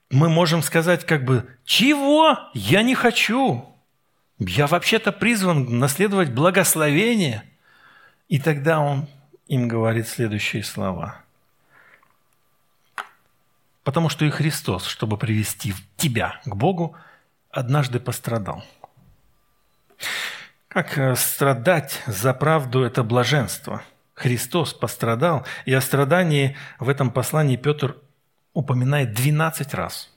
мы 0.10 0.30
можем 0.30 0.62
сказать 0.62 1.06
как 1.06 1.26
бы 1.26 1.46
«Чего? 1.66 2.40
Я 2.54 2.84
не 2.84 2.96
хочу! 2.96 3.66
Я 4.40 4.68
вообще-то 4.68 5.12
призван 5.12 5.78
наследовать 5.78 6.32
благословение». 6.32 7.44
И 8.30 8.40
тогда 8.40 8.80
он 8.80 9.08
им 9.48 9.68
говорит 9.68 10.08
следующие 10.08 10.64
слова. 10.64 11.22
Потому 13.84 14.10
что 14.10 14.26
и 14.26 14.32
Христос, 14.32 14.86
чтобы 14.86 15.18
привести 15.18 15.74
тебя 15.98 16.42
к 16.46 16.56
Богу, 16.56 16.96
однажды 17.52 18.00
пострадал. 18.00 18.64
Как 20.68 20.98
э, 20.98 21.16
страдать 21.16 22.02
за 22.08 22.34
правду– 22.34 22.84
это 22.84 23.04
блаженство. 23.04 23.84
Христос 24.16 24.74
пострадал, 24.74 25.46
и 25.66 25.74
о 25.74 25.82
страдании 25.82 26.58
в 26.80 26.90
этом 26.90 27.12
послании 27.12 27.58
Петр 27.58 27.98
упоминает 28.54 29.14
12 29.14 29.74
раз. 29.74 30.12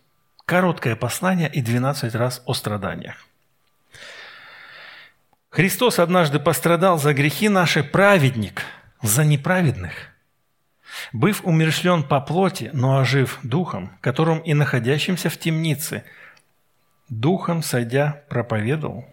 Короткое 0.47 0.97
послание 0.97 1.51
и 1.53 1.61
12 1.61 2.15
раз 2.15 2.43
о 2.47 2.55
страданиях. 2.55 3.27
Христос 5.51 5.99
однажды 5.99 6.39
пострадал 6.39 6.99
за 6.99 7.13
грехи 7.13 7.51
наши, 7.51 7.85
праведник– 7.85 8.63
за 9.03 9.25
неправедных. 9.25 9.93
Быв 11.13 11.45
умершлен 11.45 12.03
по 12.03 12.21
плоти, 12.21 12.71
но 12.73 12.99
ожив 12.99 13.39
духом, 13.43 13.93
которым 14.01 14.39
и 14.41 14.55
находящимся 14.55 15.31
в 15.31 15.39
темнице, 15.39 16.05
духом 17.09 17.63
сойдя 17.63 18.23
проповедовал, 18.29 19.05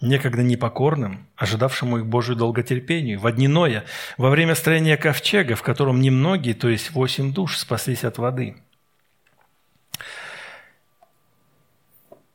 некогда 0.00 0.42
непокорным, 0.42 1.26
ожидавшему 1.36 1.98
их 1.98 2.06
Божию 2.06 2.36
долготерпению, 2.36 3.20
в 3.20 3.26
одниное, 3.26 3.84
во 4.16 4.30
время 4.30 4.54
строения 4.54 4.96
ковчега, 4.96 5.56
в 5.56 5.62
котором 5.62 6.00
немногие, 6.00 6.54
то 6.54 6.68
есть 6.68 6.90
восемь 6.90 7.32
душ, 7.32 7.58
спаслись 7.58 8.04
от 8.04 8.18
воды. 8.18 8.56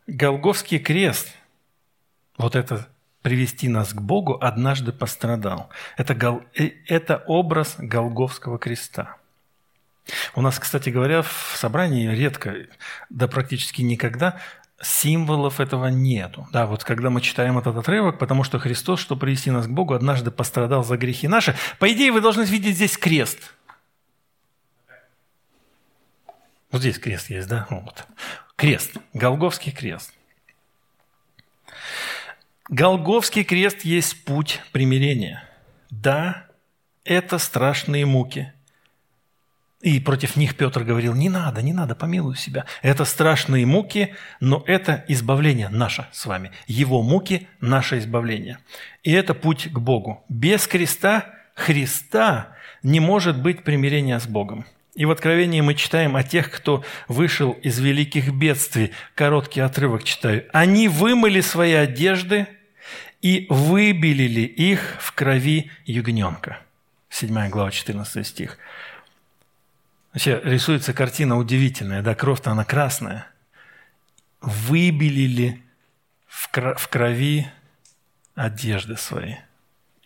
Голговский 0.05 0.80
крест, 0.80 1.34
вот 2.38 2.55
это 2.55 2.88
привести 3.24 3.69
нас 3.69 3.93
к 3.93 4.01
Богу, 4.01 4.38
однажды 4.39 4.91
пострадал. 4.91 5.69
Это, 5.97 6.13
гол... 6.13 6.43
Э, 6.55 6.69
это 6.88 7.24
образ 7.26 7.76
Голговского 7.80 8.59
креста. 8.59 9.17
У 10.36 10.41
нас, 10.41 10.59
кстати 10.59 10.89
говоря, 10.89 11.21
в 11.21 11.53
собрании 11.55 12.07
редко, 12.09 12.53
да 13.09 13.28
практически 13.28 13.82
никогда 13.82 14.39
символов 14.82 15.61
этого 15.61 15.88
нету. 15.88 16.47
Да, 16.51 16.65
вот 16.65 16.84
когда 16.84 17.09
мы 17.09 17.21
читаем 17.21 17.57
этот 17.57 17.78
отрывок, 17.78 18.19
потому 18.19 18.43
что 18.43 18.59
Христос, 18.59 18.99
чтобы 18.99 19.21
привести 19.21 19.49
нас 19.49 19.65
к 19.65 19.69
Богу, 19.69 19.93
однажды 19.93 20.30
пострадал 20.30 20.84
за 20.84 20.97
грехи 20.97 21.30
наши. 21.30 21.55
По 21.80 21.91
идее, 21.91 22.11
вы 22.11 22.19
должны 22.19 22.43
видеть 22.43 22.76
здесь 22.76 22.97
крест. 22.97 23.53
Вот 26.71 26.82
здесь 26.82 26.99
крест 26.99 27.30
есть, 27.30 27.47
да? 27.47 27.67
Вот. 27.69 28.05
Крест. 28.57 28.97
Голговский 29.13 29.71
крест. 29.71 30.13
Голговский 32.70 33.43
крест 33.43 33.82
есть 33.82 34.24
путь 34.24 34.61
примирения. 34.72 35.43
Да, 35.89 36.47
это 37.03 37.38
страшные 37.38 38.05
муки. 38.05 38.53
И 39.82 39.99
против 39.99 40.38
них 40.38 40.55
Петр 40.55 40.86
говорил, 40.86 41.14
не 41.14 41.28
надо, 41.28 41.61
не 41.61 41.74
надо, 41.74 41.93
помилуй 41.93 42.38
себя. 42.38 42.66
Это 42.82 43.03
страшные 43.03 43.66
муки, 43.66 44.16
но 44.39 44.64
это 44.66 45.03
избавление 45.09 45.68
наше 45.68 46.07
с 46.14 46.26
вами. 46.26 46.51
Его 46.68 47.01
муки– 47.01 47.49
наше 47.59 47.97
избавление. 47.97 48.59
И 49.03 49.11
это 49.11 49.34
путь 49.34 49.68
к 49.70 49.80
Богу. 49.80 50.24
Без 50.30 50.66
креста 50.68 51.34
Христа 51.55 52.55
не 52.82 53.01
может 53.01 53.41
быть 53.41 53.66
примирения 53.66 54.18
с 54.20 54.26
Богом. 54.26 54.66
И 54.95 55.05
в 55.05 55.11
Откровении 55.11 55.61
мы 55.61 55.73
читаем 55.73 56.15
о 56.15 56.23
тех, 56.23 56.51
кто 56.51 56.83
вышел 57.07 57.51
из 57.63 57.79
великих 57.79 58.31
бедствий. 58.31 58.91
Короткий 59.15 59.59
отрывок 59.59 60.03
читаю. 60.03 60.47
Они 60.53 60.87
вымыли 60.87 61.41
свои 61.41 61.73
одежды 61.73 62.47
и 63.21 63.47
выбелили 63.49 64.41
их 64.41 64.97
в 64.99 65.13
крови 65.13 65.71
ягненка. 65.85 66.59
7 67.09 67.49
глава, 67.49 67.71
14 67.71 68.25
стих. 68.25 68.57
Вообще 70.13 70.39
рисуется 70.43 70.93
картина 70.93 71.37
удивительная, 71.37 72.03
да, 72.03 72.13
кровь-то 72.13 72.51
она 72.51 72.63
красная. 72.63 73.27
Выбелили 74.41 75.63
в 76.27 76.87
крови 76.87 77.47
одежды 78.35 78.97
свои. 78.97 79.35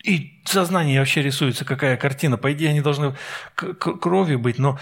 И 0.08 0.40
в 0.42 0.48
сознании 0.48 0.98
вообще 0.98 1.20
рисуется 1.20 1.66
какая 1.66 1.98
картина. 1.98 2.38
По 2.38 2.50
идее, 2.54 2.70
они 2.70 2.80
должны 2.80 3.14
крови 3.54 4.36
быть, 4.36 4.58
но, 4.58 4.78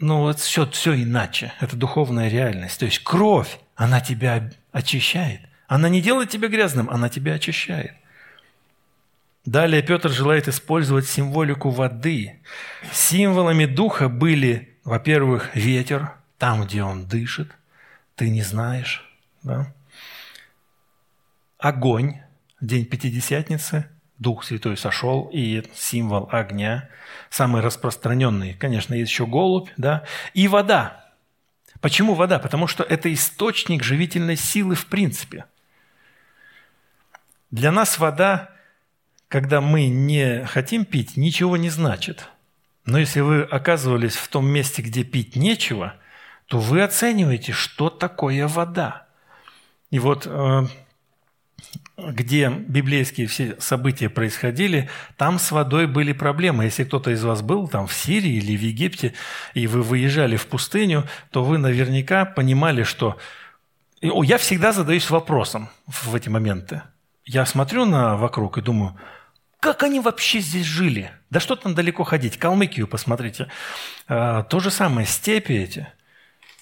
но 0.00 0.22
вот 0.22 0.40
все, 0.40 0.68
все 0.68 1.00
иначе. 1.00 1.52
Это 1.60 1.76
духовная 1.76 2.28
реальность. 2.28 2.80
То 2.80 2.84
есть 2.84 2.98
кровь, 2.98 3.60
она 3.76 4.00
тебя 4.00 4.50
очищает. 4.72 5.42
Она 5.68 5.88
не 5.88 6.00
делает 6.00 6.30
тебя 6.30 6.48
грязным, 6.48 6.90
она 6.90 7.08
тебя 7.08 7.34
очищает. 7.34 7.92
Далее 9.44 9.80
Петр 9.80 10.10
желает 10.10 10.48
использовать 10.48 11.06
символику 11.06 11.70
воды. 11.70 12.40
Символами 12.92 13.66
духа 13.66 14.08
были, 14.08 14.76
во-первых, 14.82 15.54
ветер, 15.54 16.14
там, 16.36 16.64
где 16.64 16.82
он 16.82 17.06
дышит, 17.06 17.52
ты 18.16 18.28
не 18.28 18.42
знаешь. 18.42 19.08
Да? 19.44 19.72
Огонь, 21.58 22.22
день 22.60 22.86
Пятидесятницы, 22.86 23.88
Дух 24.24 24.42
Святой 24.42 24.76
сошел, 24.78 25.28
и 25.32 25.62
символ 25.74 26.28
огня, 26.32 26.88
самый 27.28 27.60
распространенный, 27.60 28.54
конечно, 28.54 28.94
есть 28.94 29.10
еще 29.10 29.26
голубь, 29.26 29.68
да, 29.76 30.04
и 30.32 30.48
вода. 30.48 31.12
Почему 31.82 32.14
вода? 32.14 32.38
Потому 32.38 32.66
что 32.66 32.82
это 32.82 33.12
источник 33.12 33.84
живительной 33.84 34.36
силы 34.36 34.74
в 34.74 34.86
принципе. 34.86 35.44
Для 37.50 37.70
нас 37.70 37.98
вода, 37.98 38.50
когда 39.28 39.60
мы 39.60 39.88
не 39.88 40.46
хотим 40.46 40.86
пить, 40.86 41.18
ничего 41.18 41.58
не 41.58 41.68
значит. 41.68 42.28
Но 42.86 42.98
если 42.98 43.20
вы 43.20 43.42
оказывались 43.42 44.16
в 44.16 44.26
том 44.28 44.46
месте, 44.46 44.80
где 44.80 45.04
пить 45.04 45.36
нечего, 45.36 45.94
то 46.46 46.58
вы 46.58 46.82
оцениваете, 46.82 47.52
что 47.52 47.90
такое 47.90 48.48
вода. 48.48 49.06
И 49.90 49.98
вот 49.98 50.26
э, 50.26 50.62
где 51.96 52.48
библейские 52.48 53.26
все 53.28 53.56
события 53.60 54.08
происходили, 54.08 54.88
там 55.16 55.38
с 55.38 55.52
водой 55.52 55.86
были 55.86 56.12
проблемы. 56.12 56.64
Если 56.64 56.84
кто-то 56.84 57.10
из 57.10 57.22
вас 57.22 57.42
был 57.42 57.68
там 57.68 57.86
в 57.86 57.94
Сирии 57.94 58.34
или 58.34 58.56
в 58.56 58.60
Египте, 58.60 59.14
и 59.54 59.66
вы 59.66 59.82
выезжали 59.82 60.36
в 60.36 60.46
пустыню, 60.46 61.04
то 61.30 61.44
вы 61.44 61.58
наверняка 61.58 62.24
понимали, 62.24 62.82
что... 62.82 63.18
Я 64.00 64.36
всегда 64.38 64.72
задаюсь 64.72 65.08
вопросом 65.08 65.70
в 65.86 66.14
эти 66.14 66.28
моменты. 66.28 66.82
Я 67.24 67.46
смотрю 67.46 67.86
на 67.86 68.16
вокруг 68.16 68.58
и 68.58 68.60
думаю, 68.60 68.98
как 69.60 69.82
они 69.82 70.00
вообще 70.00 70.40
здесь 70.40 70.66
жили? 70.66 71.10
Да 71.30 71.40
что 71.40 71.56
там 71.56 71.74
далеко 71.74 72.04
ходить? 72.04 72.36
Калмыкию 72.36 72.86
посмотрите. 72.86 73.48
А, 74.06 74.42
то 74.42 74.60
же 74.60 74.70
самое, 74.70 75.06
степи 75.06 75.52
эти– 75.52 75.88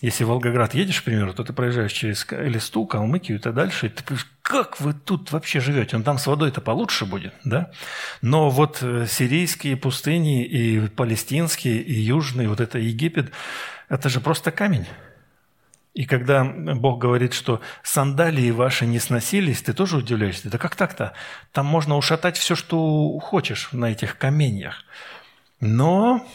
если 0.02 0.24
в 0.24 0.28
Волгоград 0.28 0.74
едешь, 0.74 1.00
к 1.00 1.04
примеру, 1.04 1.32
то 1.32 1.44
ты 1.44 1.52
проезжаешь 1.52 1.92
через 1.92 2.26
Элисту, 2.28 2.86
Калмыкию 2.86 3.38
и 3.38 3.40
так 3.40 3.54
дальше, 3.54 3.86
и 3.86 3.88
ты 3.88 4.02
как 4.52 4.80
вы 4.80 4.92
тут 4.92 5.32
вообще 5.32 5.60
живете? 5.60 5.96
Он 5.96 6.02
там 6.02 6.18
с 6.18 6.26
водой-то 6.26 6.60
получше 6.60 7.06
будет, 7.06 7.32
да? 7.42 7.70
Но 8.20 8.50
вот 8.50 8.82
э, 8.82 9.06
сирийские 9.08 9.78
пустыни 9.78 10.44
и 10.44 10.88
палестинские, 10.88 11.80
и 11.80 11.94
южные, 11.94 12.48
вот 12.48 12.60
это 12.60 12.78
Египет, 12.78 13.32
это 13.88 14.10
же 14.10 14.20
просто 14.20 14.52
камень. 14.52 14.86
И 15.94 16.04
когда 16.04 16.44
Бог 16.44 16.98
говорит, 16.98 17.32
что 17.32 17.62
сандалии 17.82 18.50
ваши 18.50 18.84
не 18.84 18.98
сносились, 18.98 19.62
ты 19.62 19.72
тоже 19.72 19.96
удивляешься. 19.96 20.50
Да 20.50 20.58
как 20.58 20.76
так-то? 20.76 21.14
Там 21.52 21.64
можно 21.64 21.96
ушатать 21.96 22.36
все, 22.36 22.54
что 22.54 23.18
хочешь 23.20 23.70
на 23.72 23.86
этих 23.86 24.18
каменьях. 24.18 24.84
Но 25.60 26.26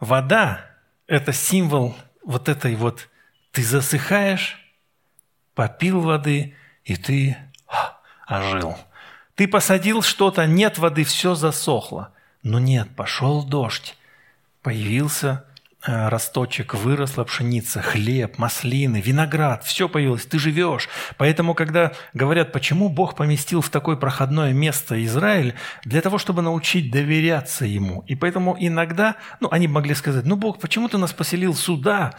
вода 0.00 0.66
это 1.06 1.32
символ 1.32 1.94
вот 2.24 2.48
этой 2.48 2.74
вот 2.74 3.08
«ты 3.52 3.62
засыхаешь, 3.62 4.61
попил 5.54 6.00
воды, 6.00 6.54
и 6.84 6.96
ты 6.96 7.36
ожил». 8.26 8.76
Ты 9.34 9.48
посадил 9.48 10.02
что-то, 10.02 10.46
нет 10.46 10.78
воды, 10.78 11.04
все 11.04 11.34
засохло. 11.34 12.12
Но 12.42 12.58
нет, 12.58 12.94
пошел 12.94 13.42
дождь, 13.42 13.96
появился 14.62 15.44
Э, 15.84 16.08
росточек, 16.08 16.74
выросла 16.74 17.24
пшеница, 17.24 17.82
хлеб, 17.82 18.38
маслины, 18.38 19.00
виноград, 19.00 19.64
все 19.64 19.88
появилось, 19.88 20.24
ты 20.24 20.38
живешь. 20.38 20.88
Поэтому, 21.16 21.54
когда 21.54 21.90
говорят, 22.14 22.52
почему 22.52 22.88
Бог 22.88 23.16
поместил 23.16 23.62
в 23.62 23.68
такое 23.68 23.96
проходное 23.96 24.52
место 24.52 25.04
Израиль, 25.04 25.54
для 25.84 26.00
того, 26.00 26.18
чтобы 26.18 26.40
научить 26.40 26.92
доверяться 26.92 27.64
Ему. 27.64 28.04
И 28.06 28.14
поэтому 28.14 28.56
иногда, 28.60 29.16
ну, 29.40 29.48
они 29.50 29.66
могли 29.66 29.96
сказать, 29.96 30.24
ну, 30.24 30.36
Бог, 30.36 30.60
почему 30.60 30.88
ты 30.88 30.98
нас 30.98 31.12
поселил 31.12 31.52
сюда? 31.52 32.14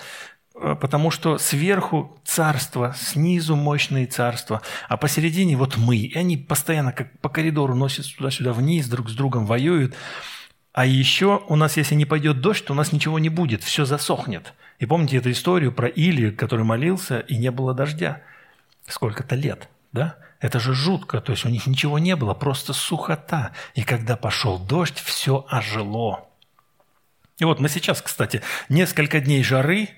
Э, 0.56 0.76
потому 0.80 1.12
что 1.12 1.38
сверху 1.38 2.18
царство, 2.24 2.94
снизу 2.98 3.56
мощные 3.56 4.06
царства, 4.06 4.62
а 4.88 4.98
посередине 4.98 5.58
вот 5.58 5.78
мы. 5.78 5.98
И 5.98 6.18
они 6.18 6.38
постоянно 6.38 6.92
как 6.92 7.18
по 7.20 7.30
коридору 7.30 7.76
носят 7.76 8.06
туда-сюда 8.16 8.54
вниз, 8.54 8.88
друг 8.88 9.10
с 9.10 9.14
другом 9.14 9.46
воюют. 9.46 9.96
А 10.72 10.86
еще 10.86 11.44
у 11.48 11.56
нас, 11.56 11.78
если 11.78 11.96
не 11.96 12.06
пойдет 12.06 12.42
дождь, 12.42 12.66
то 12.66 12.74
у 12.74 12.76
нас 12.76 12.92
ничего 12.92 13.20
не 13.20 13.30
будет, 13.30 13.64
все 13.64 13.86
засохнет. 13.86 14.54
И 14.80 14.86
помните 14.86 15.18
эту 15.18 15.32
историю 15.32 15.72
про 15.72 15.88
Или, 15.88 16.32
который 16.32 16.66
молился, 16.66 17.20
и 17.20 17.38
не 17.38 17.52
было 17.52 17.74
дождя. 17.74 18.22
Сколько-то 18.88 19.36
лет, 19.36 19.70
да? 19.92 20.18
Это 20.40 20.60
же 20.60 20.74
жутко, 20.74 21.22
то 21.22 21.32
есть 21.32 21.46
у 21.46 21.50
них 21.50 21.68
ничего 21.68 22.00
не 22.00 22.16
было, 22.18 22.34
просто 22.34 22.74
сухота. 22.74 23.54
И 23.76 23.84
когда 23.84 24.18
пошел 24.18 24.60
дождь, 24.60 25.00
все 25.00 25.46
ожило. 25.50 26.28
И 27.40 27.46
вот 27.46 27.60
мы 27.60 27.70
сейчас, 27.70 28.02
кстати, 28.02 28.42
несколько 28.68 29.22
дней 29.22 29.42
жары, 29.42 29.90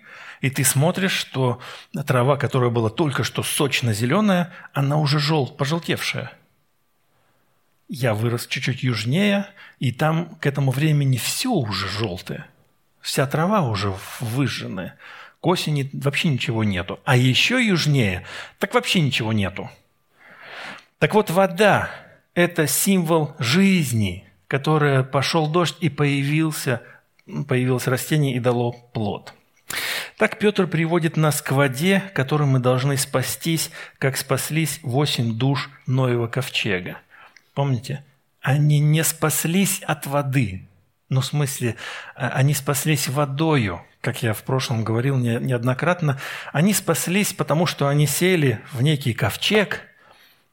и 0.42 0.50
ты 0.50 0.64
смотришь, 0.64 1.14
что 1.14 1.60
трава, 2.06 2.38
которая 2.38 2.70
была 2.70 2.90
только 2.90 3.24
что 3.24 3.44
сочно-зеленая, 3.44 4.52
она 4.74 4.98
уже 4.98 5.20
жел, 5.20 5.48
пожелтевшая– 5.48 6.32
я 7.88 8.16
вырос 8.16 8.48
чуть-чуть 8.48 8.84
южнее, 8.84 9.48
и 9.80 9.92
там 9.92 10.36
к 10.40 10.48
этому 10.48 10.72
времени 10.72 11.18
все 11.18 11.50
уже 11.50 11.88
желтое. 11.88 12.48
Вся 13.00 13.28
трава 13.28 13.62
уже 13.62 13.94
выжженная. 14.20 14.98
К 15.40 15.48
осени 15.48 15.90
вообще 15.94 16.30
ничего 16.30 16.64
нету. 16.64 17.00
А 17.06 17.16
еще 17.16 17.64
южнее, 17.64 18.26
так 18.58 18.74
вообще 18.74 19.02
ничего 19.02 19.34
нету. 19.34 19.70
Так 20.98 21.14
вот, 21.14 21.30
вода– 21.30 21.92
это 22.34 22.66
символ 22.66 23.36
жизни, 23.38 24.28
которая 24.48 25.04
пошел 25.04 25.48
дождь 25.48 25.78
и 25.82 25.90
появился, 25.90 26.82
появилось 27.48 27.86
растение 27.86 28.36
и 28.36 28.40
дало 28.40 28.72
плод. 28.72 29.36
Так 30.18 30.40
Петр 30.40 30.68
приводит 30.68 31.18
нас 31.18 31.42
к 31.42 31.52
воде, 31.52 32.04
которой 32.14 32.48
мы 32.48 32.60
должны 32.60 32.98
спастись, 32.98 33.72
как 34.00 34.18
спаслись 34.18 34.80
восемь 34.84 35.38
душ 35.38 35.70
Ноева 35.88 36.28
ковчега. 36.28 36.98
Помните? 37.54 38.04
Они 38.42 38.80
не 38.80 39.04
спаслись 39.04 39.82
от 39.82 40.06
воды. 40.06 40.68
Ну, 41.10 41.22
в 41.22 41.26
смысле, 41.26 41.76
а, 42.16 42.30
они 42.30 42.54
спаслись 42.54 43.08
водою, 43.08 43.82
как 44.02 44.24
я 44.24 44.34
в 44.34 44.44
прошлом 44.44 44.84
говорил 44.84 45.18
неоднократно. 45.18 46.20
Они 46.52 46.74
спаслись, 46.74 47.34
потому 47.34 47.66
что 47.66 47.88
они 47.88 48.08
сели 48.08 48.60
в 48.72 48.82
некий 48.82 49.14
ковчег 49.14 49.82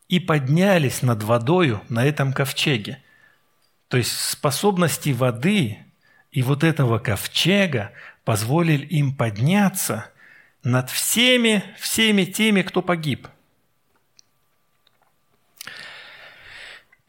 и 0.08 0.20
поднялись 0.20 1.02
над 1.02 1.22
водою 1.22 1.82
на 1.88 2.04
этом 2.04 2.32
ковчеге. 2.32 2.98
То 3.88 3.96
есть 3.96 4.12
способности 4.12 5.10
воды 5.10 5.78
и 6.30 6.42
вот 6.42 6.64
этого 6.64 6.98
ковчега 6.98 7.92
позволили 8.24 8.86
им 8.86 9.14
подняться 9.14 10.10
над 10.62 10.90
всеми, 10.90 11.62
всеми 11.78 12.24
теми, 12.24 12.62
кто 12.62 12.82
погиб– 12.82 13.28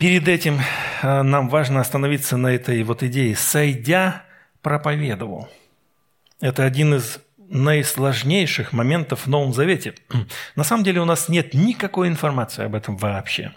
Перед 0.03 0.27
этим 0.27 0.59
э, 1.01 1.21
нам 1.21 1.47
важно 1.47 1.79
остановиться 1.79 2.35
на 2.35 2.47
этой 2.47 2.83
вот 2.83 3.03
идее 3.03 3.37
«сойдя, 3.37 4.23
проповедовал». 4.61 5.47
Это 6.41 6.65
один 6.65 6.95
из 6.95 7.19
наисложнейших 7.37 8.73
моментов 8.73 9.21
в 9.21 9.27
Новом 9.27 9.53
Завете. 9.53 9.93
На 10.57 10.65
самом 10.65 10.83
деле 10.83 10.99
у 10.99 11.05
нас 11.05 11.29
нет 11.29 11.53
никакой 11.53 12.09
информации 12.09 12.65
об 12.65 12.75
этом 12.75 12.97
вообще. 12.97 13.53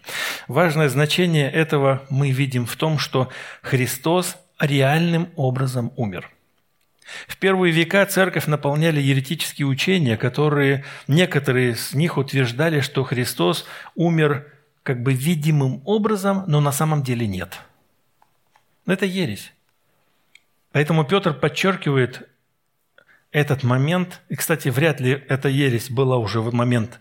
Важное 0.46 0.88
значение 0.88 1.50
этого 1.50 2.06
мы 2.10 2.30
видим 2.30 2.64
в 2.64 2.76
том, 2.76 3.00
что 3.00 3.28
Христос 3.62 4.36
реальным 4.60 5.30
образом 5.34 5.92
умер. 5.96 6.30
В 7.28 7.36
первые 7.36 7.72
века 7.72 8.04
церковь 8.06 8.46
наполняли 8.46 9.00
еретические 9.00 9.66
учения, 9.66 10.16
которые 10.16 10.84
некоторые 11.06 11.72
из 11.72 11.94
них 11.94 12.16
утверждали, 12.16 12.80
что 12.80 13.04
Христос 13.04 13.66
умер 13.94 14.52
как 14.82 15.02
бы 15.02 15.12
видимым 15.12 15.82
образом, 15.84 16.44
но 16.46 16.60
на 16.60 16.72
самом 16.72 17.02
деле 17.02 17.26
нет. 17.26 17.60
Это 18.86 19.04
ересь. 19.04 19.52
Поэтому 20.72 21.04
Петр 21.04 21.34
подчеркивает 21.34 22.28
этот 23.32 23.62
момент. 23.62 24.22
И, 24.28 24.36
кстати, 24.36 24.68
вряд 24.68 25.00
ли 25.00 25.24
эта 25.28 25.48
ересь 25.48 25.90
была 25.90 26.18
уже 26.18 26.40
в 26.40 26.52
момент 26.54 27.00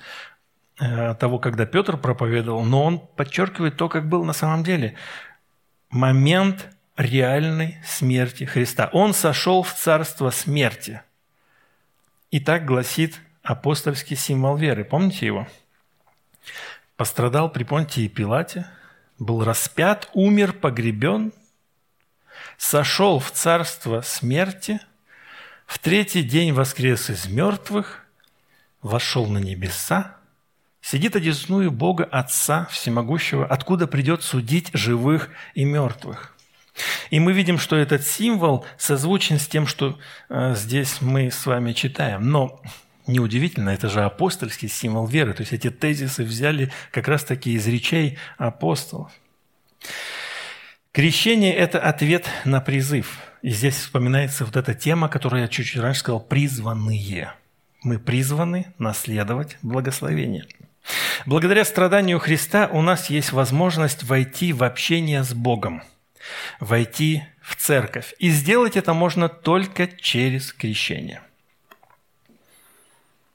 э, 0.79 1.15
того, 1.15 1.39
когда 1.39 1.65
Петр 1.65 1.97
проповедовал, 1.97 2.63
но 2.63 2.83
он 2.83 2.99
подчеркивает 2.99 3.77
то, 3.77 3.89
как 3.89 4.07
был 4.09 4.23
на 4.23 4.33
самом 4.33 4.63
деле. 4.63 4.95
Момент 5.89 6.74
реальной 6.97 7.77
смерти 7.85 8.43
Христа. 8.45 8.89
Он 8.93 9.13
сошел 9.13 9.63
в 9.63 9.73
царство 9.73 10.29
смерти. 10.29 11.01
И 12.31 12.39
так 12.39 12.65
гласит 12.65 13.19
апостольский 13.43 14.15
символ 14.15 14.55
веры. 14.55 14.83
Помните 14.83 15.25
его? 15.25 15.47
пострадал 16.95 17.51
при 17.51 17.63
Понтии 17.63 18.07
Пилате, 18.07 18.67
был 19.19 19.43
распят, 19.43 20.09
умер, 20.13 20.53
погребен, 20.53 21.33
сошел 22.57 23.19
в 23.19 23.31
царство 23.31 24.01
смерти, 24.01 24.79
в 25.65 25.79
третий 25.79 26.23
день 26.23 26.53
воскрес 26.53 27.09
из 27.09 27.27
мертвых, 27.27 28.05
вошел 28.81 29.25
на 29.27 29.39
небеса, 29.39 30.17
сидит 30.81 31.15
одесную 31.15 31.71
Бога 31.71 32.03
Отца 32.03 32.65
Всемогущего, 32.65 33.45
откуда 33.45 33.87
придет 33.87 34.21
судить 34.23 34.69
живых 34.73 35.29
и 35.53 35.65
мертвых. 35.65 36.34
И 37.09 37.19
мы 37.19 37.34
видим, 37.34 37.57
что 37.57 37.76
этот 37.76 38.05
символ 38.05 38.65
созвучен 38.78 39.39
с 39.39 39.47
тем, 39.47 39.67
что 39.67 39.97
э, 40.30 40.53
здесь 40.55 41.01
мы 41.01 41.32
с 41.32 41.45
вами 41.45 41.73
читаем. 41.73 42.30
Но 42.30 42.61
неудивительно, 43.07 43.69
это 43.69 43.89
же 43.89 44.03
апостольский 44.03 44.67
символ 44.67 45.07
веры. 45.07 45.34
То 45.34 45.41
есть 45.41 45.53
эти 45.53 45.69
тезисы 45.69 46.23
взяли 46.23 46.71
как 46.91 47.07
раз-таки 47.07 47.53
из 47.53 47.67
речей 47.67 48.17
апостолов. 48.38 49.11
Крещение– 50.91 51.53
это 51.55 51.80
ответ 51.80 52.28
на 52.45 52.61
призыв. 52.61 53.19
И 53.41 53.49
здесь 53.49 53.76
вспоминается 53.76 54.45
вот 54.45 54.55
эта 54.55 54.73
тема, 54.73 55.09
которую 55.09 55.41
я 55.41 55.47
чуть-чуть 55.47 55.82
раньше 55.82 55.99
сказал– 55.99 56.19
призванные. 56.30 57.34
Мы 57.84 57.99
призваны 57.99 58.73
наследовать 58.80 59.57
благословение. 59.61 60.47
Благодаря 61.26 61.65
страданию 61.65 62.19
Христа 62.19 62.69
у 62.71 62.82
нас 62.82 63.09
есть 63.09 63.32
возможность 63.32 64.03
войти 64.03 64.53
в 64.53 64.63
общение 64.63 65.23
с 65.23 65.34
Богом, 65.34 65.84
войти 66.59 67.23
в 67.41 67.55
церковь. 67.55 68.13
И 68.19 68.30
сделать 68.30 68.78
это 68.78 68.93
можно 68.93 69.30
только 69.30 69.88
через 69.88 70.53
крещение. 70.53 71.21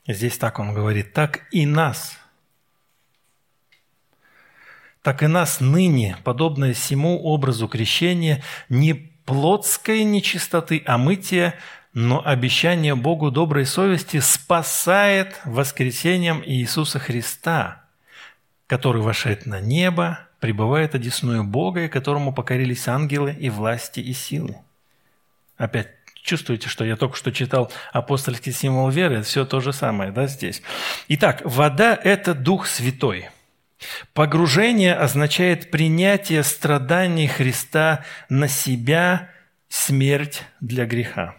Здесь 0.07 0.39
так 0.39 0.59
он 0.59 0.75
говорит, 0.75 1.13
так 1.13 1.43
и 1.53 1.67
нас, 1.67 2.19
так 5.03 5.23
и 5.23 5.27
нас 5.27 5.61
ныне, 5.61 6.17
подобное 6.25 6.75
всему 6.75 7.23
образу 7.23 7.69
крещения, 7.69 8.43
не 8.69 8.95
плотской 8.95 10.03
нечистоты, 10.05 10.83
а 10.87 10.99
мытия, 10.99 11.55
но 11.93 12.25
обещание 12.25 12.95
Богу 12.95 13.31
доброй 13.31 13.67
совести 13.67 14.21
спасает 14.21 15.41
воскресением 15.45 16.43
Иисуса 16.45 16.99
Христа, 16.99 17.85
который 18.67 19.03
вошед 19.03 19.47
на 19.47 19.61
небо, 19.61 20.21
пребывает 20.41 20.95
одесную 20.95 21.45
Бога, 21.45 21.85
и 21.85 21.89
которому 21.89 22.33
покорились 22.33 22.89
ангелы 22.89 23.37
и 23.39 23.51
власти 23.51 24.01
и 24.01 24.13
силы. 24.13 24.57
Опять 25.57 25.89
чувствуете, 26.15 26.69
что 26.69 26.85
я 26.85 26.97
только 26.97 27.17
что 27.17 27.33
читал 27.33 27.71
апостольский 27.93 28.53
символ 28.53 28.91
веры, 28.91 29.23
все 29.23 29.45
то 29.45 29.61
же 29.61 29.73
самое, 29.73 30.11
да, 30.11 30.27
здесь. 30.27 30.63
Итак, 31.09 31.43
вода– 31.45 31.99
это 32.05 32.35
Дух 32.35 32.67
Святой– 32.67 33.29
Погружение 34.13 34.95
означает 34.95 35.71
принятие 35.71 36.43
страданий 36.43 37.27
Христа 37.27 38.05
на 38.29 38.49
себя, 38.49 39.31
смерть 39.69 40.43
для 40.61 40.85
греха. 40.85 41.37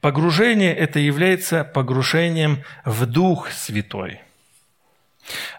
Погружение– 0.00 0.74
это 0.76 1.00
является 1.00 1.64
погружением 1.64 2.62
в 2.84 3.06
Дух 3.06 3.50
Святой. 3.50 4.20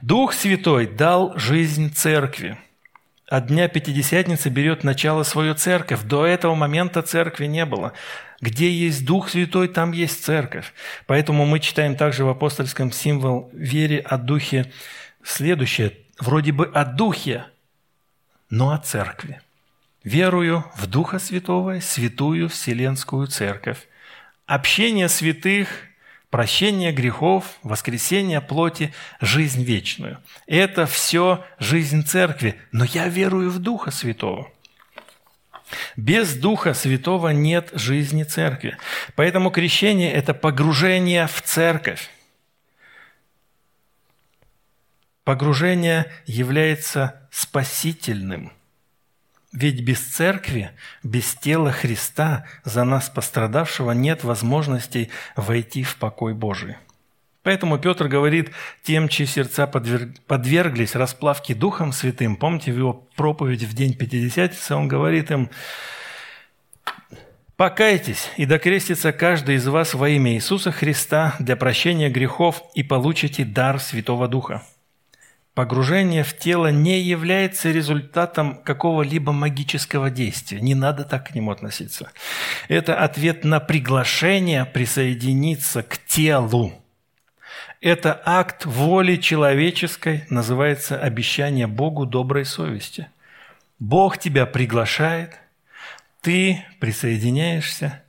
Дух 0.01 0.34
Святой 0.34 0.88
дал 0.88 1.38
жизнь 1.38 1.93
церкви. 1.93 2.57
От 3.28 3.47
дня 3.47 3.68
Пятидесятницы 3.68 4.49
берет 4.49 4.84
начало 4.84 5.24
свою 5.24 5.53
церковь. 5.53 6.03
До 6.03 6.26
этого 6.26 6.55
момента 6.55 7.01
церкви 7.01 7.45
не 7.45 7.65
было. 7.65 7.93
Где 8.39 8.72
есть 8.72 9.05
Дух 9.05 9.30
Святой, 9.30 9.68
там 9.68 9.91
есть 9.91 10.24
церковь. 10.24 10.74
Поэтому 11.07 11.45
мы 11.45 11.59
читаем 11.59 11.95
также 11.95 12.24
в 12.24 12.30
апостольском 12.30 12.91
символ 12.91 13.49
вере 13.53 13.99
о 13.99 14.18
Духе 14.18 14.72
следующее, 15.24 15.93
вроде 16.20 16.51
бы 16.53 16.65
о 16.74 16.86
Духе, 16.86 17.45
но 18.49 18.72
о 18.72 18.78
Церкви. 18.78 19.41
Верую 20.03 20.63
в 20.78 20.88
Духа 20.88 21.20
Святого, 21.20 21.82
Святую 21.82 22.47
Вселенскую 22.47 23.28
Церковь. 23.28 23.89
Общение 24.45 25.09
святых, 25.09 25.68
прощение 26.30 26.91
грехов, 26.91 27.57
воскресение 27.63 28.41
плоти, 28.41 28.93
жизнь 29.21 29.63
вечную. 29.63 30.19
Это 30.45 30.86
все 30.86 31.45
жизнь 31.59 32.05
Церкви, 32.05 32.59
но 32.71 32.86
я 32.86 33.07
верую 33.07 33.49
в 33.49 33.59
Духа 33.59 33.91
Святого. 33.91 34.51
Без 35.95 36.36
Духа 36.36 36.73
Святого 36.73 37.30
нет 37.30 37.69
жизни 37.73 38.23
Церкви. 38.23 38.78
Поэтому 39.15 39.51
крещение– 39.51 40.11
это 40.13 40.34
погружение 40.34 41.28
в 41.28 41.41
Церковь. 41.41 42.09
Погружение 45.23 46.09
является 46.25 47.28
спасительным. 47.32 48.53
Ведь 49.53 49.81
без 49.81 49.99
церкви, 49.99 50.71
без 51.03 51.33
тела 51.35 51.71
Христа, 51.71 52.45
за 52.63 52.83
нас 52.83 53.09
пострадавшего, 53.09 53.91
нет 53.91 54.23
возможностей 54.23 55.09
войти 55.35 55.83
в 55.83 55.95
покой 55.95 56.33
Божий. 56.33 56.75
Поэтому 57.43 57.79
Петр 57.79 58.09
говорит 58.09 58.51
тем, 58.83 59.07
чьи 59.07 59.25
сердца 59.25 59.67
подверглись 59.67 60.95
расплавке 60.95 61.55
Духом 61.55 61.93
Святым. 61.93 62.35
Помните 62.35 62.73
в 62.73 62.77
его 62.77 63.07
проповеди 63.15 63.65
в 63.65 63.73
день 63.73 63.93
Пятидесятницы, 63.93 64.75
он 64.75 64.89
говорит 64.89 65.31
им, 65.31 65.49
«Покайтесь, 67.55 68.29
и 68.35 68.45
докрестится 68.45 69.13
каждый 69.13 69.55
из 69.55 69.65
вас 69.65 69.93
во 69.93 70.09
имя 70.09 70.33
Иисуса 70.33 70.73
Христа 70.73 71.35
для 71.39 71.55
прощения 71.55 72.09
грехов, 72.09 72.61
и 72.75 72.83
получите 72.83 73.45
дар 73.45 73.79
Святого 73.79 74.27
Духа». 74.27 74.61
Погружение 75.58 76.24
в 76.24 76.38
тело 76.38 76.68
не 76.68 77.01
является 77.01 77.72
результатом 77.72 78.62
какого-либо 78.62 79.32
магического 79.32 80.12
действия. 80.12 80.62
Не 80.62 80.76
надо 80.76 81.03
так 81.03 81.30
к 81.30 81.34
нему 81.34 81.49
относиться. 81.49 82.12
Это 82.68 82.95
ответ 82.95 83.43
на 83.43 83.60
приглашение 83.60 84.66
присоединиться 84.66 85.82
к 85.82 85.97
телу. 85.97 86.80
Это 87.82 88.22
акт 88.24 88.66
воли 88.66 89.16
человеческой, 89.16 90.26
называется 90.30 90.95
обещание 90.99 91.66
Богу 91.66 92.05
доброй 92.05 92.45
совести. 92.45 93.08
Бог 93.80 94.20
тебя 94.20 94.45
приглашает, 94.45 95.39
ты 96.22 96.64
присоединяешься, 96.80 98.03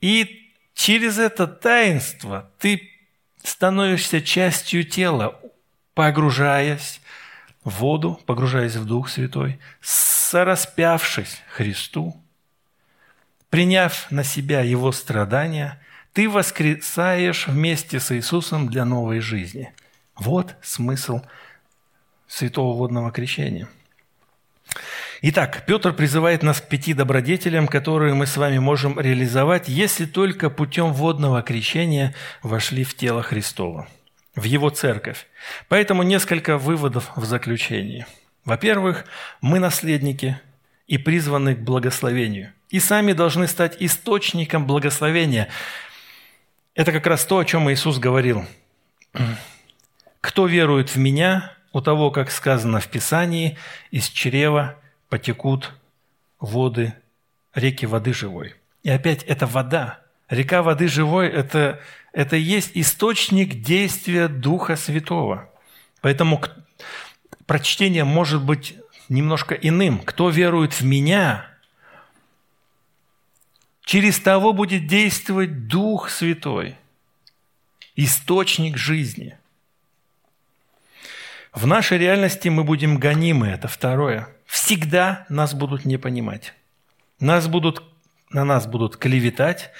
и 0.00 0.50
через 0.74 1.20
это 1.20 1.46
таинство 1.46 2.50
ты 2.58 2.90
становишься 3.44 4.20
частью 4.20 4.82
тела, 4.82 5.40
погружаясь 5.94 7.00
в 7.64 7.70
воду, 7.78 8.20
погружаясь 8.26 8.76
в 8.76 8.84
Дух 8.84 9.08
Святой, 9.08 9.58
сораспявшись 9.80 11.40
Христу, 11.48 12.20
приняв 13.48 14.10
на 14.10 14.24
себя 14.24 14.60
Его 14.60 14.92
страдания, 14.92 15.80
ты 16.12 16.28
воскресаешь 16.28 17.46
вместе 17.46 18.00
с 18.00 18.14
Иисусом 18.14 18.68
для 18.68 18.84
новой 18.84 19.20
жизни. 19.20 19.72
Вот 20.16 20.54
смысл 20.62 21.22
святого 22.28 22.76
водного 22.76 23.10
крещения. 23.10 23.68
Итак, 25.22 25.64
Петр 25.66 25.92
призывает 25.92 26.42
нас 26.42 26.60
к 26.60 26.68
пяти 26.68 26.92
добродетелям, 26.92 27.66
которые 27.66 28.14
мы 28.14 28.26
с 28.26 28.36
вами 28.36 28.58
можем 28.58 29.00
реализовать, 29.00 29.68
если 29.68 30.04
только 30.04 30.50
путем 30.50 30.92
водного 30.92 31.42
крещения 31.42 32.14
вошли 32.42 32.84
в 32.84 32.94
тело 32.94 33.22
Христова– 33.22 33.88
в 34.34 34.44
его 34.44 34.70
церковь. 34.70 35.26
Поэтому 35.68 36.02
несколько 36.02 36.58
выводов 36.58 37.10
в 37.16 37.24
заключении. 37.24 38.06
Во-первых, 38.44 39.04
мы 39.40 39.58
наследники 39.58 40.38
и 40.86 40.98
призваны 40.98 41.54
к 41.54 41.60
благословению. 41.60 42.52
И 42.70 42.80
сами 42.80 43.12
должны 43.12 43.46
стать 43.46 43.76
источником 43.78 44.66
благословения. 44.66 45.48
Это 46.74 46.92
как 46.92 47.06
раз 47.06 47.24
то, 47.24 47.38
о 47.38 47.44
чем 47.44 47.70
Иисус 47.70 47.98
говорил. 47.98 48.44
«Кто 50.20 50.46
верует 50.46 50.90
в 50.90 50.96
Меня, 50.96 51.52
у 51.72 51.80
того, 51.80 52.10
как 52.10 52.30
сказано 52.30 52.80
в 52.80 52.88
Писании, 52.88 53.58
из 53.90 54.08
чрева 54.08 54.76
потекут 55.08 55.72
воды, 56.40 56.94
реки 57.54 57.86
воды 57.86 58.12
живой». 58.12 58.54
И 58.82 58.90
опять 58.90 59.22
это 59.22 59.46
вода. 59.46 60.00
Река 60.28 60.62
воды 60.62 60.88
живой– 60.88 61.28
это 61.28 61.80
это 62.14 62.36
есть 62.36 62.70
источник 62.74 63.60
действия 63.60 64.28
Духа 64.28 64.76
Святого. 64.76 65.50
Поэтому 66.00 66.40
прочтение 67.44 68.04
может 68.04 68.40
быть 68.44 68.76
немножко 69.08 69.56
иным. 69.56 69.98
Кто 69.98 70.30
верует 70.30 70.74
в 70.74 70.84
меня, 70.84 71.50
через 73.84 74.20
того 74.20 74.52
будет 74.52 74.86
действовать 74.86 75.66
Дух 75.66 76.08
Святой, 76.08 76.76
источник 77.96 78.76
жизни. 78.76 79.36
В 81.52 81.66
нашей 81.66 81.98
реальности 81.98 82.48
мы 82.48 82.62
будем 82.62 82.98
гонимы, 82.98 83.48
это 83.48 83.66
второе. 83.66 84.28
Всегда 84.46 85.26
нас 85.28 85.52
будут 85.52 85.84
не 85.84 85.96
понимать. 85.96 86.54
Нас 87.18 87.48
будут, 87.48 87.82
на 88.30 88.44
нас 88.44 88.68
будут 88.68 88.96
клеветать, 88.96 89.70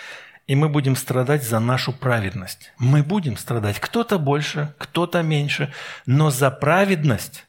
и 0.46 0.54
мы 0.54 0.68
будем 0.68 0.94
страдать 0.94 1.42
за 1.42 1.58
нашу 1.58 1.92
праведность. 1.92 2.72
Мы 2.78 3.02
будем 3.02 3.36
страдать. 3.36 3.80
Кто-то 3.80 4.18
больше, 4.18 4.74
кто-то 4.78 5.22
меньше. 5.22 5.72
Но 6.06 6.30
за 6.30 6.50
праведность, 6.50 7.46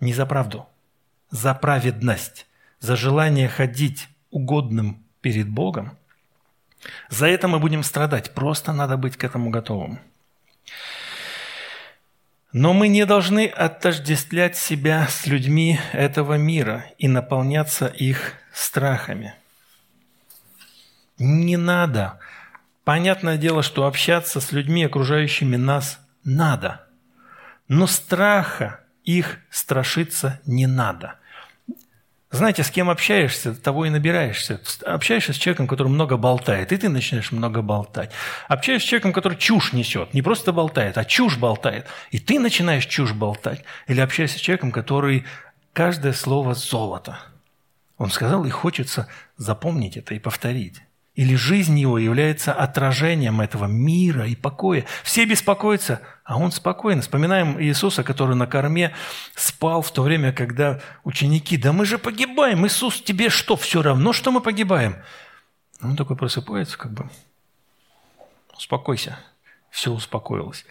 не 0.00 0.12
за 0.12 0.24
правду, 0.24 0.66
за 1.30 1.54
праведность, 1.54 2.46
за 2.80 2.96
желание 2.96 3.48
ходить 3.48 4.08
угодным 4.30 5.02
перед 5.20 5.48
Богом, 5.48 5.98
за 7.08 7.26
это 7.26 7.48
мы 7.48 7.58
будем 7.58 7.82
страдать. 7.82 8.32
Просто 8.34 8.72
надо 8.72 8.96
быть 8.96 9.16
к 9.16 9.24
этому 9.24 9.50
готовым. 9.50 9.98
Но 12.52 12.74
мы 12.74 12.88
не 12.88 13.06
должны 13.06 13.46
отождествлять 13.46 14.56
себя 14.56 15.08
с 15.08 15.26
людьми 15.26 15.80
этого 15.92 16.34
мира 16.34 16.84
и 16.98 17.08
наполняться 17.08 17.86
их 17.86 18.34
страхами. 18.52 19.34
Не 21.24 21.56
надо. 21.56 22.18
Понятное 22.84 23.36
дело, 23.36 23.62
что 23.62 23.86
общаться 23.86 24.40
с 24.40 24.52
людьми, 24.52 24.84
окружающими 24.84 25.56
нас, 25.56 26.00
надо. 26.24 26.86
Но 27.68 27.86
страха 27.86 28.80
их 29.04 29.38
страшиться 29.50 30.40
не 30.46 30.66
надо– 30.66 31.16
знаете, 32.32 32.62
с 32.62 32.70
кем 32.70 32.88
общаешься, 32.88 33.54
того 33.54 33.84
и 33.84 33.90
набираешься. 33.90 34.58
Общаешься 34.86 35.34
с 35.34 35.36
человеком, 35.36 35.66
который 35.66 35.88
много 35.88 36.16
болтает, 36.16 36.72
и 36.72 36.78
ты 36.78 36.88
начинаешь 36.88 37.30
много 37.30 37.60
болтать. 37.60 38.10
Общаешься 38.48 38.86
с 38.86 38.88
человеком, 38.88 39.12
который 39.12 39.36
чушь 39.36 39.74
несет, 39.74 40.14
не 40.14 40.22
просто 40.22 40.50
болтает, 40.50 40.96
а 40.96 41.04
чушь 41.04 41.36
болтает, 41.36 41.86
и 42.10 42.18
ты 42.18 42.40
начинаешь 42.40 42.86
чушь 42.86 43.12
болтать. 43.12 43.62
Или 43.86 44.00
общаешься 44.00 44.38
с 44.38 44.40
человеком, 44.40 44.72
который 44.72 45.26
каждое 45.74 46.14
слово 46.14 46.54
золото. 46.54 47.18
Он 47.98 48.10
сказал, 48.10 48.46
и 48.46 48.50
хочется 48.50 49.08
запомнить 49.36 49.98
это 49.98 50.14
и 50.14 50.18
повторить. 50.18 50.80
Или 51.14 51.34
жизнь 51.34 51.78
его 51.78 51.98
является 51.98 52.54
отражением 52.54 53.42
этого 53.42 53.66
мира 53.66 54.26
и 54.26 54.34
покоя. 54.34 54.86
Все 55.02 55.26
беспокоятся, 55.26 56.00
а 56.24 56.38
он 56.38 56.52
спокойно. 56.52 57.02
Вспоминаем 57.02 57.60
Иисуса, 57.60 58.02
который 58.02 58.34
на 58.34 58.46
корме 58.46 58.94
спал 59.34 59.82
в 59.82 59.92
то 59.92 60.02
время, 60.02 60.32
когда 60.32 60.80
ученики, 61.04 61.58
да 61.58 61.74
мы 61.74 61.84
же 61.84 61.98
погибаем, 61.98 62.66
Иисус, 62.66 63.02
тебе 63.02 63.28
что, 63.28 63.56
все 63.56 63.82
равно, 63.82 64.14
что 64.14 64.32
мы 64.32 64.40
погибаем? 64.40 64.96
Он 65.82 65.96
такой 65.96 66.16
просыпается, 66.16 66.78
как 66.78 66.94
бы, 66.94 67.10
успокойся, 68.56 69.18
все 69.70 69.92
успокоилось. 69.92 70.64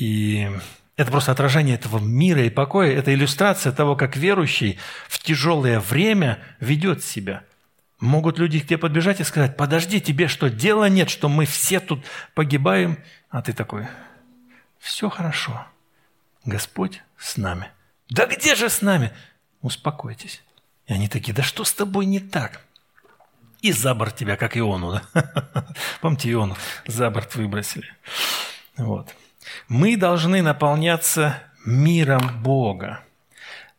И 0.00 0.50
это 0.96 1.12
просто 1.12 1.30
отражение 1.30 1.76
этого 1.76 2.00
мира 2.00 2.42
и 2.42 2.50
покоя, 2.50 2.90
это 2.90 3.14
иллюстрация 3.14 3.70
того, 3.70 3.94
как 3.94 4.16
верующий 4.16 4.80
в 5.06 5.20
тяжелое 5.20 5.78
время 5.78 6.40
ведет 6.58 7.04
себя– 7.04 7.44
Могут 7.98 8.38
люди 8.38 8.60
к 8.60 8.66
тебе 8.66 8.78
подбежать 8.78 9.20
и 9.20 9.24
сказать, 9.24 9.56
подожди, 9.56 10.00
тебе 10.00 10.28
что, 10.28 10.50
дела 10.50 10.88
нет, 10.88 11.08
что 11.08 11.28
мы 11.28 11.46
все 11.46 11.80
тут 11.80 12.04
погибаем? 12.34 12.98
А 13.30 13.40
ты 13.40 13.54
такой, 13.54 13.86
все 14.78 15.08
хорошо, 15.08 15.66
Господь 16.44 17.02
с 17.16 17.38
нами. 17.38 17.70
Да 18.10 18.26
где 18.26 18.54
же 18.54 18.68
с 18.68 18.82
нами? 18.82 19.12
Успокойтесь. 19.62 20.42
И 20.86 20.92
они 20.92 21.08
такие, 21.08 21.32
да 21.32 21.42
что 21.42 21.64
с 21.64 21.72
тобой 21.72 22.06
не 22.06 22.20
так? 22.20 22.60
И 23.62 23.72
за 23.72 23.94
борт 23.94 24.14
тебя, 24.14 24.36
как 24.36 24.56
Иону. 24.56 25.00
Да? 25.14 25.66
Помните, 26.00 26.30
Иону 26.30 26.56
за 26.86 27.10
борт 27.10 27.34
выбросили. 27.34 27.88
Вот. 28.76 29.12
Мы 29.68 29.96
должны 29.96 30.42
наполняться 30.42 31.42
миром 31.64 32.42
Бога. 32.42 33.05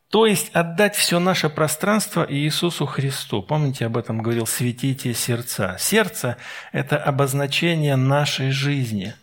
То 0.10 0.26
есть 0.26 0.50
отдать 0.54 0.96
все 0.96 1.20
наше 1.20 1.50
пространство 1.50 2.26
Иисусу 2.30 2.86
Христу. 2.86 3.42
Помните, 3.42 3.86
об 3.86 3.98
этом 3.98 4.22
говорил 4.22 4.48
«светите 4.48 5.14
сердца». 5.14 5.76
Сердце– 5.80 6.38
это 6.72 6.98
обозначение 6.98 7.98
нашей 7.98 8.52
жизни. 8.52 9.14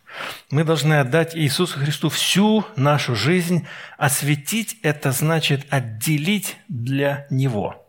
Мы 0.50 0.62
должны 0.62 1.00
отдать 1.00 1.34
Иисусу 1.34 1.78
Христу 1.78 2.10
всю 2.10 2.66
нашу 2.76 3.14
жизнь. 3.14 3.66
Осветить– 3.96 4.76
это 4.82 5.10
значит 5.12 5.66
отделить 5.70 6.56
для 6.68 7.26
Него. 7.30 7.80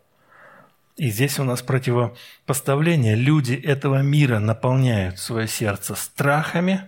И 0.96 1.10
здесь 1.10 1.38
у 1.39 1.43
нас 1.43 1.62
противопоставление. 1.62 3.16
Люди 3.16 3.54
этого 3.54 4.02
мира 4.02 4.39
наполняют 4.39 5.20
свое 5.20 5.50
сердце 5.50 5.96
страхами. 5.96 6.88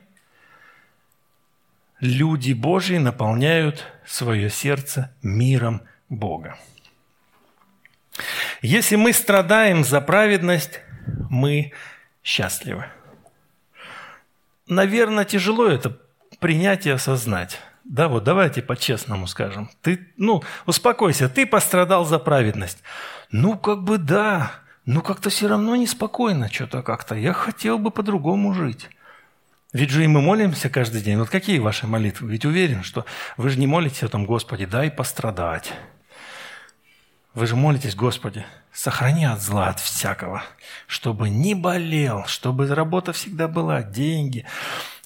Люди 2.00 2.54
Божьи 2.54 2.98
наполняют 2.98 3.86
свое 4.06 4.50
сердце 4.50 5.14
миром 5.22 5.82
Бога. 6.10 6.58
Если 8.62 8.96
мы 8.96 9.14
страдаем 9.14 9.84
за 9.84 10.02
праведность, 10.02 10.82
мы 11.30 11.74
счастливы. 12.24 12.86
Наверное, 14.68 15.26
тяжело 15.26 15.68
это 15.68 15.98
принять 16.40 16.86
и 16.86 16.90
осознать. 16.90 17.60
Да, 17.84 18.10
вот 18.10 18.24
давайте 18.26 18.62
по-честному 18.62 19.28
скажем. 19.28 19.70
Ты, 19.82 20.12
ну, 20.18 20.44
успокойся, 20.66 21.30
ты 21.30 21.46
пострадал 21.46 22.04
за 22.06 22.20
праведность. 22.20 22.80
Ну, 23.32 23.58
как 23.58 23.84
бы 23.84 23.98
да, 23.98 24.52
но 24.86 25.02
как-то 25.02 25.30
все 25.30 25.48
равно 25.48 25.76
неспокойно 25.76 26.52
что-то 26.52 26.82
как-то. 26.82 27.16
Я 27.16 27.32
хотел 27.34 27.78
бы 27.78 27.92
по-другому 27.92 28.54
жить. 28.54 28.90
Ведь 29.72 29.90
же 29.90 30.04
и 30.04 30.08
мы 30.08 30.22
молимся 30.22 30.70
каждый 30.70 31.02
день. 31.02 31.18
Вот 31.18 31.30
какие 31.30 31.60
ваши 31.60 31.88
молитвы? 31.88 32.30
Ведь 32.30 32.46
уверен, 32.46 32.84
что 32.84 33.06
вы 33.38 33.50
же 33.50 33.60
не 33.60 33.68
молитесь 33.68 34.04
о 34.04 34.10
том, 34.10 34.26
Господи, 34.26 34.66
дай 34.66 34.90
пострадать. 34.90 35.74
Вы 37.38 37.46
же 37.46 37.56
молитесь, 37.56 37.94
Господи, 37.94 38.48
сохрани 38.74 39.26
от 39.26 39.44
зла, 39.44 39.68
от 39.68 39.80
всякого, 39.80 40.44
чтобы 40.88 41.30
не 41.30 41.54
болел, 41.54 42.26
чтобы 42.26 42.66
работа 42.74 43.14
всегда 43.14 43.48
была, 43.48 43.84
деньги, 43.84 44.44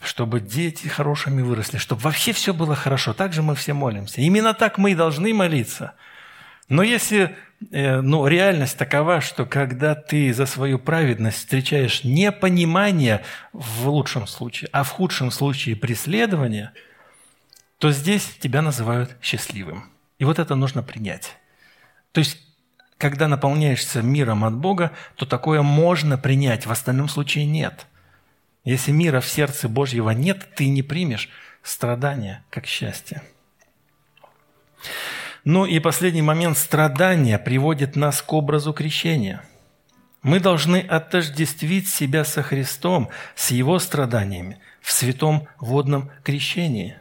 чтобы 0.02 0.40
дети 0.40 0.88
хорошими 0.88 1.42
выросли, 1.42 1.78
чтобы 1.78 2.04
вообще 2.04 2.32
все 2.32 2.54
было 2.54 2.74
хорошо. 2.74 3.14
Так 3.14 3.34
же 3.34 3.42
мы 3.42 3.54
все 3.56 3.74
молимся. 3.74 4.22
Именно 4.22 4.54
так 4.54 4.78
мы 4.78 4.94
и 4.94 4.96
должны 4.96 5.34
молиться. 5.34 5.92
Но 6.70 6.84
если 6.84 7.36
э, 7.70 8.00
ну, 8.00 8.26
реальность 8.26 8.78
такова, 8.78 9.20
что 9.20 9.46
когда 9.46 9.94
ты 9.94 10.34
за 10.34 10.46
свою 10.46 10.80
праведность 10.80 11.40
встречаешь 11.40 12.06
непонимание 12.06 13.26
в 13.52 13.90
лучшем 13.90 14.26
случае, 14.26 14.70
а 14.72 14.84
в 14.84 14.90
худшем 14.90 15.32
случае 15.32 15.76
преследование, 15.76 16.72
то 17.78 17.92
здесь 17.92 18.24
тебя 18.40 18.62
называют 18.62 19.18
счастливым. 19.22 19.92
И 20.18 20.24
вот 20.24 20.40
это 20.40 20.56
нужно 20.56 20.82
принять. 20.82 21.36
То 22.12 22.20
есть, 22.20 22.38
когда 22.97 23.28
наполняешься 23.28 24.01
миром 24.01 24.43
от 24.43 24.55
Бога, 24.55 24.91
то 25.16 25.26
такое 25.26 25.62
можно 25.62 26.18
принять, 26.18 26.66
в 26.66 26.72
остальном 26.72 27.09
случае 27.09 27.45
нет. 27.45 27.88
Если 28.64 28.91
мира 28.91 29.22
в 29.22 29.28
сердце 29.28 29.68
Божьего 29.68 30.12
нет, 30.12 30.49
ты 30.55 30.68
не 30.70 30.84
примешь 30.84 31.30
страдания 31.64 32.43
как 32.49 32.68
счастье. 32.68 33.22
Ну 35.43 35.66
и 35.66 35.80
последний 35.80 36.22
момент. 36.22 36.57
Страдания 36.57 37.39
приводит 37.39 37.95
нас 37.95 38.22
к 38.22 38.32
образу 38.34 38.74
крещения. 38.74 39.43
Мы 40.22 40.39
должны 40.39 40.78
отождествить 40.78 41.89
себя 41.89 42.24
со 42.24 42.43
Христом, 42.43 43.09
с 43.36 43.49
Его 43.49 43.80
страданиями 43.80 44.59
в 44.82 44.91
святом 44.91 45.47
водном 45.59 46.12
крещении. 46.24 47.01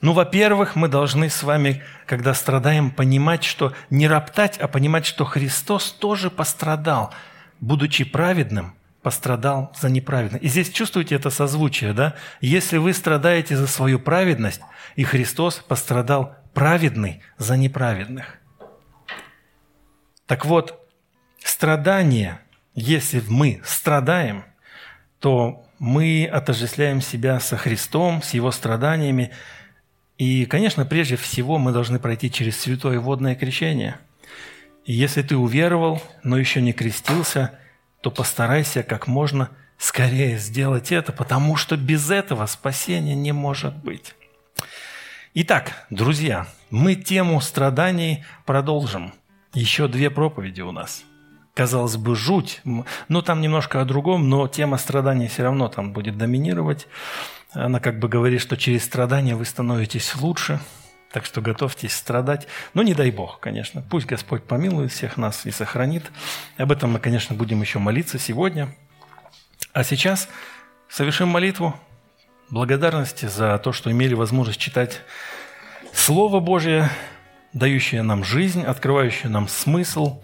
Ну, 0.00 0.12
во-первых, 0.12 0.76
мы 0.76 0.86
должны 0.86 1.28
с 1.28 1.42
вами, 1.42 1.82
когда 2.06 2.32
страдаем, 2.32 2.90
понимать, 2.90 3.42
что 3.42 3.72
не 3.90 4.06
роптать, 4.06 4.56
а 4.58 4.68
понимать, 4.68 5.06
что 5.06 5.24
Христос 5.24 5.90
тоже 5.90 6.30
пострадал, 6.30 7.12
будучи 7.60 8.04
праведным, 8.04 8.74
пострадал 9.02 9.72
за 9.80 9.90
неправедность. 9.90 10.44
И 10.44 10.48
здесь 10.48 10.70
чувствуете 10.70 11.16
это 11.16 11.30
созвучие, 11.30 11.94
да? 11.94 12.14
Если 12.40 12.76
вы 12.76 12.92
страдаете 12.92 13.56
за 13.56 13.66
свою 13.66 13.98
праведность, 13.98 14.60
и 14.94 15.02
Христос 15.02 15.56
пострадал 15.56 16.36
праведный 16.54 17.20
за 17.36 17.56
неправедных. 17.56 18.38
Так 20.26 20.44
вот, 20.44 20.88
страдание, 21.42 22.40
если 22.74 23.22
мы 23.26 23.60
страдаем, 23.64 24.44
то 25.18 25.64
мы 25.80 26.28
отождествляем 26.30 27.00
себя 27.00 27.40
со 27.40 27.56
Христом, 27.56 28.22
с 28.22 28.34
Его 28.34 28.52
страданиями, 28.52 29.32
и, 30.18 30.46
конечно, 30.46 30.84
прежде 30.84 31.16
всего 31.16 31.58
мы 31.58 31.72
должны 31.72 32.00
пройти 32.00 32.30
через 32.30 32.58
святое 32.58 32.98
водное 32.98 33.36
крещение. 33.36 33.98
И 34.84 34.92
если 34.92 35.22
ты 35.22 35.36
уверовал, 35.36 36.02
но 36.24 36.36
еще 36.36 36.60
не 36.60 36.72
крестился, 36.72 37.58
то 38.00 38.10
постарайся 38.10 38.82
как 38.82 39.06
можно 39.06 39.50
скорее 39.78 40.38
сделать 40.38 40.90
это, 40.90 41.12
потому 41.12 41.56
что 41.56 41.76
без 41.76 42.10
этого 42.10 42.46
спасения 42.46 43.14
не 43.14 43.32
может 43.32 43.76
быть. 43.76 44.14
Итак, 45.34 45.86
друзья, 45.88 46.48
мы 46.70 46.96
тему 46.96 47.40
страданий 47.40 48.24
продолжим. 48.44 49.12
Еще 49.54 49.86
две 49.86 50.10
проповеди 50.10 50.62
у 50.62 50.72
нас. 50.72 51.04
Казалось 51.54 51.96
бы, 51.96 52.16
жуть, 52.16 52.60
но 53.08 53.22
там 53.22 53.40
немножко 53.40 53.80
о 53.80 53.84
другом, 53.84 54.28
но 54.28 54.48
тема 54.48 54.78
страданий 54.78 55.28
все 55.28 55.44
равно 55.44 55.68
там 55.68 55.92
будет 55.92 56.18
доминировать. 56.18 56.88
Она 57.52 57.80
как 57.80 57.98
бы 57.98 58.08
говорит, 58.08 58.40
что 58.40 58.56
через 58.56 58.84
страдания 58.84 59.34
вы 59.34 59.44
становитесь 59.44 60.14
лучше, 60.16 60.60
так 61.10 61.24
что 61.24 61.40
готовьтесь 61.40 61.94
страдать. 61.94 62.46
Но 62.74 62.82
не 62.82 62.94
дай 62.94 63.10
Бог, 63.10 63.40
конечно. 63.40 63.82
Пусть 63.82 64.06
Господь 64.06 64.44
помилует 64.44 64.92
всех 64.92 65.16
нас 65.16 65.46
и 65.46 65.50
сохранит. 65.50 66.04
Об 66.58 66.72
этом 66.72 66.92
мы, 66.92 66.98
конечно, 66.98 67.34
будем 67.34 67.60
еще 67.60 67.78
молиться 67.78 68.18
сегодня. 68.18 68.68
А 69.72 69.82
сейчас 69.82 70.28
совершим 70.88 71.28
молитву 71.28 71.78
благодарности 72.50 73.26
за 73.26 73.58
то, 73.58 73.72
что 73.72 73.90
имели 73.90 74.14
возможность 74.14 74.60
читать 74.60 75.00
Слово 75.92 76.40
Божье, 76.40 76.90
дающее 77.52 78.02
нам 78.02 78.24
жизнь, 78.24 78.62
открывающее 78.62 79.30
нам 79.30 79.48
смысл. 79.48 80.22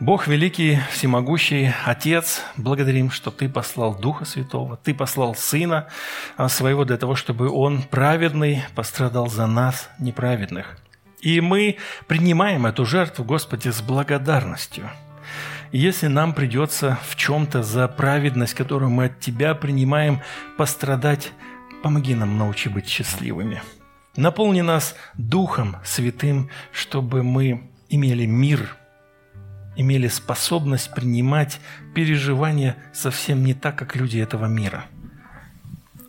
Бог 0.00 0.28
великий, 0.28 0.78
всемогущий, 0.92 1.72
Отец, 1.84 2.42
благодарим, 2.56 3.10
что 3.10 3.32
Ты 3.32 3.48
послал 3.48 3.96
Духа 3.96 4.24
Святого, 4.24 4.76
Ты 4.76 4.94
послал 4.94 5.34
Сына 5.34 5.88
а, 6.36 6.48
Своего 6.48 6.84
для 6.84 6.96
того, 6.96 7.16
чтобы 7.16 7.50
Он 7.50 7.82
праведный 7.82 8.62
пострадал 8.76 9.28
за 9.28 9.48
нас, 9.48 9.90
неправедных. 9.98 10.78
И 11.20 11.40
мы 11.40 11.78
принимаем 12.06 12.66
эту 12.66 12.84
жертву, 12.86 13.24
Господи, 13.24 13.70
с 13.70 13.80
благодарностью. 13.82 14.88
если 15.72 16.06
нам 16.06 16.32
придется 16.32 16.96
в 17.08 17.16
чем-то 17.16 17.64
за 17.64 17.88
праведность, 17.88 18.54
которую 18.54 18.90
мы 18.90 19.06
от 19.06 19.18
Тебя 19.18 19.56
принимаем, 19.56 20.20
пострадать, 20.56 21.32
помоги 21.82 22.14
нам 22.14 22.38
научи 22.38 22.68
быть 22.68 22.88
счастливыми. 22.88 23.62
Наполни 24.14 24.60
нас 24.60 24.94
Духом 25.14 25.76
Святым, 25.84 26.50
чтобы 26.70 27.24
мы 27.24 27.68
имели 27.88 28.26
мир– 28.26 28.76
имели 29.78 30.08
способность 30.08 30.92
принимать 30.92 31.60
переживания 31.94 32.76
совсем 32.92 33.44
не 33.44 33.54
так, 33.54 33.76
как 33.76 33.94
люди 33.94 34.18
этого 34.18 34.46
мира. 34.46 34.84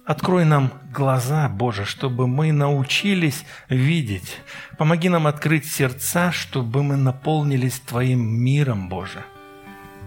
Открой 0.06 0.44
нам 0.44 0.74
глаза, 0.92 1.48
Боже, 1.48 1.86
чтобы 1.86 2.28
мы 2.28 2.52
научились 2.52 3.46
видеть. 3.70 4.38
Помоги 4.80 5.08
нам 5.08 5.28
открыть 5.28 5.72
сердца, 5.72 6.32
чтобы 6.32 6.82
мы 6.82 6.96
наполнились 6.96 7.80
Твоим 7.80 8.20
миром, 8.20 8.90
Боже, 8.90 9.24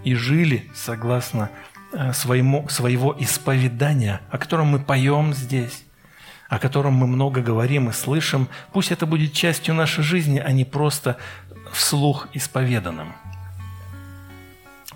и 0.02 0.16
жили 0.16 0.68
согласно 0.74 1.48
э, 1.92 2.12
своему, 2.12 2.68
своего 2.68 3.14
исповедания, 3.16 4.22
о 4.28 4.38
котором 4.38 4.66
мы 4.66 4.80
поем 4.80 5.34
здесь, 5.34 5.84
о 6.48 6.58
котором 6.58 6.94
мы 6.94 7.06
много 7.06 7.40
говорим 7.40 7.88
и 7.88 7.92
слышим. 7.92 8.48
Пусть 8.72 8.90
это 8.90 9.06
будет 9.06 9.32
частью 9.32 9.76
нашей 9.76 10.02
жизни, 10.02 10.40
а 10.40 10.50
не 10.50 10.64
просто 10.64 11.16
вслух 11.72 12.26
исповеданным. 12.32 13.14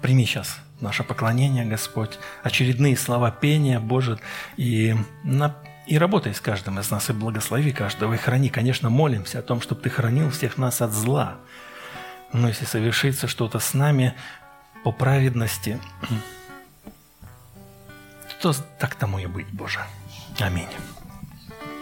Прими 0.01 0.27
сейчас 0.27 0.59
наше 0.81 1.05
поклонение, 1.05 1.65
Господь, 1.65 2.19
очередные 2.43 2.97
слова 2.97 3.31
пения, 3.31 3.81
Боже, 3.81 4.19
и, 4.57 4.95
на, 5.25 5.57
и 5.87 5.99
работай 5.99 6.35
с 6.35 6.41
каждым 6.41 6.79
из 6.79 6.91
нас, 6.91 7.11
и 7.11 7.13
благослови 7.13 7.73
каждого, 7.73 8.15
и 8.15 8.19
храни. 8.19 8.49
Конечно, 8.49 8.91
молимся 8.91 9.39
о 9.39 9.43
том, 9.43 9.61
чтобы 9.61 9.83
Ты 9.83 9.91
хранил 9.91 10.31
всех 10.31 10.59
нас 10.59 10.83
от 10.83 10.93
зла. 10.93 11.37
Но 12.33 12.49
если 12.49 12.65
совершится 12.65 13.29
что-то 13.29 13.59
с 13.59 13.75
нами 13.75 14.15
по 14.85 14.93
праведности, 14.93 15.81
то 18.41 18.53
так 18.79 18.95
тому 18.95 19.19
и 19.19 19.27
быть, 19.27 19.49
Боже. 19.53 19.81
Аминь. 20.39 20.69